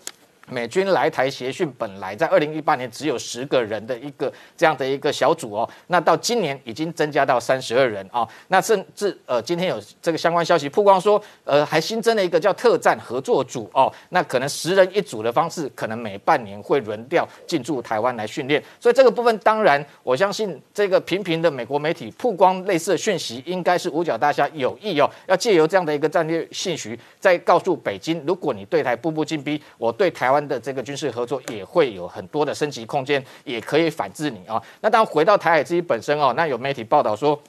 [0.52, 30.32] 美军来台协训本来在二零一八年只有十个人的一个这样的一个小组哦，那到今年已经增加到三十二人啊，那甚至呃今天有这个相关消息曝光说，呃还新增了一个叫特战合作组哦，那可能十人一组的方式，可能每半年会轮调进驻台湾来训练，所以这个部分当然我相信这个频频的美国媒体曝光类似的讯息，应该是五角大厦有意哦，要借由这样的一个战略信息，再告诉北京，如果你对台步步进逼，我对台。
[30.32, 34.62] 湾的这个军事合作也会有很多的升级空间，也可以反制你啊。
[34.80, 37.40] 那当回到台海自己本身哦，那有媒体报道说。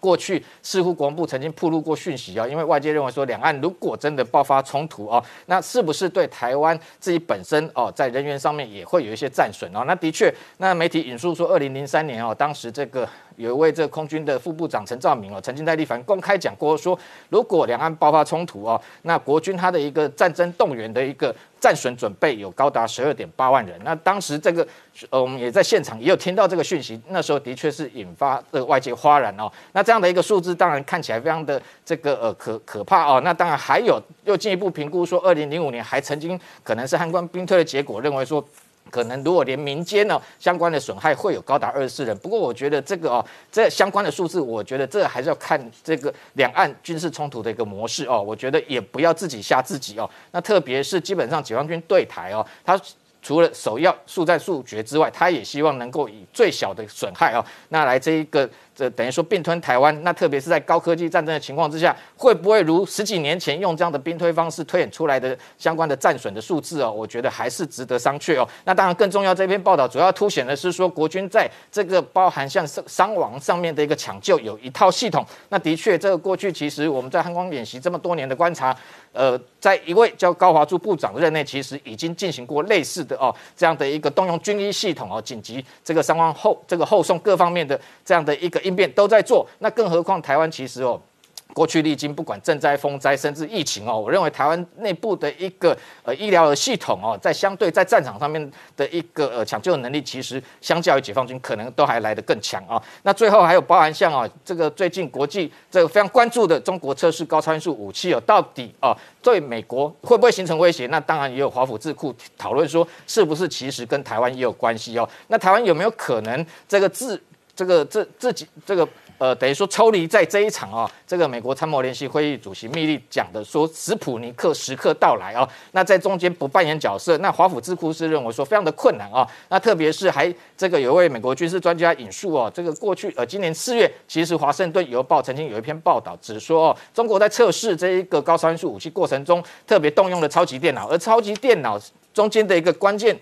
[0.00, 9.82] 过去似乎国防部曾经披露过讯息啊，因为外界认为说两岸如果真的爆发冲突哦，那是不是对台湾自己本身哦，在人员上面也会有一些战损哦？
[9.86, 23.80] 那的确，那媒体引述说，二零零三年哦，当时这个有一位这空军的副部长陈兆明哦，曾经在立凡公开讲过说，如果两岸爆发冲突哦，那国军他的一个战争动员的一个战损准备有高达十二点八万人。
[23.84, 24.66] 那当时这个
[25.10, 29.50] 呃，我们也在现场也有听到这个讯息，那时候的确是引发这个外界哗然哦。
[29.72, 33.20] 那这样的一个数字，当然看起来非常的这个呃可可怕哦。
[33.24, 38.44] 那当然还有又进一步评估说，二零零五年还曾经可能是汉光兵推的结果，认为说
[38.90, 42.16] 可能如果连民间呢相关的损害会有高达二十四人。
[42.18, 48.22] 不过我觉得这个哦，这相关的数字，我觉得这还是要看这个两岸军事冲突的一个模式哦。
[48.22, 50.08] 我觉得也不要自己吓自己哦。
[50.32, 52.80] 那特别是基本上解放军对台哦，他。
[53.26, 60.02] 除了首要速战速决之外，他也希望能够以最小的损害啊，那来这一个这等于说并吞台湾。
[60.02, 66.90] 那特别是在高科技战争的情况之下，会不会如十几年前用这样的兵推方式推演出来的相关的战损的数字哦？
[66.90, 68.48] 我觉得还是值得商榷哦。
[68.64, 75.24] 那当然更重要，这篇报道主要凸显的是说，国军在这个包含像伤伤亡上面的一个抢救有一套系统。
[75.48, 78.76] 那的确，这个过去其实我们在汉光演习这么多年的观察。
[79.12, 89.46] 呃，在一位叫高华柱部长任内，其实已经进行过类似的哦，这样的一个动用军医系统哦，紧急这个伤亡后这个后送各方面的这样的一个应变都在做。
[89.60, 91.00] 那更何况台湾其实哦。
[91.52, 102.82] 过去历经不管赈灾、风灾，甚至疫情哦，我认为台湾内部的一个呃医疗的系统哦，在相对在战场上面的一个呃抢救能力，其实相较于解放军，可能都还来得更强啊。
[103.04, 108.92] 那最后还有包含像啊，这个最近国际这个非常关注的中国测试高参数武器哦，到底啊
[109.22, 110.88] 对美国会不会形成威胁？
[110.88, 115.08] 那当然也有华府智库讨论说，是不是其实跟台湾也有关系哦？
[115.28, 117.22] 那台湾有没有可能这个自
[117.54, 118.88] 这个这自己这个？
[119.16, 141.80] 呃，等于说抽离在这一场啊，这个美国参谋联席会议主席密利讲的说，史普尼克时刻到来啊，那在中间不扮演角色，那华府智库是认为说非常的困难啊，那特别是还这个有位美国军事专家引述哦，这个过去呃今年四月，其实华盛顿邮报曾经有一篇报道，只说哦，中国在测试这一个高超音速武器过程中，特别动用了超级电脑，而超级电脑
[142.12, 143.16] 中间的一个关键。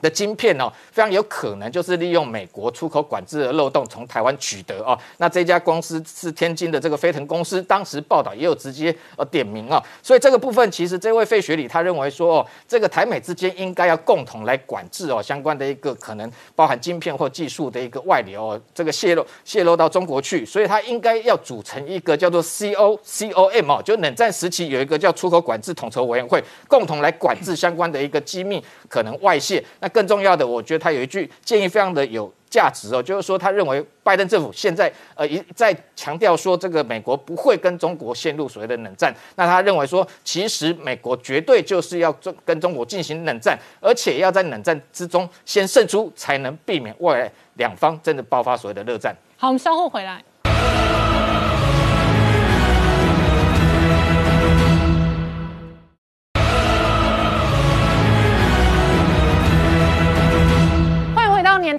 [0.00, 4.98] 的晶片哦，非常有可能就是利用美国出口管制的漏洞从台湾取得哦。
[5.18, 9.82] 那这家公司是天津的这个飞腾公司，当时报道也有直接呃点名啊。
[10.02, 29.64] 所以这个部分其实这位费学礼他认为说哦，这个台美之间应该要共同来管制哦相关的一个可能包含晶片或技术的一个外流哦，这个泄露泄露到中国去，所以他应该要组成一个叫做 C O C O M 哦，就冷战时期有一个叫出口管制统筹委员会，共同来管制相关的一个机密可能外泄。
[29.80, 49.14] 那更重要的，我觉得他有一句建议非常的有价值哦，就是说他认为拜登政府现在呃一再强调说这个美国不会跟中国陷入所谓的冷战，那他认为说其实美国绝对就是要中跟中国进行冷战，而且要在冷战之中先胜出，才能避免未来两方真的爆发所谓的热战。
[49.36, 50.22] 好，我们稍后回来。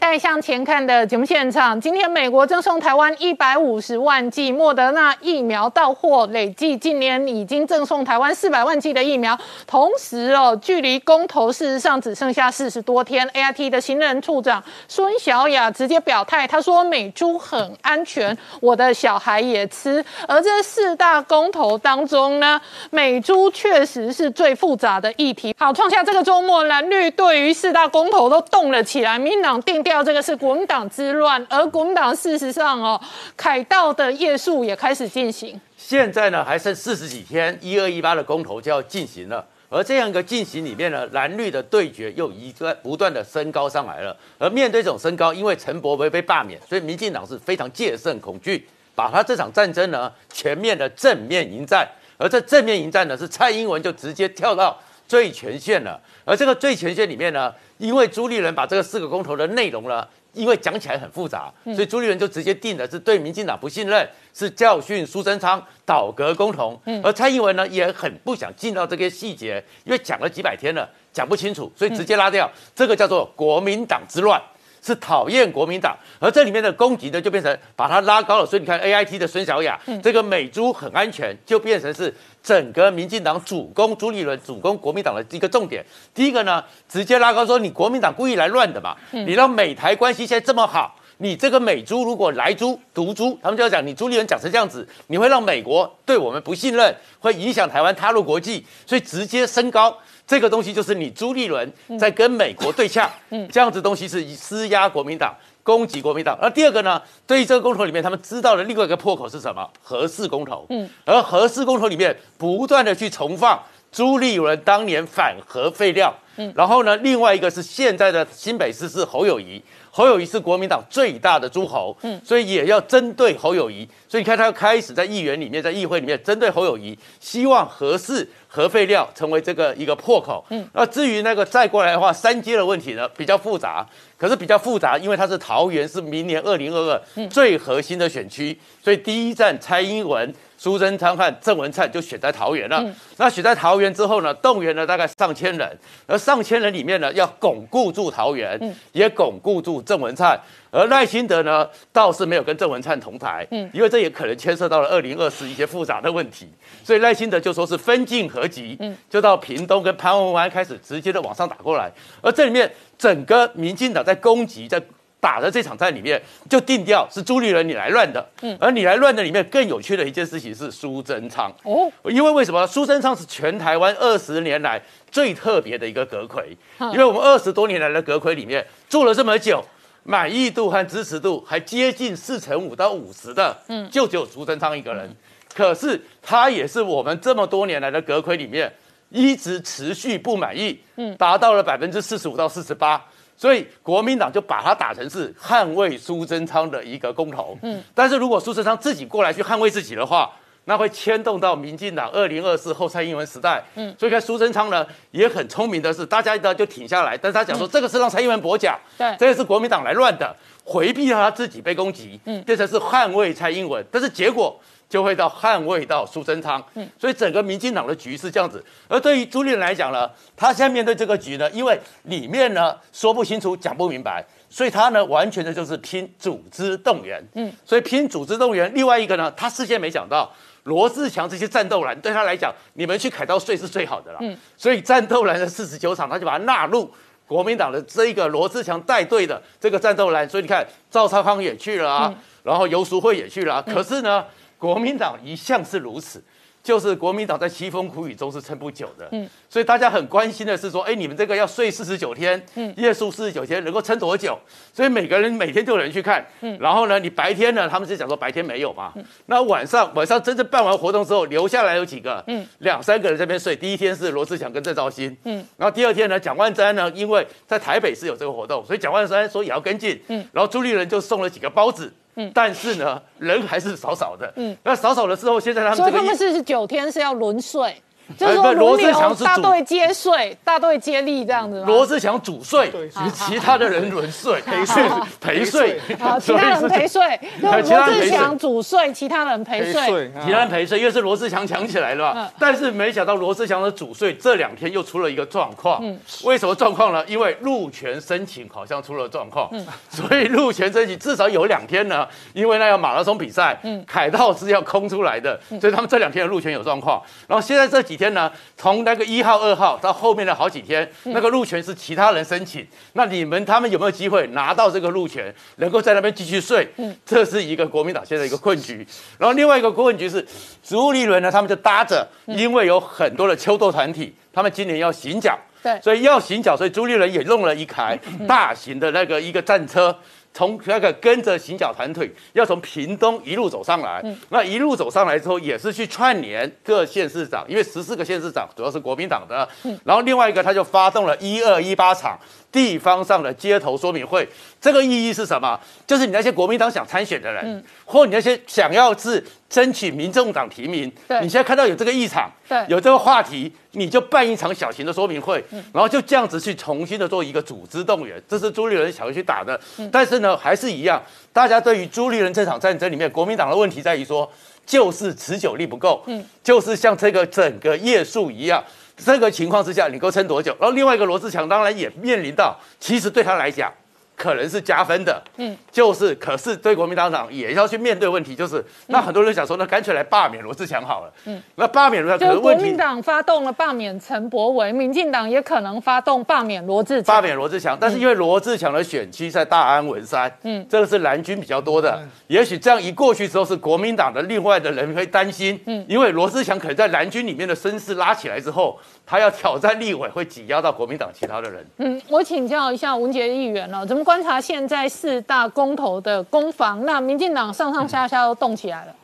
[0.10, 9.38] 再向前看的节目现场，今天美国赠送台湾一百五十万剂莫德纳疫苗到货，累计今年已经赠送台湾四百万剂的疫苗。
[9.68, 13.24] 同时哦，距离公投事实上只剩下四十多天。
[13.34, 20.04] A I T 的行人处长孙小雅直接表态，他说美猪很安全，我的小孩也吃。
[20.28, 25.56] 而这四大公投当中呢，美猪确实是最复杂的议题。
[25.60, 29.62] 好，创下这个周末蓝绿对于四大公投都动了起来，民党。
[29.62, 33.00] 定调这个是国民党之乱，而国民党事实上哦，
[33.38, 35.60] 凯道的夜宿也开始进行。
[35.78, 39.46] 现在呢，还剩四十几天，一二一八的公投就要进行了。
[39.72, 44.18] 而这样一个进行里面呢，蓝绿的对决又一个不断的升高上来了。
[44.40, 51.88] 而面对这种升高，因为陈伯维被罢免，所以民进党是非常戒慎恐惧，把他这场战争呢全面的正面迎战。
[52.18, 54.76] 而这正面迎战呢，是蔡英文就直接跳到
[55.10, 56.00] 最前线了。
[56.24, 57.54] 而这个最前线里面呢。
[57.80, 66.78] 因为朱立伦把这个四个公投的内容呢，因为讲起来很复杂，所以朱立伦就直接定的是对民进党不信任，是教训苏贞昌倒戈公投。
[67.02, 72.52] 而蔡英文呢也很不想进到这些细节，因为讲了几百天了，讲不清楚，所以直接拉掉。
[72.76, 74.42] 这个叫做国民党之乱。
[74.82, 78.46] 是讨厌国民党，而这里面的攻击呢，就变成把它拉高了。
[78.46, 85.86] 所以你看 A I T 的孙小雅，这个美猪很安全，就变成是整个民进党主攻朱立伦、主攻国民党的一个重点。
[86.14, 99.98] 第一个呢，直接拉高说你国民党故意来乱的嘛，你让美台关系现在这么好，你这个美猪如果来猪毒猪，他们就要讲你朱立伦讲成这样子，你会让美国对我们不信任，会影响台湾踏入国际，所以直接升高。
[100.30, 103.10] 这个东西就是你朱立伦在跟美国对呛，
[103.52, 106.38] 这样子东西是施压国民党、攻击国民党。
[106.40, 109.68] 而第二个呢，对于这个公投里面，他们知道的另外一个破口是什么？
[109.82, 110.68] 核四公投。
[110.70, 113.60] 嗯，而核四公投里面不断的去重放
[113.92, 116.14] 朱立伦当年反核废料。
[116.36, 119.60] 嗯，然后呢，另外一个是现在的新北市是侯友谊。
[119.92, 123.88] 侯友谊是国民党最大的诸侯，嗯，所以也要针对侯友谊。
[124.08, 130.46] 所以你看，他要开始在议员里面，在议会里面针对侯友谊，希望核四核废料成为这个一个破口。
[130.50, 133.88] 嗯，那至于那个再过来的话，三阶的问题呢，比较复杂。
[134.18, 140.34] 可是比较复杂，因为它是桃园，是明年二零二二最核心的选区，所以第一站蔡英文。
[140.60, 142.84] 苏贞昌和郑文灿就选在桃园了。
[143.16, 148.60] 那选在桃园之后呢，动员了大概上千人，而上千人里面呢，要巩固住桃园，
[148.92, 150.38] 也巩固住郑文灿。
[150.70, 156.48] 而赖清德呢，倒是没有跟郑文灿同台，因为这也可能牵涉到了二零二四一些复杂的问题。
[156.84, 158.78] 所以赖清德就说是分进合集，
[159.10, 161.90] 就到屏东跟潘文湾开始直接的往上打过来。
[162.22, 164.84] 而这里面整个民进党在攻击在。
[165.22, 171.52] 打的这场战里面，就定调是朱立伦你来乱的，嗯，而你来乱的里面更有趣的一件事情是苏贞昌。
[171.64, 179.62] 哦，因为为什么苏贞昌是全台湾二十年来最特别的一个阁魁，因为我们二十多年来的阁魁里面做了这么久，
[180.04, 185.14] 满意度和支持度还接近四成五到五十的，嗯，就只有苏贞昌一个人，
[185.54, 188.72] 可是他也是我们这么多年来的阁魁里面
[189.10, 193.04] 一直持续不满意，嗯，达到了百分之四十五到四十八。
[193.40, 200.30] 所以国民党就把它打成是捍卫苏贞昌的一个公投，嗯，但是如果苏贞昌自己过来去捍卫自己的话，
[200.66, 210.36] 那会牵动到民进党二零二四后蔡英文时代，嗯，所以看苏贞昌呢也很聪明的是，大家一道就挺下来，但是他讲说这个是让蔡英文跛脚，对，这个是国民党来乱的，
[210.66, 214.60] 回避他自己被攻击，嗯，变成是捍卫蔡英文，但是结果。
[214.90, 218.64] 就会到捍卫到苏贞昌，嗯，所以整个民进党的局是这样子。
[218.88, 228.70] 而对于朱立伦来讲呢，他现在面对这个局呢，因为里面呢说不清楚、讲不明白，所以他呢完全的就是拼组织动员，嗯，所以拼组织动员。
[228.74, 230.34] 另外一个呢，他事先没想到
[230.64, 236.92] 罗志强这些战斗蓝对他来讲，你们去凯道税是最好的了，嗯，所以战斗蓝的四十九场他就把它纳入。
[237.28, 242.12] 国民党的这一个罗志强带队的这个战斗蓝，所以你看赵少康也去了啊，
[242.42, 244.26] 然后游淑慧也去了啊，可是呢，
[244.60, 246.24] 国民党一向是如此。
[246.62, 254.38] 就是国民党在凄风苦雨中是撑不久的，嗯，所以大家很关心的是说，哎，你们这个要睡四十九天，嗯，夜宿四十九天，能够撑多久？
[254.74, 258.94] 所以每个人每天都有人去看，嗯，然后呢，你白天呢，他们是讲说白天没有嘛，
[259.28, 263.56] 那晚上晚上真正办完活动之后，留下来有几个，嗯，两三个人这边睡。
[263.56, 271.94] 第一天是罗志祥跟郑兆新，嗯，然后第二天呢，蒋万山呢，因为在台北是有这个活动，所以蒋万山说也要跟进，嗯，然后朱立伦就送了几个包子。
[272.34, 274.32] 但是呢，人还是少少的。
[274.36, 277.76] 嗯，那少少的之后，现在他们所以他们是九天是要轮睡。
[278.18, 281.68] 就是说罗志祥是大队接税，大队接力这样子吗？
[281.68, 284.84] 罗志祥主税，其其他的人轮税陪税
[285.22, 285.80] 陪税，
[286.20, 287.20] 其他人陪税。
[287.42, 292.30] 罗志祥主税，其他人陪税，其他人陪税，因为是罗志祥抢起来了嘛。
[292.40, 295.80] 但是没想到罗志祥的主税这两天又出了一个状况。
[296.24, 297.06] 为什么状况呢？
[297.06, 299.48] 因为路权申请好像出了状况，
[299.88, 303.56] 所以路权申请至少有两天呢，因为那个马拉松比赛，
[303.86, 307.00] 凯道是要空出来的，所以他们这两天的路权有状况。
[307.28, 307.99] 然后现在这几。
[308.00, 308.32] 天呢？
[308.56, 312.66] 从那个一号、二号到后面的好几天，那个路权是其他人申请。
[312.94, 316.68] 那你们他们有没有机会拿到这个路权，能够在那边继续睡？
[316.78, 318.88] 嗯，这是一个国民党现在一个困局。
[319.18, 320.26] 然后另外一个困局是，
[320.64, 329.94] 植物立伦呢，他们就搭着，因为有很多的秋斗团体，他们今年要行脚，对，所以要行脚，所以朱立伦也弄了一台大型的那个一个战车。
[330.34, 339.48] 从那个跟着行脚团腿，要从屏东一路走上来，那一路走上来之后，也是去串联各县市长，因为十四个县市长主要是国民党的，
[339.84, 342.18] 然后另外一个他就发动了一二一八场。
[342.52, 344.28] 地方上的街头说明会，
[344.60, 345.60] 这个意义是什么？
[345.86, 352.32] 就是你那些国民党想参选的人，嗯或你那些想要是争取民众党提名，你现在看到有这个议场，
[352.68, 355.44] 有这个话题，你就办一场小型的说明会，
[355.74, 359.60] 然后就这样子去重新的做一个组织动员，这是朱立伦想要去打的。
[359.92, 361.02] 但是呢，还是一样，
[361.32, 364.32] 大家对于朱立伦这场战争里面，国民党的问题在于说，
[364.66, 368.64] 就是持久力不够，嗯就是像这个整个夜宿一样。
[369.04, 370.56] 这个情况之下，你够撑多久？
[370.60, 373.72] 然后另外一个罗志强当然也面临到，其实对他来讲。
[374.20, 391.98] 可能是加分的，嗯，就是，可是对国民党党也要去面对问题，就是那很多人想说，那干脆来罢免罗志祥好了，嗯，那罢免罗志祥，国民党发动了罢免陈柏文，民进党也可能发动罢免罗志强，罢免罗志强，但是因为罗志强的选区在大安文山，嗯，这个是蓝军比较多的，
[392.28, 398.78] 也许这样一过去之后，是国民党的另外的人会担心，嗯，因为罗志强可能在蓝军里面的声势拉起来之后。
[399.12, 401.66] 他要挑战立委，会挤压到国民党其他的人。
[401.78, 406.84] 嗯，我请教一下文杰议员了，怎么观察现在四大公投的攻防？
[406.84, 408.96] 那民进党上上下下都动起来了。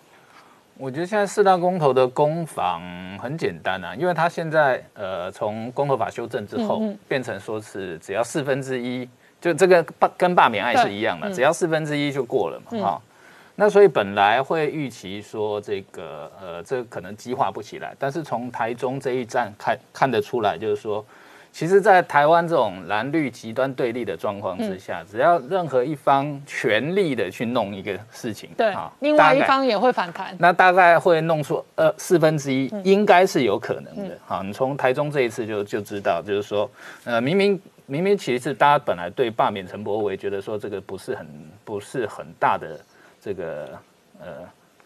[0.80, 2.82] 我觉得现在四大公投的攻防
[3.22, 9.08] 很简单啊，因为他现在呃从公投法修正之后，变成说是只要四分之一，
[9.40, 13.02] 就这个罢跟罢免案是一样的，只要四分之一就过了嘛，哈。
[13.58, 21.06] 那所以本来会预期说这个呃，这可能激化不起来，但是从台中这一站看看得出来，就是说，
[21.56, 34.18] 其实，在台湾这种蓝绿极端对立的状况之下，只要任何一方全力的去弄一个事情，对啊，另外一方也会反弹，那大概会弄出呃四分之一，应该是有可能的。
[34.26, 36.70] 好，你从台中这一次就就知道，就是说，
[37.06, 41.26] 呃，明明明明其实大家本来对罢免陈柏伟觉得说这个不是很
[41.64, 42.78] 不是很大的。
[43.22, 43.70] 这个
[44.20, 44.28] 呃，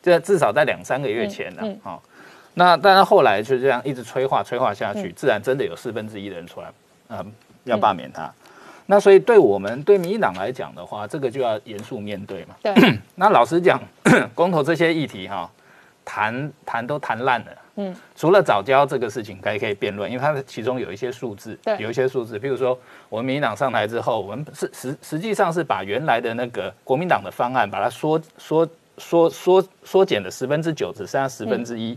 [0.04, 2.02] 这至少在两三个月前呢，好，
[2.54, 6.68] 那但是后来就这样一直催化催化下去，自然真的有四分之一的人出来，
[7.10, 7.32] 嗯，
[7.64, 8.32] 要罢免他。
[8.86, 12.56] 那所以对我们对民进党来讲的话，这个就要严肃面对嘛。
[12.62, 12.74] 对。
[13.16, 13.80] 那老实讲，
[14.34, 15.50] 公投这些议题哈，
[16.04, 17.48] 谈谈都谈烂了。
[17.76, 22.78] 嗯，除了早教这个事情，可以可以辩论，因为它其中有一些数字，对，有一些数字，譬如说
[23.08, 28.68] 我们民进党上台之后，我们是实实际上是把原来的那个国民党的方案，把它缩缩
[28.98, 31.96] 缩缩缩减了十分之九，只剩下十分之一，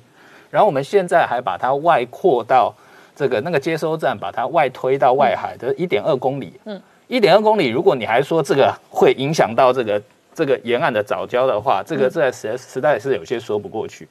[0.53, 2.71] 然后我们现在还把它外扩到
[3.17, 10.03] 这个那个接收站，把它外推到外海的一点二公里，嗯，一点二公里，如果你还说这个会影响到这个
[10.35, 14.07] 这个沿岸的早教的话，这个在实实在是有些说不过去。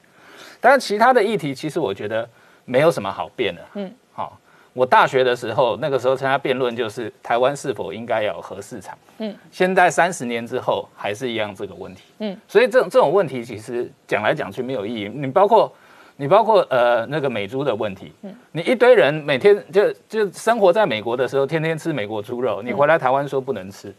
[0.60, 2.28] 但是其他的议题，其实我觉得
[2.64, 3.62] 没有什么好辩的。
[3.74, 4.36] 嗯，好，
[4.72, 8.98] 我大学的时候，那个时候参加辩论，就是台湾是否应该要有核市场。
[9.18, 12.02] 嗯，现在三十年之后，还是一样这个问题。
[12.18, 15.08] 嗯，所以这种这种问题，其实讲来讲去没有意义。
[15.08, 15.72] 你包括
[16.22, 23.92] 你包括呃那个美猪的问题，嗯，你一堆人每天就就生活在美国的时候，天天吃美国猪肉，你回来台湾说不能吃。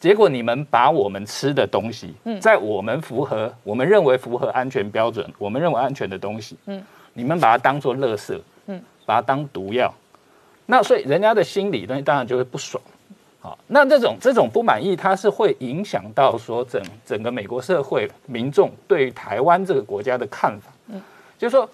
[0.00, 6.82] 结果你们把我们吃的东西，在我们符合、我们认为符合安全标准、我们认为安全的东西，嗯，
[7.12, 9.92] 你们把它当做垃圾，嗯，把它当毒药，
[10.64, 12.82] 那所以人家的心理东西当然就会不爽。
[13.38, 20.72] 好，那这种这种不满意，它是会影响到说整整个美国社会民众对于台湾这个国家的看法。
[21.36, 21.68] 嗯，就是说，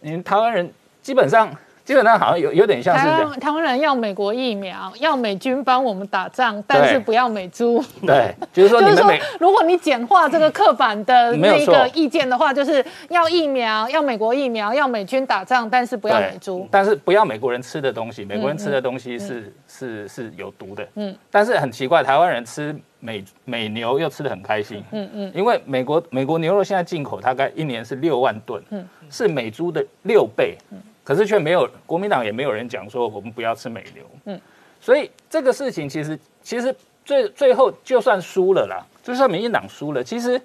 [0.00, 0.72] 你台湾人
[1.02, 1.54] 基本上。
[1.84, 7.84] 基本上好像有有点像是台湾台湾人要美国疫苗，要美军帮我们打仗，但是不要美猪。
[8.06, 9.10] 对，就是说，就是说，
[9.40, 18.24] 如果你简化这个刻板的那个意见的话，就是要疫苗，要美国疫苗，要美军打仗，但是不要美猪，但是不要美国人吃的东西。
[18.24, 20.86] 美国人吃的东西是是是有毒的。
[20.94, 22.72] 嗯，但是很奇怪，台湾人吃
[23.02, 24.82] 美美牛又吃的很开心。
[24.92, 30.56] 嗯嗯，因为美国美国牛肉现在进口大概一年是六万吨，嗯，是美猪的六倍。
[30.70, 30.78] 嗯。
[31.04, 34.40] 可是却没有国民党也没有人讲说我们不要吃美牛，嗯，
[34.80, 36.72] 所以这个事情其实其实
[37.04, 40.40] 最最后就算输了啦，就算民进党输了，其实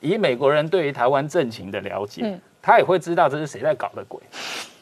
[0.00, 4.20] 以美国人对于台湾政情的了解，他也会知道这是谁在搞的鬼。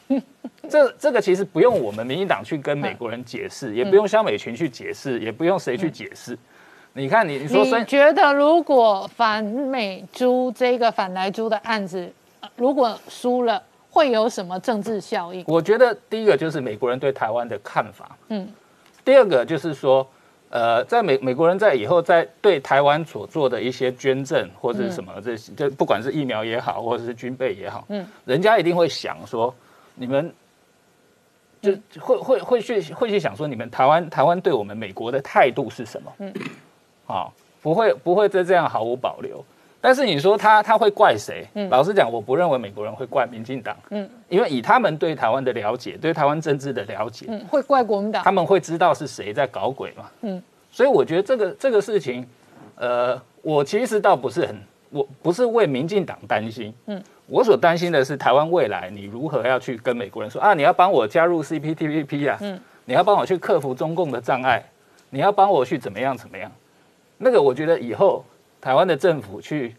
[0.67, 6.35] 这这个其实不用我们民进党去跟美国人解释，也不用肖美群去解释，也不用谁去解释。
[6.97, 12.11] 你看你你说，你觉得如果反美猪这个反来猪的案子，
[12.55, 13.61] 如果输了？
[13.89, 15.43] 会有什么政治效应？
[15.47, 18.47] 我觉得第一个就是美国人对台湾的看法，嗯，
[19.03, 20.07] 第二个就是说，
[20.49, 29.51] 呃，在美美国人在以后在对台湾所做的一些捐赠或者什么这些，就不管是疫苗也好，或者是军备也好，嗯，人家一定会想说，
[29.95, 30.31] 你们
[31.59, 36.13] 就会会会去会去想说，你们台湾台湾对我们美国的态度是什么？
[36.19, 36.33] 嗯，
[37.07, 39.43] 好，不会不会再这样毫无保留。
[39.79, 41.47] 但是你说他他会怪谁？
[41.69, 43.75] 老实讲，我不认为美国人会怪民进党。
[43.91, 48.21] 嗯，因为以他们对台湾的了解，对台湾政治的了解，嗯，会怪国民党。
[48.23, 50.05] 他们会知道是谁在搞鬼嘛？
[50.21, 52.27] 嗯，所以我觉得这个这个事情，
[52.75, 54.55] 呃，我其实倒不是很，
[54.89, 56.73] 我不是为民进党担心。
[56.87, 64.65] 嗯，我所担心的是台湾未来你如何要去跟美国人说啊，你要帮我加入 CPTPP 啊，嗯，你要帮我去克服中共的障碍，
[65.11, 66.51] 你要帮我去怎么样怎么样？
[67.17, 68.23] 那个我觉得以后。
[68.59, 69.73] 台湾的政府去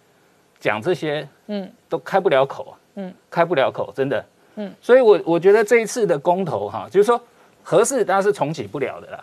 [0.60, 4.24] 讲这些，嗯，都开不了口啊，嗯，开不了口，真的，
[4.54, 7.20] 嗯，所以我我觉得这一次的公投哈，就是说
[7.62, 9.22] 合适当然是重启不了的啦，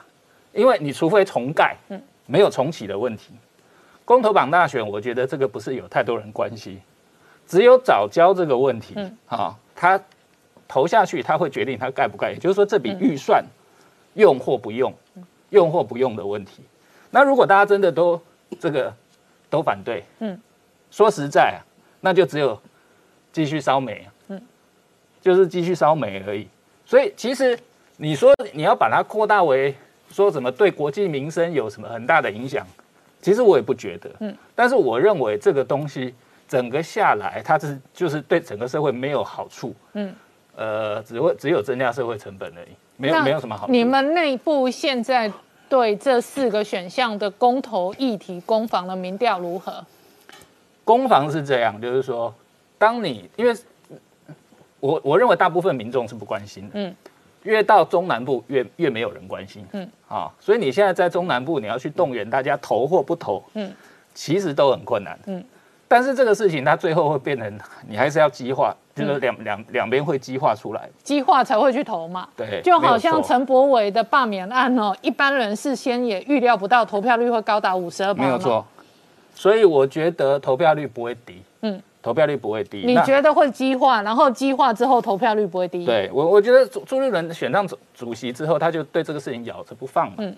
[0.52, 3.34] 因为你除非重盖，嗯，没有重启的问题。
[4.04, 6.80] 公投榜大选，我觉得这个不是有太多人关心，
[7.48, 10.00] 只有早交这个问题，嗯，啊，他
[10.68, 13.44] 投下去，他会决定他盖不盖，也就是说这笔预算
[14.16, 14.94] 用或不用，
[15.52, 16.62] 用或不用的问题。
[17.16, 18.22] 那如果大家真的都
[18.60, 18.94] 这个。
[19.48, 20.38] 都反对，嗯，
[20.92, 21.58] 说实在啊，
[22.02, 22.60] 那就只有
[23.32, 24.42] 继续烧煤，嗯，
[25.22, 26.48] 就是继续烧煤而已。
[26.84, 27.58] 所以其实
[27.96, 29.74] 你说你要把它扩大为
[30.12, 32.66] 说什么对国际民生有什么很大的影响，
[33.22, 34.36] 其实我也不觉得，嗯。
[34.56, 36.14] 但是我认为这个东西
[36.50, 40.14] 整个下来，它是就是对整个社会没有好处，嗯，
[40.56, 43.68] 呃，只会只有增加社会成本而已，没有没有什么好。
[43.70, 45.32] 你们内部现在？
[45.70, 49.84] 对这四个选项的公投议题，攻防的民调如何？
[50.84, 52.34] 攻防是这样，就是说，
[52.78, 53.56] 当你因为，
[54.80, 56.96] 我我认为大部分民众是不关心的，嗯，
[57.44, 63.74] 越到中南部越越没有人关心，嗯，啊，所以你现在在中南部，你要去动员大家投或不投，嗯，
[64.14, 65.44] 其实都很困难，嗯。
[65.88, 72.28] 但是这个事情它最后会变成，你还是要激化，就是两两两边会激化出来，激化才会去投嘛。
[72.36, 78.14] 对，就好像陈柏伟的罢免案哦，一般人事先也预料不到投票率会高达五十二。
[78.14, 78.66] 没有错，
[79.34, 81.42] 所以我觉得投票率不会低。
[81.62, 82.84] 嗯，投票率不会低。
[82.86, 85.86] 你觉得会激化，然后激化之后投票率不会低？
[85.86, 90.16] 对我，我觉得朱朱立伦选上主主席之后，他就对这个事情咬着不放嘛。
[90.20, 90.34] 嗯。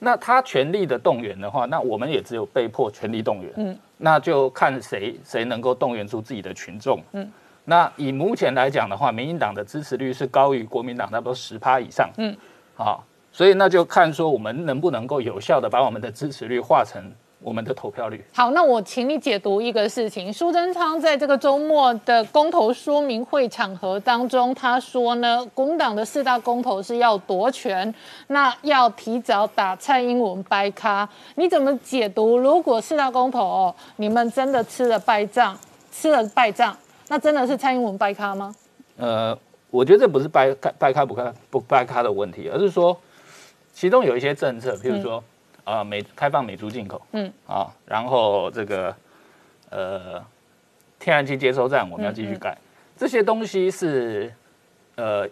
[0.00, 3.52] 那他全力的动员的话，那我们也只有被迫全力动员。
[3.54, 7.00] 嗯，那就看谁谁能够动员出自己的群众。
[7.12, 7.30] 嗯，
[7.64, 12.10] 那以目前来讲的话，民进党的支持率是高于国民党差不多十趴以上。
[12.18, 12.36] 嗯，
[12.74, 17.02] 好，所以那就看说我们能不能够有效的把我们的支持率化成。
[17.44, 20.32] 我们的投票率好，那我请你解读一个事情。
[20.32, 27.92] 苏贞昌在这个周末的公投说明会场合当中，他说呢，国民党的四大公投是要夺权，
[28.28, 31.08] 那要提早打蔡英文掰咖。
[31.34, 32.38] 你怎么解读？
[32.38, 35.58] 如果四大公投哦，你们真的吃了败仗，
[35.90, 36.76] 吃了败仗，
[37.12, 38.54] 那真的是蔡英文掰咖吗？
[38.96, 39.38] 呃，
[39.70, 42.98] 我觉得这不是掰掰咖不开不掰咖的问题，而是说
[43.74, 45.22] 其中有一些政策，譬如说。
[45.64, 48.92] 啊，美开放美猪进口，嗯，啊，然后这个
[49.70, 50.20] 呃，
[50.98, 52.58] 天然气接收站我们要继续盖，
[52.96, 54.34] 这些东西是
[54.96, 55.24] 呃，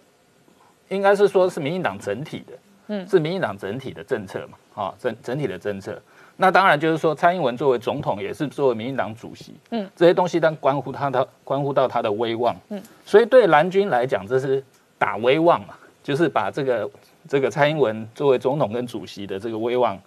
[0.88, 2.52] 应该是说是民进党整体的，
[2.86, 6.00] 嗯，是民进党整体的政策嘛，啊，整整体的政策。
[6.40, 14.64] 那当然就是说，蔡英文作为总统，也是作为民进党主席，嗯，这些东西但关乎他的关乎到他的威望，嗯，所以对蓝军来讲，这是
[14.96, 16.90] 打威望嘛，就是把这个
[17.28, 20.00] 这个蔡英文作为总统跟主席的这个威望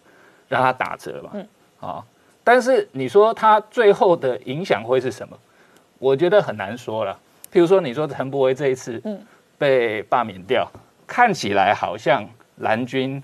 [0.47, 1.29] 让他打折嘛。
[1.33, 1.47] 嗯。
[1.79, 2.03] 啊，
[2.43, 5.37] 但是你说他最后的影响会是什么？
[5.99, 7.15] 我觉得很难说了。
[7.51, 9.21] 譬如说，你说陈柏威这一次嗯
[9.59, 10.67] 被罢免掉，
[11.05, 12.27] 看起来好像
[12.57, 13.21] 蓝军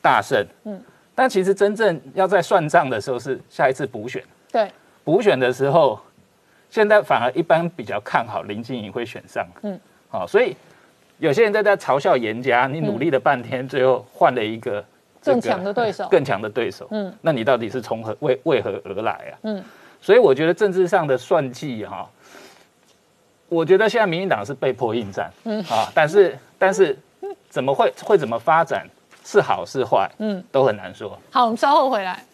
[0.00, 0.46] 大胜。
[0.62, 0.80] 嗯。
[1.16, 4.22] 但其实真正要在算账的时候是下一次补选。
[4.52, 4.70] 对。
[5.02, 5.98] 补选的时候，
[6.68, 9.46] 现在反而一般比较看好林静怡会选上。
[9.62, 9.80] 嗯。
[10.10, 10.54] 好，所以
[11.18, 14.84] 有些人在在嘲笑严家，你努力了半天，最后换了一个
[15.22, 16.06] 更强的对手。
[16.10, 16.86] 更强的对手。
[16.90, 17.10] 嗯。
[17.22, 19.32] 那你到底是从何为为何而来啊？
[19.44, 19.64] 嗯。
[20.02, 22.06] 所以我觉得政治上的算计哈，
[23.48, 25.32] 我觉得现在民进党是被迫应战。
[25.44, 25.62] 嗯。
[25.62, 26.94] 啊，但是但是
[27.48, 28.86] 怎么会会怎么发展？
[29.26, 31.18] 是好是坏，嗯，都很难说。
[31.32, 32.24] 好，我们稍后回来。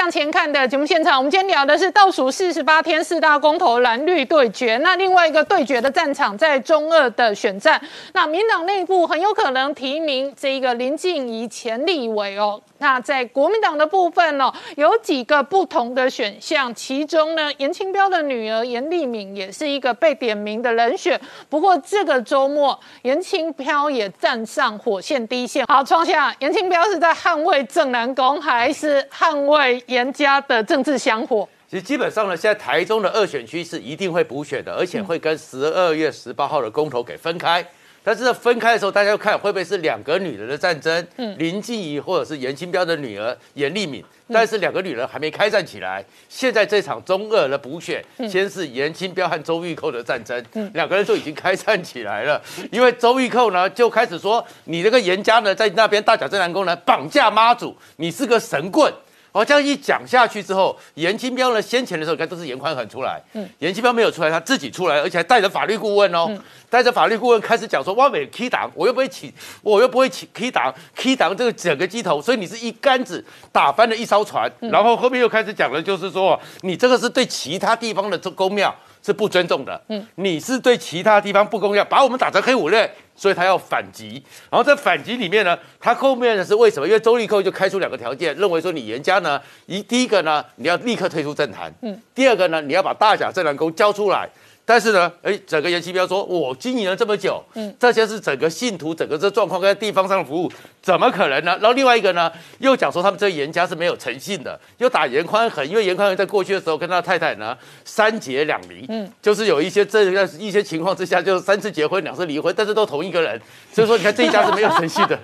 [0.00, 4.78] 向前看的节目现场，我们今天聊的是倒数四十八天四大公投蓝绿对决。
[4.78, 7.78] 那另外一个对决的战场在中二的选战。
[8.14, 12.58] 那民党内部很有可能提名这一个林静怡前立委哦。
[12.78, 21.20] 那在国民党的部分哦，有几个不同的选项，其中呢，严清标的女儿严丽敏也是一个被点名的人选。
[21.50, 25.66] 不过这个周末，严清标也站上火线第一线。
[25.66, 29.84] 好，创下严清标是在捍卫正南宫，还是捍卫？
[29.90, 37.64] 严家的政治香火，其实基本上呢，现在台中的二选区是一定会补选的，而且会跟十二月十八号的公投给分开。
[38.02, 44.02] 但是分开的时候，大家要看会不会是两个女人的战争，嗯林静怡或者是严清标的女儿严丽敏。
[44.32, 50.42] 但是两个女人还没开战起来，现在这场中二的补选，先是严清标和周玉蔻的战争，
[50.72, 52.40] 两个人就已经开战起来了。
[52.70, 58.90] 因为周玉蔻呢就开始说，你这个严家呢在那边大甲镇南宫呢绑架妈祖，你是个神棍。
[59.32, 66.28] 哦，这样一讲下去之后，严金彪呢，先前的时候，你看都是严宽很出来，嗯，严金彪没有出来，他自己出来，而且还带着法律顾问哦，
[66.68, 69.32] 带着法律顾问开始讲说，哇美 K 党，我又不会起，
[69.62, 78.74] 我又不会起 K 党，K 党这个整个机头，所以你是一竿子打翻了一艘船，然后后面又开始讲了就是说，你这个是对其他地方的这公庙。
[79.02, 84.22] 是不尊重的，嗯，你是对其他地方不公要，把我们打成黑五类，所以他要反击。
[84.50, 86.86] 然后在反击里面呢，他后面呢是为什么？
[86.86, 94.28] 因为周立扣就开出两个条件，认为说你严家呢，一第一个呢，你要立刻退出政坛，嗯，第二个呢，你要把大甲镇南宫交出来。
[94.70, 100.48] 但是呢，哎，整个严清标说，我经营了这么久，嗯，这些是整个信徒整个这状况跟地方上的服务，
[100.80, 101.58] 怎么可能呢？
[101.60, 102.30] 然后另外一个呢，
[102.60, 113.40] 又讲说他们这严家是没有诚信的，又打严宽恒，因为严宽恒在过去的时候跟他太太呢三结两离，嗯，就是有一些这样一些情况之下，就三次结婚两次离婚，但是都同一个人，
[113.72, 115.18] 所以说你看这一家是没有诚信的，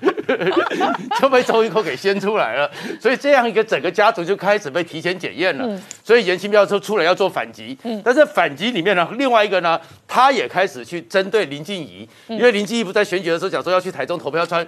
[1.22, 2.68] 就被周一蔻给掀出来了，
[3.00, 9.35] 所以这样一个整个家族就开始被提前检验了，所以严清标说出来要做反击，嗯，但是反击里面呢，另外。
[9.36, 14.66] 另外一个呢，他也开始去针对林静怡，因为林静怡不在选举的时候讲说要去台中投票穿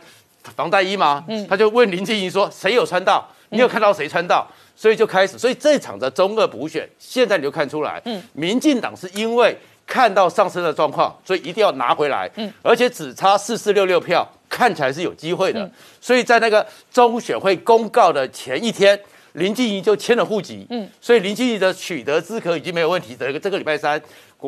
[0.54, 1.24] 防弹衣吗？
[1.26, 3.26] 嗯，他就问林静怡说谁有穿到？
[3.48, 4.46] 你有看到谁穿到？
[4.76, 19.00] 所以就开始，所以这场的中二补选，现在你就看出来，嗯，民进党是因为看到上升的状况，所以一定要拿回来，嗯，而且只差四四六六票，看起来是有机会的，所以在那个中选会公告的前一天。
[19.34, 23.14] 林静怡就签了户籍，嗯，所以林静怡的取得资格已经没有问题。
[23.16, 24.00] 这个这个礼拜三，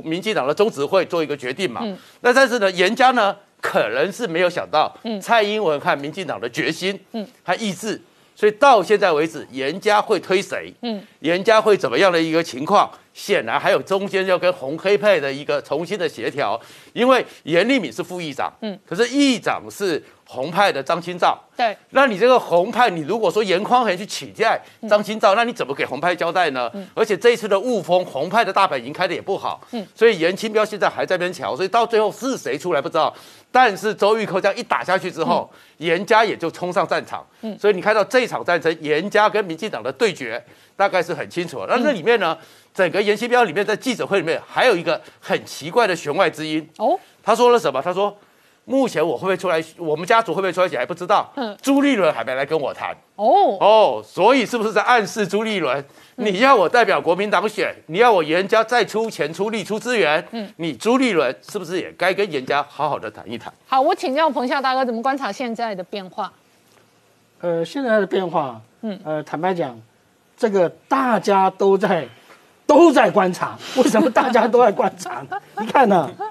[0.05, 8.01] 民进党的中执会做一个决定嘛，嗯，那但是呢，严家呢可能是没有想到，嗯，蔡英文和民进党的决心，嗯，和意志，
[8.41, 16.59] 所以到现在为止，严家会推谁，嗯，严家会怎么样的一个情况，显然还有中间要跟红黑派的一个重新的协调，
[16.95, 20.03] 因为严立敏是副议长，嗯，可是议长是。
[20.33, 26.71] 红派的张清照，对，那你这个红派，你如果说严匡衡去取代张清照，那你怎么给红派交代呢？
[26.95, 33.13] 而且这一次的雾峰，红派的大本营开的也不好，嗯，所以严清标现在还在边瞧，所以到最后是谁出来不知道。
[33.53, 40.43] 但是周玉蔻这样一打下去之后，严家也就冲上战场，嗯，所以你看到这场战争，严家跟民进党的对决
[40.77, 41.65] 大概是很清楚。
[41.69, 42.37] 那这里面呢，
[42.73, 47.83] 整个严西彪里面在记者会里面还有一个很奇怪的弦外之音哦，他说了什么？
[47.83, 48.17] 他说。
[48.71, 49.61] 目前我会不会出来？
[49.77, 51.29] 我们家族会不会出来写还不知道。
[51.35, 52.97] 嗯，朱立伦还没来跟我谈。
[53.17, 55.85] 哦哦，所以是不是在暗示朱立伦？
[56.15, 60.25] 你要我代表国民党选，你要我严家再出钱出力出资源。
[60.31, 63.53] 嗯，你朱立伦是不是也该跟严家好好的谈一谈？
[63.67, 66.33] 好，我请教彭夏大哥，怎么观察现在的变化？
[67.41, 69.77] 呃，现在的变化，嗯，呃，坦白讲，
[70.37, 72.07] 这个大家都在。
[72.67, 75.27] 都在观察，为什么大家都在观察？
[75.59, 76.09] 你看呢？
[76.17, 76.23] 啊，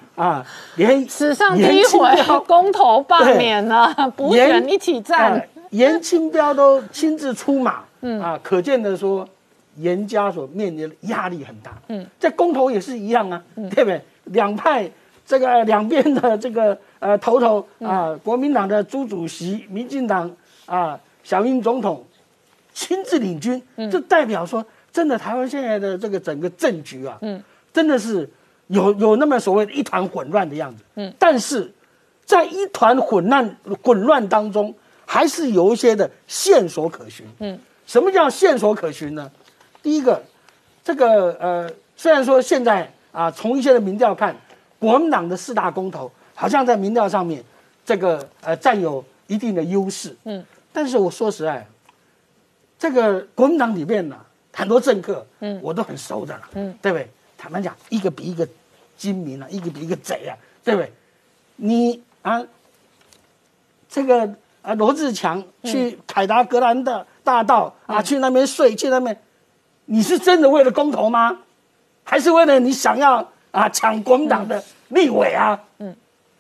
[0.76, 5.48] 连史上第一回公投罢免了，补选一起战。
[5.72, 9.28] 严清标都亲自出马，嗯啊，可见的说，
[9.76, 11.72] 严家所面临的压力很大。
[11.90, 14.02] 嗯，在公投也是一样啊，对不对？
[14.26, 14.90] 两派
[15.24, 20.36] 这个两边的这个呃头头啊，国民党的朱主席，民进党
[20.66, 22.04] 啊小英总统
[22.74, 27.40] 亲自领军，这代表说，真的台湾现在的这个整个政局啊，嗯，
[27.72, 28.28] 真的是
[28.70, 30.84] 有有那么所谓的一团混乱的样子。
[30.96, 31.72] 嗯，但是
[32.26, 34.74] 在一团混乱混乱当中，
[35.06, 37.26] 还是有一些的线索可循。
[37.40, 39.30] 嗯，什么叫线索可循呢？
[39.82, 40.22] 第一个，
[40.84, 44.36] 这个呃，虽然说现在啊，从一些的民调看，
[44.78, 47.44] 国民党的四大公投好像在民调上面，
[47.84, 50.16] 这个呃占有一定的优势。
[50.26, 51.66] 嗯，但是我说实在，
[52.78, 54.16] 这个国民党里面呢，
[54.54, 57.10] 很多政客，嗯，我都很熟的了，嗯，对不对？
[57.38, 58.46] 坦白讲，一个比一个
[59.00, 60.92] 精明啊，一个比一个贼啊，对不对？
[61.56, 62.46] 你啊，
[63.90, 64.30] 这个
[64.62, 69.18] 啊，罗志强去凯达格兰的大道啊，去那边睡，去那边，
[69.86, 71.40] 你是真的为了公投吗？
[72.04, 75.58] 还是为了你想要啊抢国民党的立委啊？
[75.78, 75.96] 嗯，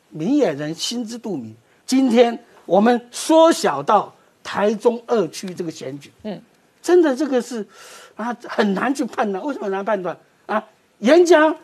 [0.09, 1.55] 明眼人心知肚明。
[1.85, 4.13] 今天我们缩小到
[4.43, 6.41] 台中二区这个选举，嗯，
[6.81, 7.65] 真的这个是
[8.15, 9.41] 啊很难去判断。
[9.45, 10.61] 为什么难判断啊？
[10.99, 11.55] 严家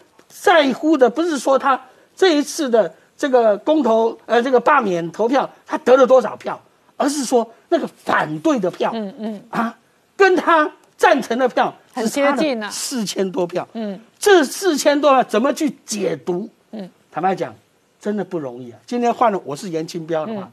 [0.41, 1.79] 在乎的不是说他
[2.15, 2.93] 这一次的。
[3.17, 6.61] 这个公投，呃，这个罢免投票，他得了多少票？
[6.97, 9.73] 而是说那个反对的票，嗯嗯啊，
[10.17, 16.49] 跟他赞成的票很接近啊，四千多票，嗯，这四千多票怎么去解读？
[16.71, 17.55] 嗯，坦白讲，
[18.01, 18.77] 真的不容易啊。
[18.85, 20.51] 今天换了我是严清标的话，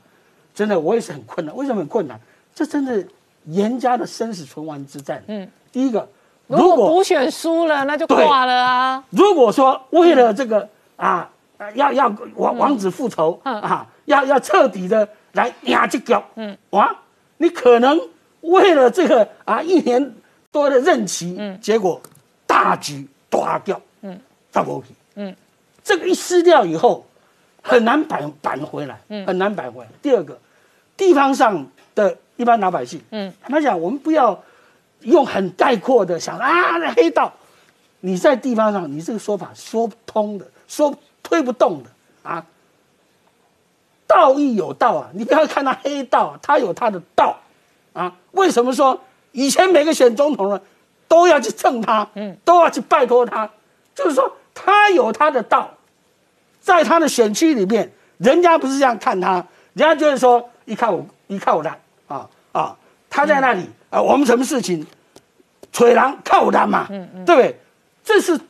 [0.54, 1.52] 真的我也是很困难。
[1.56, 2.16] 为什么很困难？
[2.54, 3.04] 这真的
[3.46, 5.20] 严家的生死存亡之战。
[5.26, 6.08] 嗯，第一个，
[6.46, 9.04] 如果补选输了，那就挂了啊。
[9.10, 11.28] 如果说为了这个啊。
[11.76, 13.86] 要要王王子复仇啊！
[14.06, 16.92] 要要彻底的来压这脚，嗯，哇！
[17.36, 18.00] 你可能
[18.40, 20.12] 为了这个啊一年
[20.50, 22.02] 多的任期，嗯，结果
[22.48, 24.18] 大局大掉，嗯，
[24.50, 25.32] 大不起，嗯，
[25.84, 27.06] 这个一撕掉以后，
[27.62, 29.90] 很难扳扳回来，嗯，很难扳回来。
[30.02, 30.36] 第二个，
[30.96, 31.64] 地方上
[31.94, 34.42] 的一般老百姓，嗯，他讲我们不要
[35.02, 37.32] 用很概括的想啊，那黑道，
[38.00, 40.94] 你在地方上，你这个说法说不通的，说。
[41.24, 41.88] 推不动的
[42.24, 42.44] 啊，
[44.06, 47.38] 道义有道啊，你不要看他黑道，他有他的道
[47.94, 48.12] 啊。
[48.32, 49.00] 为什么说
[49.30, 50.60] 以前每个选总统呢，
[51.08, 53.48] 都要去蹭他，嗯，都要去拜托他，
[53.94, 55.70] 就是说他有他的道，
[56.60, 59.34] 在他的选区里面，人家不是这样看他，
[59.72, 61.74] 人家就是说一看我一看我的
[62.08, 62.76] 啊啊，
[63.12, 64.84] 他在那里啊，我们什么事情，
[65.70, 67.60] 吹狼靠他嘛，嗯嗯，对不对？
[68.02, 68.40] 这是。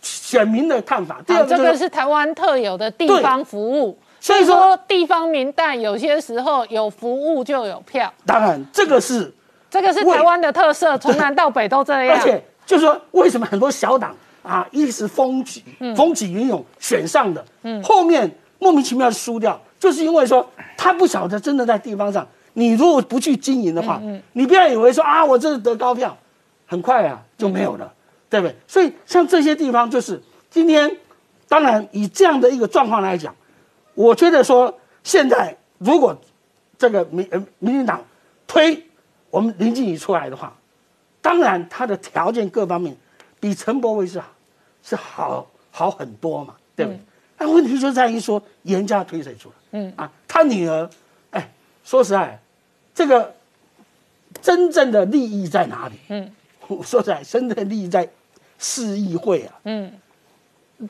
[0.00, 8.10] 选民的看法，第二这个是台湾特有的地方服务，所以说地方民代有些时候有服务就有票。
[8.24, 9.30] 当然，这个是
[9.68, 12.16] 这个是台湾的特色，从南到北都这样。
[12.16, 15.62] 而且就是说，为什么很多小党啊一时风起
[15.94, 18.28] 风起云涌选上的，嗯，后面
[18.58, 20.48] 莫名其妙输掉，就是因为说
[20.78, 26.16] 他不晓得真的在地方上，你如果不去经营的话，嗯，你不要以为说啊我这是得高票，
[26.66, 27.92] 很快啊就没有了。
[28.30, 28.56] 对不对？
[28.66, 30.20] 所以像这些地方，就是
[30.50, 30.90] 今天，
[31.46, 33.32] 当然以这样的一个状况来讲，
[33.94, 36.18] 我觉得说，现在如果
[36.76, 38.02] 这个民呃民进党
[38.48, 38.84] 推
[39.30, 40.52] 我们林静怡出来的话，
[41.20, 42.96] 当然他的条件各方面
[43.38, 44.20] 比陈柏惟是
[44.82, 46.98] 是好好很多嘛，对不对？
[47.38, 49.54] 那问题就在于说严家推谁出来？
[49.72, 50.90] 嗯啊，他女儿，
[51.30, 51.52] 哎，
[51.84, 52.40] 说实在，
[52.94, 53.34] 这个
[54.40, 55.94] 真正的利益在哪里？
[56.08, 56.30] 嗯，
[56.82, 58.08] 说实在，真正的利益在。
[58.56, 59.92] 市议会啊，嗯，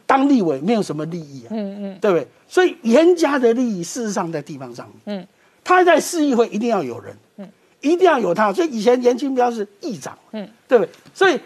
[0.06, 2.28] 当立委没有什么利益啊，嗯嗯，对不对？
[2.46, 5.26] 所以严家的利益事实上在地方上，嗯，
[5.64, 7.48] 他在市议会一定要有人，嗯，
[7.80, 8.52] 一定要有他。
[8.52, 10.92] 所以以前严清标是议长，嗯，对不对？
[11.14, 11.40] 所以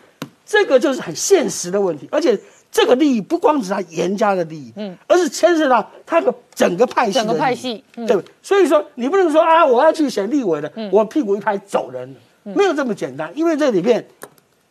[0.44, 2.38] 这个就是很现实的问题，而且
[2.70, 8.24] 这个利益不光是他严家的利益，嗯，而是牵涉到他的整个派系，整个派系，对不对？
[8.42, 14.06] 所以说你不能说啊，我要去选立委的，我屁股一拍走人了，没有这么简单，因为这里面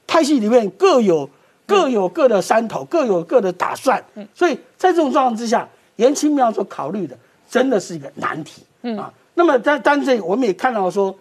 [0.06, 1.30] 派系里面各有。
[1.70, 4.02] 各有各的山头，各有各的打算，
[4.34, 5.68] 所以在这种状况之下，
[5.98, 7.14] 严清妙所考虑的
[7.50, 8.64] 真的是一个难题。
[8.98, 9.14] 啊。
[9.34, 11.14] 那么，但但是我们也看到说，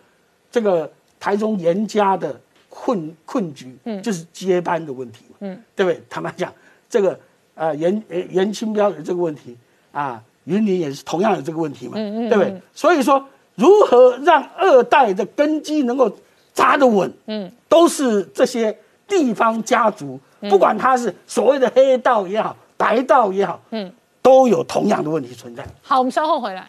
[0.49, 0.89] 这个
[1.19, 6.01] 台中严家的困困局，就是接班的问题嘛，嗯，对不对？
[6.09, 6.53] 坦白讲，
[6.97, 7.21] 这个
[7.55, 9.55] 呃严严清标有这个问题
[9.93, 12.63] 啊，云林也是同样有这个问题嘛，嗯嗯，对不对？
[12.73, 13.23] 所以说，
[13.55, 16.11] 如何让二代的根基能够
[16.55, 18.75] 扎得稳，嗯，都是这些
[19.07, 20.19] 地方家族。
[20.49, 23.93] 不管他是所谓的黑道也好，白道也好，嗯，
[24.23, 25.67] 都有同样的问题存在。
[25.83, 26.67] 好，我们稍后回来。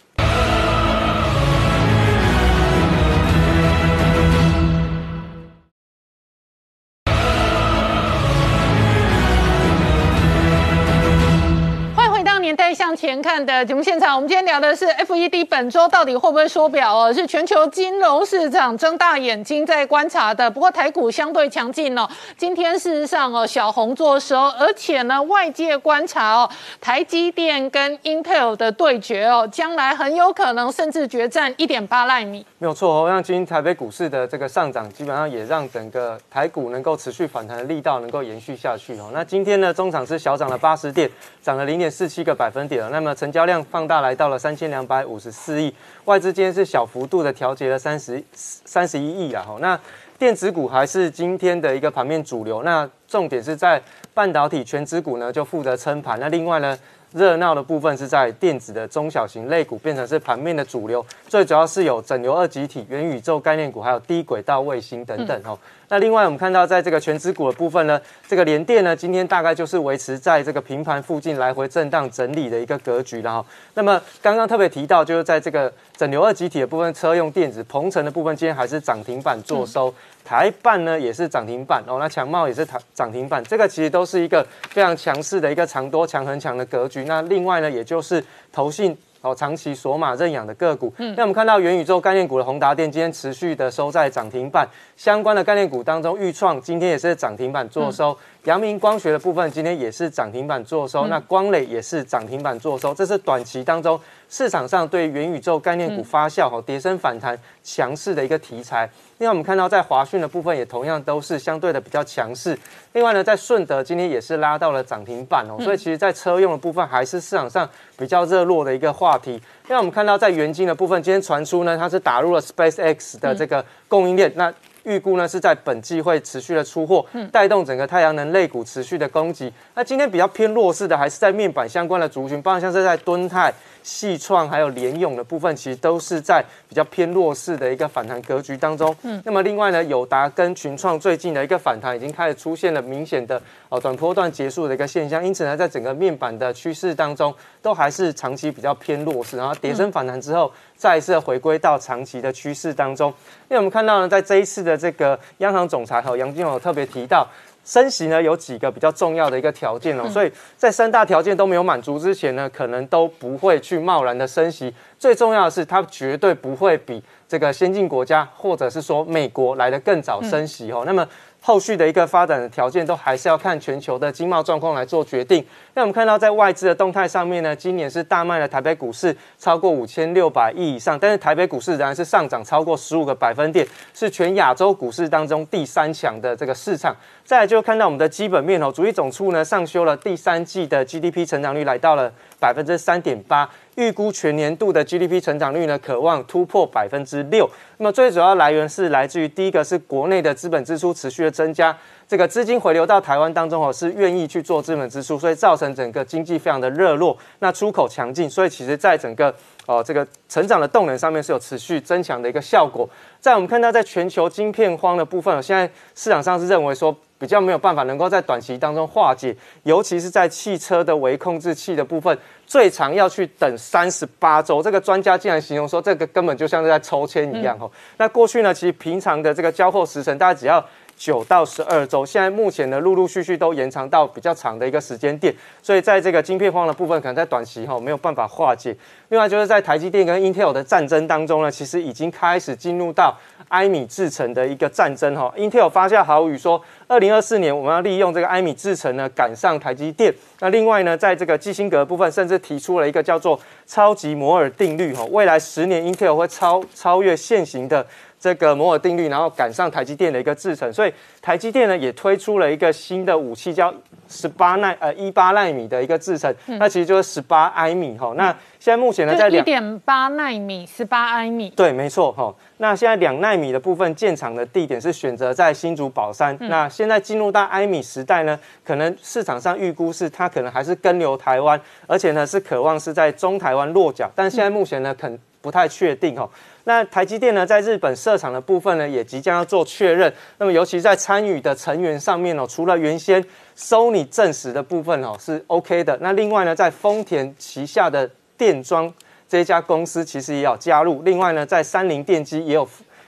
[12.98, 17.14] 前看的节目现场，我们今天聊的是 FED 本周到底会不会缩表哦？
[17.14, 20.50] 是全球金融市场睁大眼睛在观察的。
[20.50, 26.50] 不过台股相对强劲哦，今天事实上哦小红做收，而且呢外界观察哦
[26.82, 32.44] 台积电跟 Intel 的对决哦，将来很有可能甚至决战一点八纳米。
[32.58, 39.12] 没有错哦，让今天台北股市的这个上涨，基本上也让整个台股能够持续反弹的力道能够延续下去哦。
[39.14, 41.08] 那今天呢，中场是小涨了八十点，
[41.44, 45.74] 涨了零点四七个百分点那么成交量放大来到了三千两百五十四亿，
[46.06, 49.44] 外资今天是小幅度的调节了三十三十一亿啊。
[49.48, 49.80] 哈，那
[50.18, 52.64] 电子股还是今天的一个盘面主流。
[52.64, 53.82] 那重点是在
[54.14, 56.20] 半导体全指股呢，就负责撑盘。
[56.20, 56.78] 那另外呢？
[57.14, 65.58] 热闹的部分是在电子的中小型类股变成是盘面的主流，最主要是有整流二极体、元宇宙概念股，还有低轨道卫星等等哦。
[65.90, 79.94] 那另外我们看到，在这个全指股的部分呢，这个联电呢，今天大概就是维持在这个平盘附近来回震荡整理的一个格局然后，那么刚刚特别提到，就是在这个整流二极体的部分，车用电子、鹏程的部分，今天还是涨停板做收。
[80.28, 87.06] 台办呢也是涨停板哦，那强茂也是涨涨停板，这个其实都是一个非常强势的一个长多强很强的格局。
[87.06, 88.22] 那另外呢，也就是
[88.52, 90.94] 投信哦长期索马认养的个股。
[90.98, 94.68] 嗯，那我们看到元宇宙概念股的宏达电今天持续的收在涨停板，
[94.98, 98.18] 相关的概念股当中，裕创今天也是涨停板做收。
[98.48, 104.00] 阳明光学的部分今天也是涨停板做收，那光磊也是涨停板做收，这是短期当中
[104.30, 108.90] 市场上对元宇宙概念股发酵哦跌升反弹强势的一个题材。
[109.18, 112.58] 另外，我们看到在华讯的部分也同样都是相对的比较强势。
[112.94, 119.32] 另外呢，在顺德今天也是拉到了涨停板哦，所以其实，在车用的部分还是市场上比较热络的一个话题。
[119.68, 124.54] 另外，我们看到在元晶的部分，今天传出呢，它是打入了 SpaceX 的这个供应链，那
[124.88, 129.52] 预估呢是在本季会持续的出货，带动整个太阳能类股持续的攻击。
[129.76, 133.54] 那今天比较偏弱势的还是在面板相关的族群，包括像是在敦泰。
[133.88, 138.94] 细创还有联咏的部分，其实都是在比较偏弱势的一个反弹格局当中。
[139.04, 145.26] 嗯，那么另外呢，友达跟群创最近的一个反弹，已经开始出现了明显的哦短波段结束的一个现象。
[145.26, 149.38] 因此呢，在整个面板的趋势当中，都还是长期比较偏弱势。
[149.38, 153.08] 然后跌升反弹之后，再一次回归到长期的趋势当中。
[153.50, 157.26] 因为我们看到呢，在这一次的这个央行总裁和杨金龙特别提到。
[157.68, 164.74] 升息呢有几个比较重要的一个条件哦，所以在三大条件都没有满足之前呢，可能都不会去贸然的升息。
[164.98, 170.84] 最重要的是，它绝对不会比这个先进国家或者是说美国来的更早升息哦。
[170.86, 171.06] 那么。
[171.48, 175.42] 后续的一个发展的条件都还是要看全球的经贸状况来做决定。
[175.76, 186.94] 那我们看到在外资的动态上面呢，今年是大卖了台北股市超过五千六百亿以上，但是台北股市仍然是上涨超过十五个百分点，是全亚洲股市当中第三强的这个市场。
[187.24, 192.12] 再来就看到我们的基本面哦，主义总处呢上修了第三季的 GDP 成长率来到了
[192.42, 193.50] 百分之三点八。
[193.76, 197.48] 预估全年度的 GDP 成长率呢，渴望突破百分之六。
[197.78, 201.76] 那么最主要来源是来自于第一个是国内的资本支出持续的增加，
[202.08, 207.16] 这个资金回流到台湾当中哦，是愿意去做资本支出，所以造成整个经济非常的热络。
[207.40, 209.34] 那出口强劲，所以其实在整个
[209.68, 212.90] 哦这个成长的动能上面是有持续增强的一个效果。
[213.20, 216.96] 在我们看到在全球晶片荒的部分，现在市场上是认为说。
[217.20, 224.62] 比较没有办法能够在短期当中化解，尤其是在汽车的微控制器的部分，最长要去等三十八周。
[224.62, 227.67] 这个专家竟然形容说，这个根本就像是在抽签一样哦。
[227.98, 230.64] 那过去呢，其实平常的这个交货时辰，大家只要
[230.98, 235.34] 九到十二周，现在目前呢，陆陆续续都延长到比较长的一个时间点。
[235.62, 238.76] 所以在这个晶片荒的部分，可能在短期哈没有办法化解。
[239.10, 243.16] 另外就是在台积电跟 Intel 的战争当中呢，其实已经开始进入到。
[243.50, 250.14] 埃米制成的一个战争哈，Intel 发下豪语说，二零二四年我们要利用这个埃米制成呢赶上台积电。
[250.42, 257.88] 那另外呢，在这个基辛格部分，甚至提出了一个叫做超级摩尔定律哈，未来十年 Intel 会超超越现行的
[258.20, 260.72] 这个摩尔定律，然后赶上台积电的一个制程。
[260.74, 263.74] 所以台积电呢也推出了一个新的武器，叫
[264.08, 268.14] 十八奈呃一八纳米的一个制程，那其实就是十八埃米哈。
[268.16, 271.50] 那现在目前呢在一点八纳米，十八埃米。
[271.52, 272.34] 对，没错哈。
[272.58, 276.36] 那现在两纳米的部分建厂的地点是选择在新竹宝山。
[276.42, 284.10] 那现在进入到埃米时代呢，可能市场上预估是它可能还是跟流台湾，而且呢是渴望是在中台湾落脚。
[284.16, 286.30] 但现在目前呢，肯不太确定哦。
[286.64, 290.14] 那台积电呢，在日本设厂的部分呢，也即将要做确认。
[290.38, 293.24] 那么尤其在参与的成员上面哦，除了原先
[293.58, 298.94] Sony 证实的部分哦是 OK 的，那另外呢，在丰田旗下的电装。
[299.30, 301.02] 这一家公司其实也有加入。
[301.04, 302.66] 另外呢，在三菱电机也有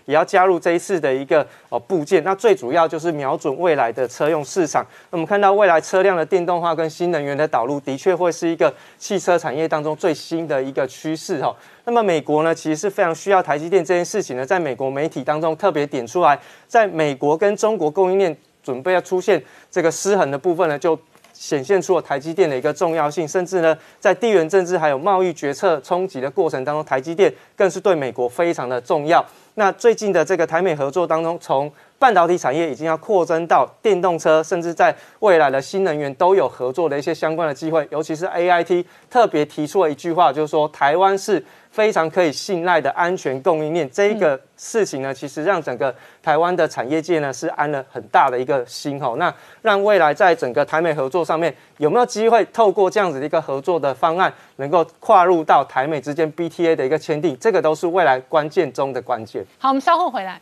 [0.10, 2.24] 也要加入这一次的一个哦部件。
[2.24, 4.84] 那最主要就是瞄准未来的车用市场。
[5.12, 11.56] 那我们看到未来车辆的电动化跟新能源的导入，的确会是一个汽车产业当中最新的一个趋势哈。
[11.86, 21.00] 那么美国呢，其实是非常需要台积电这件事情呢，在美国媒体当中特别点出来，在美国跟中国供应链准备要出现这个失衡的部分呢，就。
[21.40, 29.26] 显现出了台积电的一个重要性，甚至呢，在地缘政治还有贸易决策冲击的过程当中，台积电更是对美国非常的重要。
[29.54, 37.88] 那最近的这个台美合作当中，从半导体产业已经要扩增到电动车，甚至在未来的新能源都有合作的一些相关的机会。
[37.90, 41.42] 尤其是 A I T 特别提出了一句话，就是说台湾是。
[41.80, 49.16] 非常可以信赖的安全供应链，这一个事情呢，其实让整个台湾的产业界呢是安了很大的一个心吼。
[49.16, 59.42] 那让未来在整个台美合作上面有没有机会透过这样子的一个合作的方案，能够跨入到台美之间 BTA 的一个签订，这个都是未来关键中的关键。
[59.58, 60.42] 好，我们稍后回来。